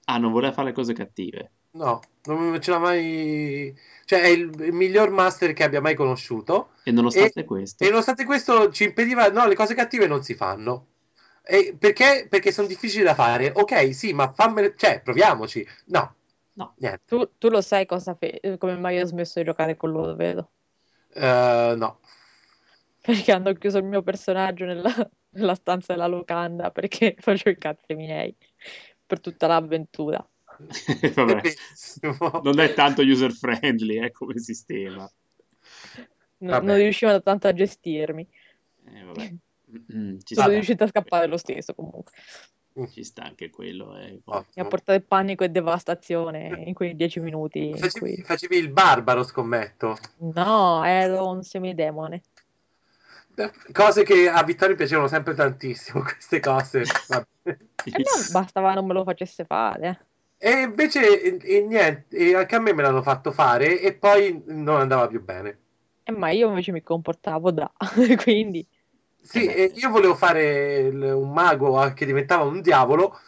Ah, 0.05 0.17
non 0.17 0.31
voleva 0.31 0.53
fare 0.53 0.67
le 0.69 0.73
cose 0.73 0.93
cattive. 0.93 1.51
No, 1.75 1.99
non 2.25 2.59
ce 2.61 2.71
l'ha 2.71 2.79
mai. 2.79 3.77
Cioè, 4.05 4.21
è 4.21 4.27
il, 4.27 4.53
il 4.59 4.73
miglior 4.73 5.09
master 5.09 5.53
che 5.53 5.63
abbia 5.63 5.81
mai 5.81 5.95
conosciuto. 5.95 6.71
E 6.83 6.91
nonostante 6.91 7.45
questo... 7.45 7.83
E 7.83 7.89
nonostante 7.89 8.25
questo 8.25 8.71
ci 8.71 8.83
impediva. 8.85 9.29
No, 9.29 9.47
le 9.47 9.55
cose 9.55 9.73
cattive 9.73 10.07
non 10.07 10.23
si 10.23 10.35
fanno. 10.35 10.87
E 11.43 11.75
perché? 11.77 12.27
Perché 12.29 12.51
sono 12.51 12.67
difficili 12.67 13.03
da 13.03 13.13
fare. 13.13 13.51
Ok, 13.53 13.93
sì, 13.93 14.13
ma 14.13 14.31
fammele. 14.31 14.73
Cioè, 14.75 15.01
proviamoci. 15.01 15.67
No, 15.85 16.15
No. 16.55 16.73
Tu, 17.05 17.31
tu 17.37 17.49
lo 17.49 17.61
sai 17.61 17.85
cosa 17.85 18.15
fe- 18.15 18.57
come 18.57 18.77
mai 18.77 18.99
ho 18.99 19.05
smesso 19.05 19.39
di 19.39 19.45
giocare 19.45 19.75
con 19.75 19.91
loro, 19.91 20.15
vedo? 20.15 20.51
Eh, 21.13 21.73
no. 21.77 21.99
Perché 23.01 23.31
hanno 23.31 23.53
chiuso 23.53 23.77
il 23.77 23.83
mio 23.83 24.01
personaggio 24.01 24.65
nella, 24.65 24.91
nella 25.31 25.55
stanza 25.55 25.93
della 25.93 26.07
locanda 26.07 26.71
perché 26.71 27.15
facevo 27.19 27.49
i 27.49 27.57
cazzi 27.57 27.93
miei 27.93 28.35
per 29.05 29.19
tutta 29.19 29.47
l'avventura. 29.47 30.25
Vabbè, 31.15 31.41
non 32.43 32.59
è 32.59 32.73
tanto 32.73 33.01
user 33.01 33.31
friendly 33.31 34.03
eh, 34.03 34.11
come 34.11 34.39
sistema. 34.39 35.09
No- 36.37 36.59
non 36.59 36.75
riuscivano 36.75 37.21
tanto 37.21 37.47
a 37.47 37.53
gestirmi. 37.53 38.27
Eh, 38.85 39.03
vabbè. 39.03 39.33
Mm, 39.95 40.17
ci, 40.23 40.35
Sono 40.35 40.47
sta, 40.47 40.53
riuscita 40.53 40.83
a 40.83 40.87
scappare 40.87 41.27
lo 41.27 41.37
stesso 41.37 41.73
comunque. 41.73 42.13
ci 42.91 43.03
sta 43.03 43.23
anche 43.23 43.49
quello. 43.49 43.97
eh. 43.97 44.11
Mi 44.11 44.21
Ottimo. 44.25 44.65
ha 44.65 44.69
portato 44.69 45.03
panico 45.07 45.43
e 45.43 45.49
devastazione 45.49 46.63
in 46.65 46.73
quei 46.73 46.95
dieci 46.95 47.19
minuti 47.19 47.69
in 47.69 47.77
Facevi, 47.77 48.15
cui... 48.15 48.23
facevi 48.23 48.57
il 48.57 48.69
barbaro, 48.69 49.23
scommetto. 49.23 49.97
No, 50.17 50.83
ero 50.85 51.27
un 51.29 51.41
semidemone. 51.43 52.21
Cose 53.73 54.03
che 54.03 54.29
a 54.29 54.43
Vittorio 54.43 54.75
piacevano 54.75 55.07
sempre 55.07 55.33
tantissimo, 55.33 56.01
queste 56.03 56.39
cose. 56.39 56.81
E 56.81 56.87
a 57.91 57.97
me 57.97 58.29
bastava 58.31 58.73
non 58.73 58.85
me 58.85 58.93
lo 58.93 59.03
facesse 59.03 59.43
fare. 59.45 60.05
E 60.37 60.51
invece 60.61 61.21
e, 61.21 61.37
e 61.57 61.61
niente, 61.61 62.15
e 62.15 62.35
anche 62.35 62.55
a 62.55 62.59
me 62.59 62.73
me 62.73 62.81
l'hanno 62.81 63.01
fatto 63.01 63.31
fare 63.31 63.81
e 63.81 63.93
poi 63.95 64.41
non 64.45 64.79
andava 64.79 65.07
più 65.07 65.21
bene. 65.21 65.59
Eh, 66.03 66.11
ma 66.11 66.29
io 66.31 66.47
invece 66.49 66.71
mi 66.71 66.81
comportavo 66.81 67.51
da... 67.51 67.71
Quindi... 68.23 68.65
Sì, 69.21 69.45
Eh 69.47 69.63
e 69.63 69.71
io 69.75 69.89
volevo 69.89 70.15
fare 70.15 70.77
il- 70.87 71.01
un 71.01 71.31
mago 71.33 71.79
ah, 71.79 71.93
che 71.93 72.05
diventava 72.05 72.43
un 72.43 72.61
diavolo 72.61 73.19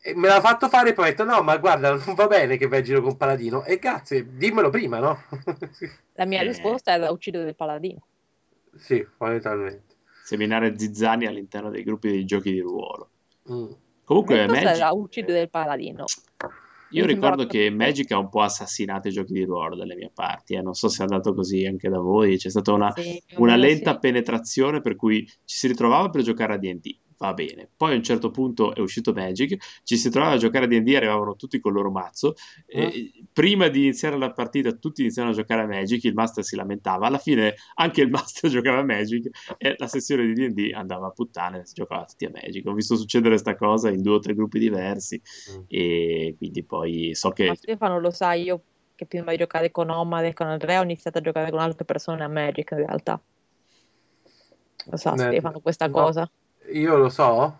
e 0.00 0.14
me 0.14 0.28
l'ha 0.28 0.40
fatto 0.40 0.68
fare 0.68 0.90
e 0.90 0.92
poi 0.94 1.06
ho 1.06 1.08
detto 1.10 1.24
no, 1.24 1.42
ma 1.42 1.56
guarda, 1.58 1.92
non 1.94 2.14
va 2.14 2.26
bene 2.28 2.56
che 2.56 2.68
vai 2.68 2.78
in 2.80 2.84
giro 2.84 3.02
con 3.02 3.16
Paladino. 3.16 3.64
E 3.64 3.78
grazie, 3.78 4.36
dimmelo 4.36 4.70
prima, 4.70 4.98
no? 5.00 5.22
La 6.14 6.24
mia 6.24 6.42
Eh. 6.42 6.44
risposta 6.44 6.92
era 6.92 7.10
uccidere 7.10 7.48
il 7.48 7.56
paladino. 7.56 8.06
sì, 8.76 9.04
fondamentalmente. 9.16 9.96
Seminare 10.22 10.78
zizzani 10.78 11.26
all'interno 11.26 11.70
dei 11.70 11.82
gruppi 11.82 12.08
dei 12.10 12.24
giochi 12.24 12.52
di 12.52 12.60
ruolo. 12.60 13.10
Mm. 13.50 13.66
La 13.66 13.76
Comunque, 14.04 14.46
Magic, 14.46 14.66
era 14.76 14.92
uccidere 14.92 15.40
il 15.42 15.50
paladino. 15.50 16.12
Io 16.90 17.06
ricordo 17.06 17.46
che 17.46 17.70
Magic 17.70 18.10
ha 18.12 18.18
un 18.18 18.28
po' 18.28 18.40
assassinato 18.42 19.08
i 19.08 19.12
giochi 19.12 19.32
di 19.32 19.44
ruolo 19.44 19.76
dalle 19.76 19.94
mie 19.94 20.10
parti. 20.12 20.54
eh. 20.54 20.62
Non 20.62 20.74
so 20.74 20.88
se 20.88 21.00
è 21.00 21.06
andato 21.06 21.34
così 21.34 21.64
anche 21.64 21.88
da 21.88 21.98
voi. 21.98 22.36
C'è 22.36 22.50
stata 22.50 22.72
una, 22.72 22.92
Sì, 22.92 23.22
una 23.36 23.56
lenta 23.56 23.92
sì. 23.92 23.98
penetrazione 24.00 24.80
per 24.80 24.96
cui 24.96 25.24
ci 25.26 25.56
si 25.56 25.66
ritrovava 25.68 26.08
per 26.10 26.22
giocare 26.22 26.54
a 26.54 26.56
D&D. 26.58 26.98
Va 27.20 27.34
bene. 27.34 27.68
Poi 27.76 27.92
a 27.92 27.96
un 27.96 28.02
certo 28.02 28.30
punto 28.30 28.74
è 28.74 28.80
uscito 28.80 29.12
Magic, 29.12 29.82
ci 29.84 29.98
si 29.98 30.08
trovava 30.08 30.36
a 30.36 30.38
giocare 30.38 30.64
a 30.64 30.68
D&D, 30.68 30.94
arrivavano 30.94 31.36
tutti 31.36 31.60
col 31.60 31.74
loro 31.74 31.90
mazzo. 31.90 32.32
e 32.64 33.12
prima 33.30 33.68
di 33.68 33.82
iniziare 33.82 34.16
la 34.16 34.32
partita 34.32 34.72
tutti 34.72 35.02
iniziavano 35.02 35.34
a 35.34 35.38
giocare 35.38 35.60
a 35.60 35.66
Magic, 35.66 36.02
il 36.04 36.14
master 36.14 36.42
si 36.42 36.56
lamentava. 36.56 37.06
Alla 37.08 37.18
fine 37.18 37.56
anche 37.74 38.00
il 38.00 38.08
master 38.08 38.48
giocava 38.50 38.78
a 38.78 38.84
Magic 38.84 39.28
e 39.58 39.74
la 39.76 39.86
sessione 39.86 40.32
di 40.32 40.32
D&D 40.32 40.72
andava 40.72 41.08
a 41.08 41.10
puttane, 41.10 41.66
si 41.66 41.74
giocava 41.74 42.06
tutti 42.06 42.24
a 42.24 42.30
Magic. 42.32 42.66
Ho 42.66 42.72
visto 42.72 42.96
succedere 42.96 43.30
questa 43.32 43.54
cosa 43.54 43.90
in 43.90 44.00
due 44.00 44.14
o 44.14 44.18
tre 44.18 44.34
gruppi 44.34 44.58
diversi 44.58 45.20
Mm. 45.50 45.62
e 45.68 46.34
quindi 46.38 46.62
poi 46.64 47.14
so 47.14 47.30
che 47.30 47.46
Ma 47.48 47.54
Stefano 47.54 48.00
lo 48.00 48.10
sa, 48.10 48.32
io 48.32 48.62
che 48.94 49.04
prima 49.06 49.30
di 49.30 49.36
giocare 49.36 49.70
con 49.70 49.90
Omar 49.90 50.24
e 50.24 50.32
con 50.32 50.46
Andrea 50.46 50.80
ho 50.80 50.84
iniziato 50.84 51.18
a 51.18 51.20
giocare 51.20 51.50
con 51.50 51.60
altre 51.60 51.84
persone 51.84 52.24
a 52.24 52.28
Magic 52.28 52.70
in 52.70 52.78
realtà. 52.78 53.20
Lo 54.86 54.96
sa 54.96 55.12
Eh, 55.12 55.18
Stefano 55.18 55.60
questa 55.60 55.86
no. 55.86 55.92
cosa? 55.92 56.30
Io 56.72 56.96
lo 56.96 57.08
so. 57.08 57.58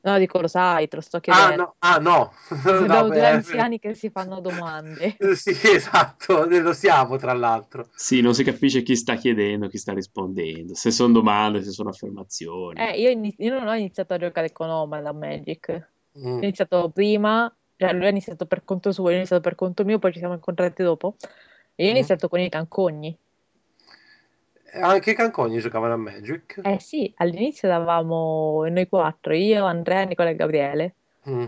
No, 0.00 0.18
dico 0.18 0.40
lo 0.40 0.46
sai, 0.46 0.86
te 0.86 0.96
lo 0.96 1.02
sto 1.02 1.16
Ah 1.16 1.20
chiedendo. 1.20 1.56
no, 1.62 1.74
ah, 1.80 1.98
no. 1.98 2.32
Abbiamo 2.64 3.08
due 3.08 3.26
anziani 3.26 3.78
che 3.80 3.94
si 3.94 4.08
fanno 4.10 4.38
domande. 4.40 5.16
Sì, 5.34 5.50
esatto, 5.50 6.44
lo 6.48 6.72
siamo 6.72 7.16
tra 7.16 7.32
l'altro. 7.32 7.88
sì, 7.94 8.20
non 8.20 8.32
si 8.32 8.44
capisce 8.44 8.82
chi 8.82 8.94
sta 8.94 9.16
chiedendo, 9.16 9.66
chi 9.68 9.78
sta 9.78 9.92
rispondendo, 9.92 10.74
se 10.74 10.92
sono 10.92 11.12
domande, 11.12 11.62
se 11.64 11.70
sono 11.72 11.88
affermazioni. 11.90 12.78
Eh, 12.80 13.00
io, 13.00 13.10
ini- 13.10 13.34
io 13.38 13.58
non 13.58 13.66
ho 13.66 13.74
iniziato 13.74 14.14
a 14.14 14.18
giocare 14.18 14.52
con 14.52 14.68
Omar 14.70 15.04
a 15.04 15.12
Magic. 15.12 15.88
Mm. 16.18 16.36
Ho 16.36 16.38
iniziato 16.42 16.88
prima, 16.90 17.52
cioè 17.76 17.92
lui 17.92 18.06
ha 18.06 18.10
iniziato 18.10 18.46
per 18.46 18.62
conto 18.64 18.92
suo, 18.92 19.08
io 19.08 19.14
ho 19.14 19.18
iniziato 19.18 19.42
per 19.42 19.56
conto 19.56 19.84
mio, 19.84 19.98
poi 19.98 20.12
ci 20.12 20.18
siamo 20.18 20.34
incontrati 20.34 20.84
dopo. 20.84 21.16
E 21.74 21.82
io 21.84 21.88
ho 21.90 21.92
Mm. 21.92 21.96
iniziato 21.96 22.28
con 22.28 22.38
i 22.38 22.48
cancogni. 22.48 23.16
Anche 24.80 25.10
i 25.10 25.14
cancogni 25.14 25.58
giocavano 25.58 25.94
a 25.94 25.96
Magic. 25.96 26.60
Eh 26.62 26.80
sì, 26.80 27.12
all'inizio 27.16 27.68
eravamo 27.68 28.66
noi 28.68 28.88
quattro, 28.88 29.34
io, 29.34 29.64
Andrea, 29.64 30.04
Nicola 30.04 30.30
e 30.30 30.36
Gabriele. 30.36 30.94
Mm. 31.28 31.44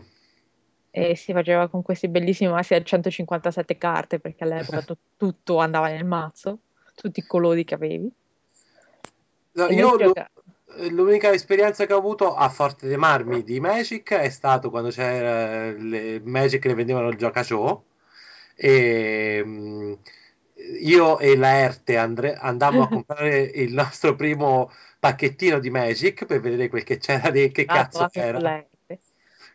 E 0.90 1.16
si 1.16 1.32
faceva 1.32 1.68
con 1.68 1.82
questi 1.82 2.08
bellissimi 2.08 2.50
mazzi 2.50 2.74
a 2.74 2.82
157 2.82 3.78
carte, 3.78 4.18
perché 4.18 4.44
all'epoca 4.44 4.82
tu- 4.82 4.96
tutto 5.16 5.58
andava 5.58 5.88
nel 5.88 6.04
mazzo, 6.04 6.58
tutti 6.94 7.20
i 7.20 7.26
colori 7.26 7.64
che 7.64 7.74
avevi. 7.74 8.10
No, 9.52 9.66
io 9.68 9.96
gioca- 9.96 10.30
l'unica 10.90 11.32
esperienza 11.32 11.86
che 11.86 11.92
ho 11.92 11.98
avuto 11.98 12.34
a 12.34 12.48
Forte 12.48 12.86
dei 12.86 12.96
Marmi 12.96 13.42
di 13.42 13.58
Magic 13.60 14.12
è 14.12 14.28
stato 14.28 14.70
quando 14.70 14.90
c'era 14.90 15.72
le 15.72 16.20
Magic 16.22 16.64
le 16.66 16.74
vendevano 16.74 17.08
il 17.08 17.16
Gioca 17.16 17.42
Show 17.42 17.84
e 18.54 19.42
mm, 19.44 19.92
io 20.82 21.18
e 21.18 21.36
Laerte 21.36 21.96
andre- 21.96 22.34
andammo 22.36 22.82
a 22.82 22.88
comprare 22.90 23.40
il 23.40 23.72
nostro 23.72 24.14
primo 24.16 24.70
pacchettino 24.98 25.58
di 25.58 25.70
Magic 25.70 26.26
per 26.26 26.40
vedere 26.40 26.68
quel 26.68 26.84
che 26.84 26.98
c'era 26.98 27.30
di 27.30 27.50
che 27.50 27.68
Ah, 27.68 27.74
cazzo 27.78 28.04
anche 28.04 28.20
con 28.22 28.24
era. 28.24 28.38
Laerte. 28.42 29.00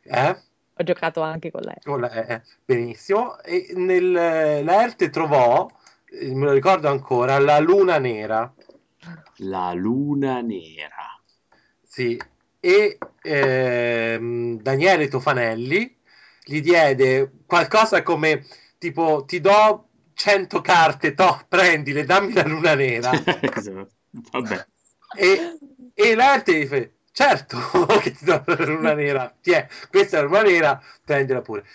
Eh? 0.04 0.36
Ho 0.76 0.84
giocato 0.84 1.22
anche 1.22 1.52
con 1.52 1.62
lei. 1.62 1.76
Con 1.84 2.00
la- 2.02 2.12
eh, 2.12 2.34
eh, 2.36 2.42
benissimo. 2.66 3.40
E 3.42 3.74
nel, 3.76 4.12
Laerte 4.64 5.10
trovò, 5.10 5.70
eh, 6.06 6.34
me 6.34 6.46
lo 6.46 6.52
ricordo 6.52 6.88
ancora, 6.90 7.38
la 7.40 7.60
luna 7.60 7.98
nera. 8.00 8.54
La 9.38 9.74
luna 9.74 10.42
nera. 10.42 11.22
Sì, 11.82 12.20
e 12.60 12.98
ehm, 13.22 14.60
Daniele 14.62 15.08
Tofanelli 15.08 15.98
gli 16.44 16.62
diede 16.62 17.32
qualcosa 17.46 18.02
come 18.04 18.46
tipo 18.78 19.24
ti 19.26 19.40
do 19.40 19.90
100 20.14 20.62
carte, 20.62 21.14
to, 21.14 21.46
prendile, 21.48 22.06
dammi 22.06 22.34
la 22.34 22.44
luna 22.44 22.76
nera. 22.76 23.12
Vabbè, 24.32 24.66
e, 25.16 25.58
e 25.94 26.16
l'arte 26.16 26.60
gli 26.60 26.66
fa, 26.66 26.82
certo 27.12 27.58
che 28.02 28.12
ti 28.12 28.26
do 28.26 28.44
la 28.46 28.66
luna 28.66 28.94
nera, 28.94 29.34
Tiè, 29.42 29.68
questa 29.90 30.18
è 30.18 30.22
la 30.22 30.28
luna 30.28 30.42
nera, 30.42 30.84
prendila 31.04 31.42
pure. 31.42 31.66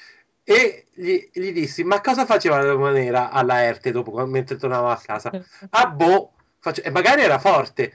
E 0.45 0.87
gli, 0.95 1.29
gli 1.33 1.53
dissi, 1.53 1.85
ma 1.85 2.01
cosa 2.01 2.25
faceva 2.25 2.63
la 2.63 2.73
luna 2.73 2.91
nera 2.91 3.31
alla 3.31 3.63
Erte 3.65 3.91
dopo, 3.91 4.13
mentre 4.27 4.57
tornava 4.57 4.93
a 4.93 4.97
casa? 4.97 5.31
Ah, 5.71 5.89
boh, 5.89 6.33
faccio- 6.59 6.83
e 6.83 6.91
magari 6.91 7.23
era 7.23 7.39
forte. 7.39 7.93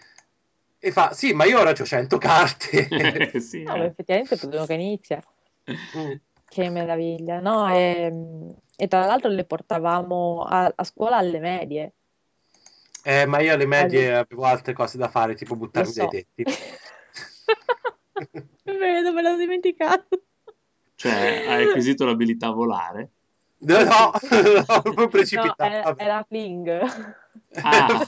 E 0.77 0.91
fa, 0.91 1.13
sì, 1.13 1.33
ma 1.33 1.45
io 1.45 1.59
ora 1.59 1.71
ho 1.71 1.85
100 1.85 2.17
carte. 2.17 3.39
sì, 3.39 3.63
No, 3.63 3.75
eh. 3.75 3.85
effettivamente 3.85 4.35
è 4.35 4.45
uno 4.45 4.65
che 4.65 4.73
inizia. 4.73 5.23
Mm. 5.97 6.11
Che 6.53 6.69
meraviglia, 6.69 7.39
no? 7.39 7.67
E, 7.73 8.13
e 8.75 8.87
tra 8.87 9.07
l'altro 9.07 9.31
le 9.31 9.43
portavamo 9.43 10.43
a, 10.43 10.71
a 10.75 10.83
scuola 10.83 11.17
alle 11.17 11.39
medie. 11.39 11.93
Eh, 13.01 13.25
ma 13.25 13.39
io 13.39 13.55
alle 13.55 13.65
medie 13.65 14.13
avevo 14.13 14.43
altre 14.43 14.73
cose 14.73 14.99
da 14.99 15.07
fare, 15.07 15.33
tipo 15.33 15.55
buttarmi 15.55 15.91
so. 15.91 16.07
dai 16.07 16.27
tetti. 16.35 16.43
Vedo, 18.65 19.13
me 19.13 19.21
l'ho 19.23 19.35
dimenticato. 19.35 20.21
Cioè, 20.93 21.45
hai 21.47 21.69
acquisito 21.69 22.05
l'abilità 22.05 22.49
a 22.49 22.51
volare? 22.51 23.09
No, 23.57 23.83
no, 23.83 24.11
no, 24.95 25.07
precipitato. 25.07 25.63
era, 25.63 25.95
era 25.97 26.23
Fling. 26.27 26.69
Ah. 27.63 28.07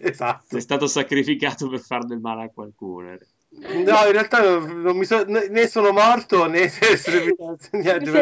Esatto. 0.00 0.46
Sei 0.48 0.60
stato 0.60 0.88
sacrificato 0.88 1.68
per 1.68 1.78
far 1.78 2.06
del 2.06 2.18
male 2.18 2.42
a 2.42 2.50
qualcuno. 2.50 3.16
No, 3.54 4.06
in 4.06 4.12
realtà 4.12 4.42
non, 4.42 4.96
mi 4.96 5.04
so- 5.04 5.24
né, 5.24 5.66
sono 5.66 5.92
morto 5.92 6.46
né 6.46 6.68
sei 6.70 7.36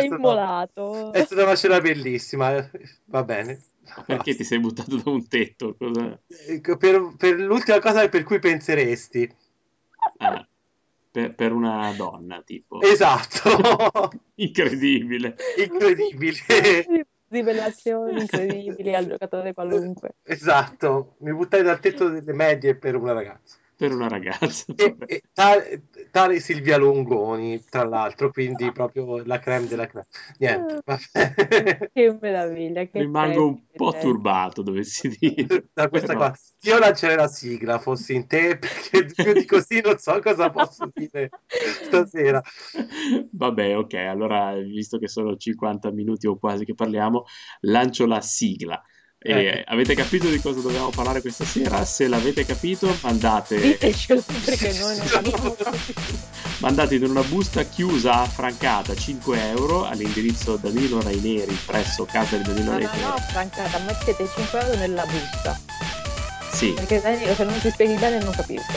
immolato. 0.06 1.12
È 1.12 1.24
stata 1.24 1.44
una 1.44 1.56
scena 1.56 1.80
bellissima. 1.80 2.56
eh. 2.56 2.70
Va 3.06 3.22
bene. 3.22 3.60
Perché 4.06 4.34
ti 4.34 4.44
sei 4.44 4.60
buttato 4.60 4.96
da 4.96 5.10
un 5.10 5.26
tetto? 5.28 5.74
Cosa- 5.76 6.18
Ecco, 6.48 6.76
Per, 6.76 7.14
per 7.16 7.38
l'ultima 7.40 7.78
cosa 7.80 8.08
per 8.08 8.22
cui 8.24 8.38
penseresti. 8.38 9.32
Ah, 10.18 10.46
per, 11.10 11.34
per 11.34 11.52
una 11.52 11.92
donna, 11.96 12.42
tipo. 12.42 12.80
Esatto, 12.82 14.10
Incredibile. 14.36 15.36
incredibile. 15.56 17.06
Rivelazioni 17.28 18.20
incredibili 18.22 18.94
al 18.94 19.06
giocatore 19.06 19.54
qualunque. 19.54 20.16
Esatto, 20.24 21.14
mi 21.20 21.32
buttai 21.32 21.62
dal 21.62 21.78
tetto 21.80 22.08
delle 22.08 22.32
medie 22.32 22.74
per 22.76 22.96
una 22.96 23.12
ragazza. 23.12 23.56
Per 23.80 23.92
una 23.92 24.08
ragazza. 24.08 24.74
E, 24.76 24.94
e 25.06 25.22
tale, 25.32 25.86
tale 26.10 26.38
Silvia 26.38 26.76
Longoni, 26.76 27.64
tra 27.64 27.84
l'altro, 27.84 28.30
quindi 28.30 28.70
proprio 28.72 29.24
la 29.24 29.38
creme 29.38 29.66
della 29.68 29.86
creme. 29.86 30.06
Niente, 30.38 30.82
vabbè. 30.84 31.88
Che 31.92 32.18
meraviglia. 32.20 32.84
Che 32.84 32.90
Rimango 32.98 33.46
un 33.46 33.62
po' 33.74 33.92
termine. 33.92 34.12
turbato, 34.12 34.60
dovessi 34.62 35.08
dire. 35.18 35.70
da 35.72 35.88
questa 35.88 36.14
Però- 36.14 36.18
qua. 36.28 36.34
Io 36.64 36.78
lancerei 36.78 37.16
la 37.16 37.28
sigla, 37.28 37.78
fossi 37.78 38.14
in 38.14 38.26
te, 38.26 38.58
perché 38.60 39.06
più 39.06 39.32
di 39.32 39.46
così 39.46 39.80
non 39.80 39.96
so 39.96 40.20
cosa 40.20 40.50
posso 40.50 40.90
dire 40.92 41.30
stasera. 41.84 42.42
Vabbè, 43.32 43.76
ok, 43.78 43.94
allora 43.94 44.54
visto 44.56 44.98
che 44.98 45.08
sono 45.08 45.36
50 45.36 45.90
minuti 45.90 46.26
o 46.26 46.36
quasi 46.38 46.64
che 46.66 46.74
parliamo, 46.74 47.24
lancio 47.60 48.06
la 48.06 48.20
sigla. 48.20 48.80
E 49.22 49.32
Ecco. 49.32 49.70
avete 49.72 49.94
capito 49.94 50.28
di 50.30 50.40
cosa 50.40 50.60
dobbiamo 50.60 50.88
parlare 50.88 51.20
questa 51.20 51.44
sera? 51.44 51.84
Se 51.84 52.08
l'avete 52.08 52.46
capito, 52.46 52.96
mandate, 53.02 53.60
Ditecelo 53.60 54.24
perché 54.42 54.72
noi 54.78 54.96
non 54.96 55.06
abbiamo 55.12 55.56
mandate 56.60 56.94
in 56.94 57.04
una 57.04 57.22
busta 57.24 57.62
chiusa 57.64 58.20
affrancata 58.22 58.94
5 58.96 59.48
euro 59.50 59.84
all'indirizzo 59.84 60.56
Danilo 60.56 61.02
Raineri 61.02 61.54
presso 61.66 62.06
casa 62.06 62.38
di 62.38 62.44
Danilo 62.44 62.72
No, 62.72 62.78
no, 62.78 63.08
no, 63.08 63.16
francata, 63.30 63.78
mettete 63.80 64.26
5 64.26 64.58
euro 64.58 64.76
nella 64.78 65.04
busta. 65.04 65.60
Sì, 66.52 66.72
Perché 66.72 67.00
Danilo, 67.02 67.34
se 67.34 67.44
non 67.44 67.60
ti 67.60 67.70
spieghi 67.70 67.94
bene 67.96 68.20
non 68.22 68.32
capisco. 68.32 68.72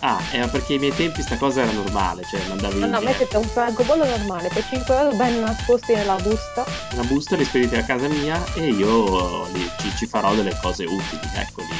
Ah, 0.00 0.22
era 0.30 0.46
perché 0.48 0.74
ai 0.74 0.78
miei 0.78 0.94
tempi 0.94 1.22
sta 1.22 1.36
cosa 1.36 1.62
era 1.62 1.72
normale, 1.72 2.24
cioè 2.24 2.40
mandavi 2.48 2.80
No, 2.80 2.86
no, 2.86 3.00
eh, 3.00 3.04
mettete 3.04 3.36
un 3.36 3.44
francobollo 3.44 4.04
normale 4.04 4.48
per 4.48 4.64
5 4.64 4.96
euro 4.96 5.16
ben 5.16 5.38
nascosti 5.38 5.94
nella 5.94 6.16
busta. 6.16 6.64
una 6.92 7.02
busta, 7.04 7.36
li 7.36 7.44
spedite 7.44 7.78
a 7.78 7.84
casa 7.84 8.08
mia 8.08 8.46
e 8.54 8.70
io 8.70 9.46
li- 9.48 9.70
ci, 9.78 9.94
ci 9.94 10.06
farò 10.06 10.34
delle 10.34 10.56
cose 10.60 10.84
utili, 10.84 11.20
ecco, 11.34 11.62
li, 11.62 11.74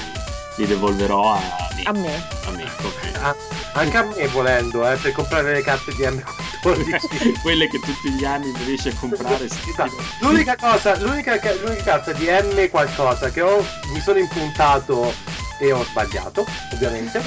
li 0.56 0.66
devolverò 0.66 1.32
a 1.32 1.40
me. 1.74 1.82
A 1.84 1.92
me. 1.92 2.22
A 2.46 2.50
me, 2.50 2.64
ok. 2.82 3.10
Ah, 3.22 3.36
anche 3.74 3.96
a 3.96 4.04
me 4.04 4.26
volendo, 4.28 4.88
eh, 4.88 4.96
per 4.96 5.12
comprare 5.12 5.52
le 5.54 5.62
carte 5.62 5.94
di 5.94 6.02
M14. 6.02 7.38
Quelle 7.42 7.68
che 7.68 7.78
tutti 7.78 8.10
gli 8.10 8.24
anni 8.24 8.52
riesci 8.64 8.88
a 8.88 8.92
comprare. 8.98 9.44
Esatto. 9.44 9.96
L'unica 10.18 10.56
cosa, 10.56 10.96
l'unica, 10.98 11.38
ca- 11.38 11.54
l'unica 11.54 11.82
carta 11.82 12.12
di 12.12 12.26
M 12.26 12.68
qualcosa 12.70 13.30
che 13.30 13.40
ho, 13.42 13.64
mi 13.92 14.00
sono 14.00 14.18
impuntato 14.18 15.14
e 15.59 15.72
ho 15.72 15.84
sbagliato, 15.84 16.46
ovviamente. 16.72 17.20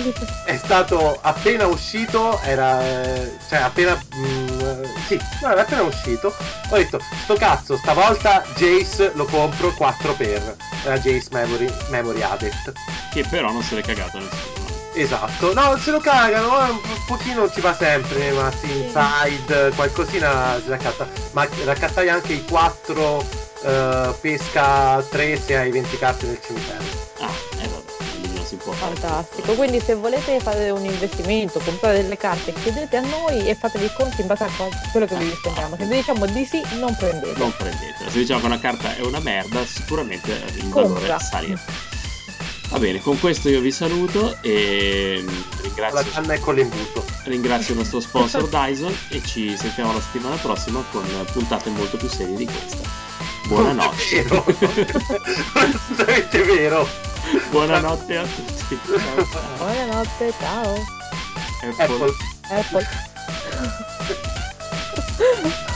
È 0.45 0.57
stato 0.57 1.19
appena 1.21 1.67
uscito, 1.67 2.39
era 2.41 2.82
eh, 2.84 3.38
cioè 3.47 3.59
appena 3.59 3.95
mm, 4.15 4.84
sì, 5.07 5.19
no, 5.41 5.51
era 5.51 5.61
appena 5.61 5.82
uscito. 5.84 6.34
Ho 6.69 6.75
detto, 6.75 6.99
sto 7.23 7.36
cazzo, 7.36 7.77
stavolta 7.77 8.43
Jace 8.55 9.11
lo 9.15 9.25
compro 9.25 9.73
4 9.73 10.13
per 10.13 10.55
era 10.84 10.97
Jace 10.97 11.27
Memory, 11.32 11.71
Memory 11.89 12.21
Adept. 12.21 12.73
Che 13.11 13.25
però 13.29 13.51
non 13.51 13.61
se 13.61 13.75
l'è 13.75 13.82
cagato 13.82 14.17
nessuno. 14.17 14.69
Esatto, 14.93 15.53
no, 15.53 15.77
se 15.77 15.91
lo 15.91 15.99
cagano, 15.99 16.67
eh, 16.67 16.71
un 16.71 17.05
pochino 17.07 17.49
ci 17.49 17.61
va 17.61 17.73
sempre, 17.73 18.32
ma 18.32 18.51
sì, 18.51 18.84
inside, 18.84 19.71
qualcosina 19.75 20.59
si 20.61 20.69
raccatta. 20.69 21.07
Ma 21.32 21.47
raccattai 21.63 22.09
anche 22.09 22.34
i 22.34 22.45
4 22.45 23.49
pesca 24.19 25.03
3 25.07 25.39
se 25.39 25.55
hai 25.55 25.71
20 25.71 25.97
carte 25.97 26.25
nel 26.25 26.39
cimitero. 26.41 26.84
Ah, 27.19 27.51
fare. 28.62 28.95
Fantastico. 28.95 29.53
Quindi 29.53 29.80
se 29.80 29.95
volete 29.95 30.39
fare 30.39 30.70
un 30.70 30.86
investimento, 30.86 31.59
comprare 31.59 32.01
delle 32.01 32.18
carte, 32.18 32.53
chiedete 32.53 32.97
a 32.97 33.01
noi 33.01 33.47
e 33.47 33.55
fatevi 33.55 33.86
i 33.86 33.91
conti 33.95 34.22
in 34.22 34.28
base 34.28 34.43
a 34.43 34.49
quello 34.91 35.05
che 35.05 35.16
vi 35.16 35.34
spendiamo. 35.36 35.76
Se 35.78 35.86
vi 35.86 35.95
diciamo 35.95 36.26
di 36.28 36.45
sì, 36.45 36.62
non 36.80 36.95
prendete. 36.95 37.38
Non 37.38 37.53
prendetela. 37.55 38.09
Se 38.09 38.18
diciamo 38.20 38.39
che 38.41 38.45
una 38.45 38.59
carta 38.59 38.95
è 38.95 39.01
una 39.01 39.20
merda, 39.20 39.66
sicuramente 39.66 40.32
il 40.55 40.70
Compra. 40.70 40.99
valore 40.99 41.20
sale. 41.20 41.57
Va 42.70 42.80
bene, 42.80 43.01
con 43.01 43.20
questo 43.20 43.49
io 43.49 43.59
vi 43.59 43.70
saluto 43.72 44.38
e 44.41 45.22
la 45.26 45.62
ringrazio, 45.62 46.12
canna 46.14 46.34
e 46.36 46.39
con 46.39 46.55
l'imbuto. 46.55 47.03
ringrazio 47.26 47.74
il 47.74 47.80
nostro 47.80 47.99
sponsor 47.99 48.47
Dyson 48.49 48.95
e 49.09 49.22
ci 49.26 49.57
sentiamo 49.57 49.91
la 49.91 49.99
settimana 49.99 50.36
prossima 50.38 50.82
con 50.89 51.03
puntate 51.34 51.70
molto 51.70 51.97
più 51.97 52.07
serie 52.07 52.36
di 52.36 52.45
questa. 52.45 52.88
Buonanotte. 53.47 54.24
Non 54.32 54.43
è 54.47 54.53
vero. 54.53 54.95
Non 55.53 55.64
è 55.64 55.76
assolutamente 55.76 56.43
vero. 56.43 56.88
Buonanotte 57.49 58.17
a 58.17 58.23
tutti. 58.23 58.77
Buonanotte, 59.57 60.34
ciao. 60.39 60.75
Apple. 61.77 62.13
Apple. 62.49 62.88
Apple. 65.19 65.69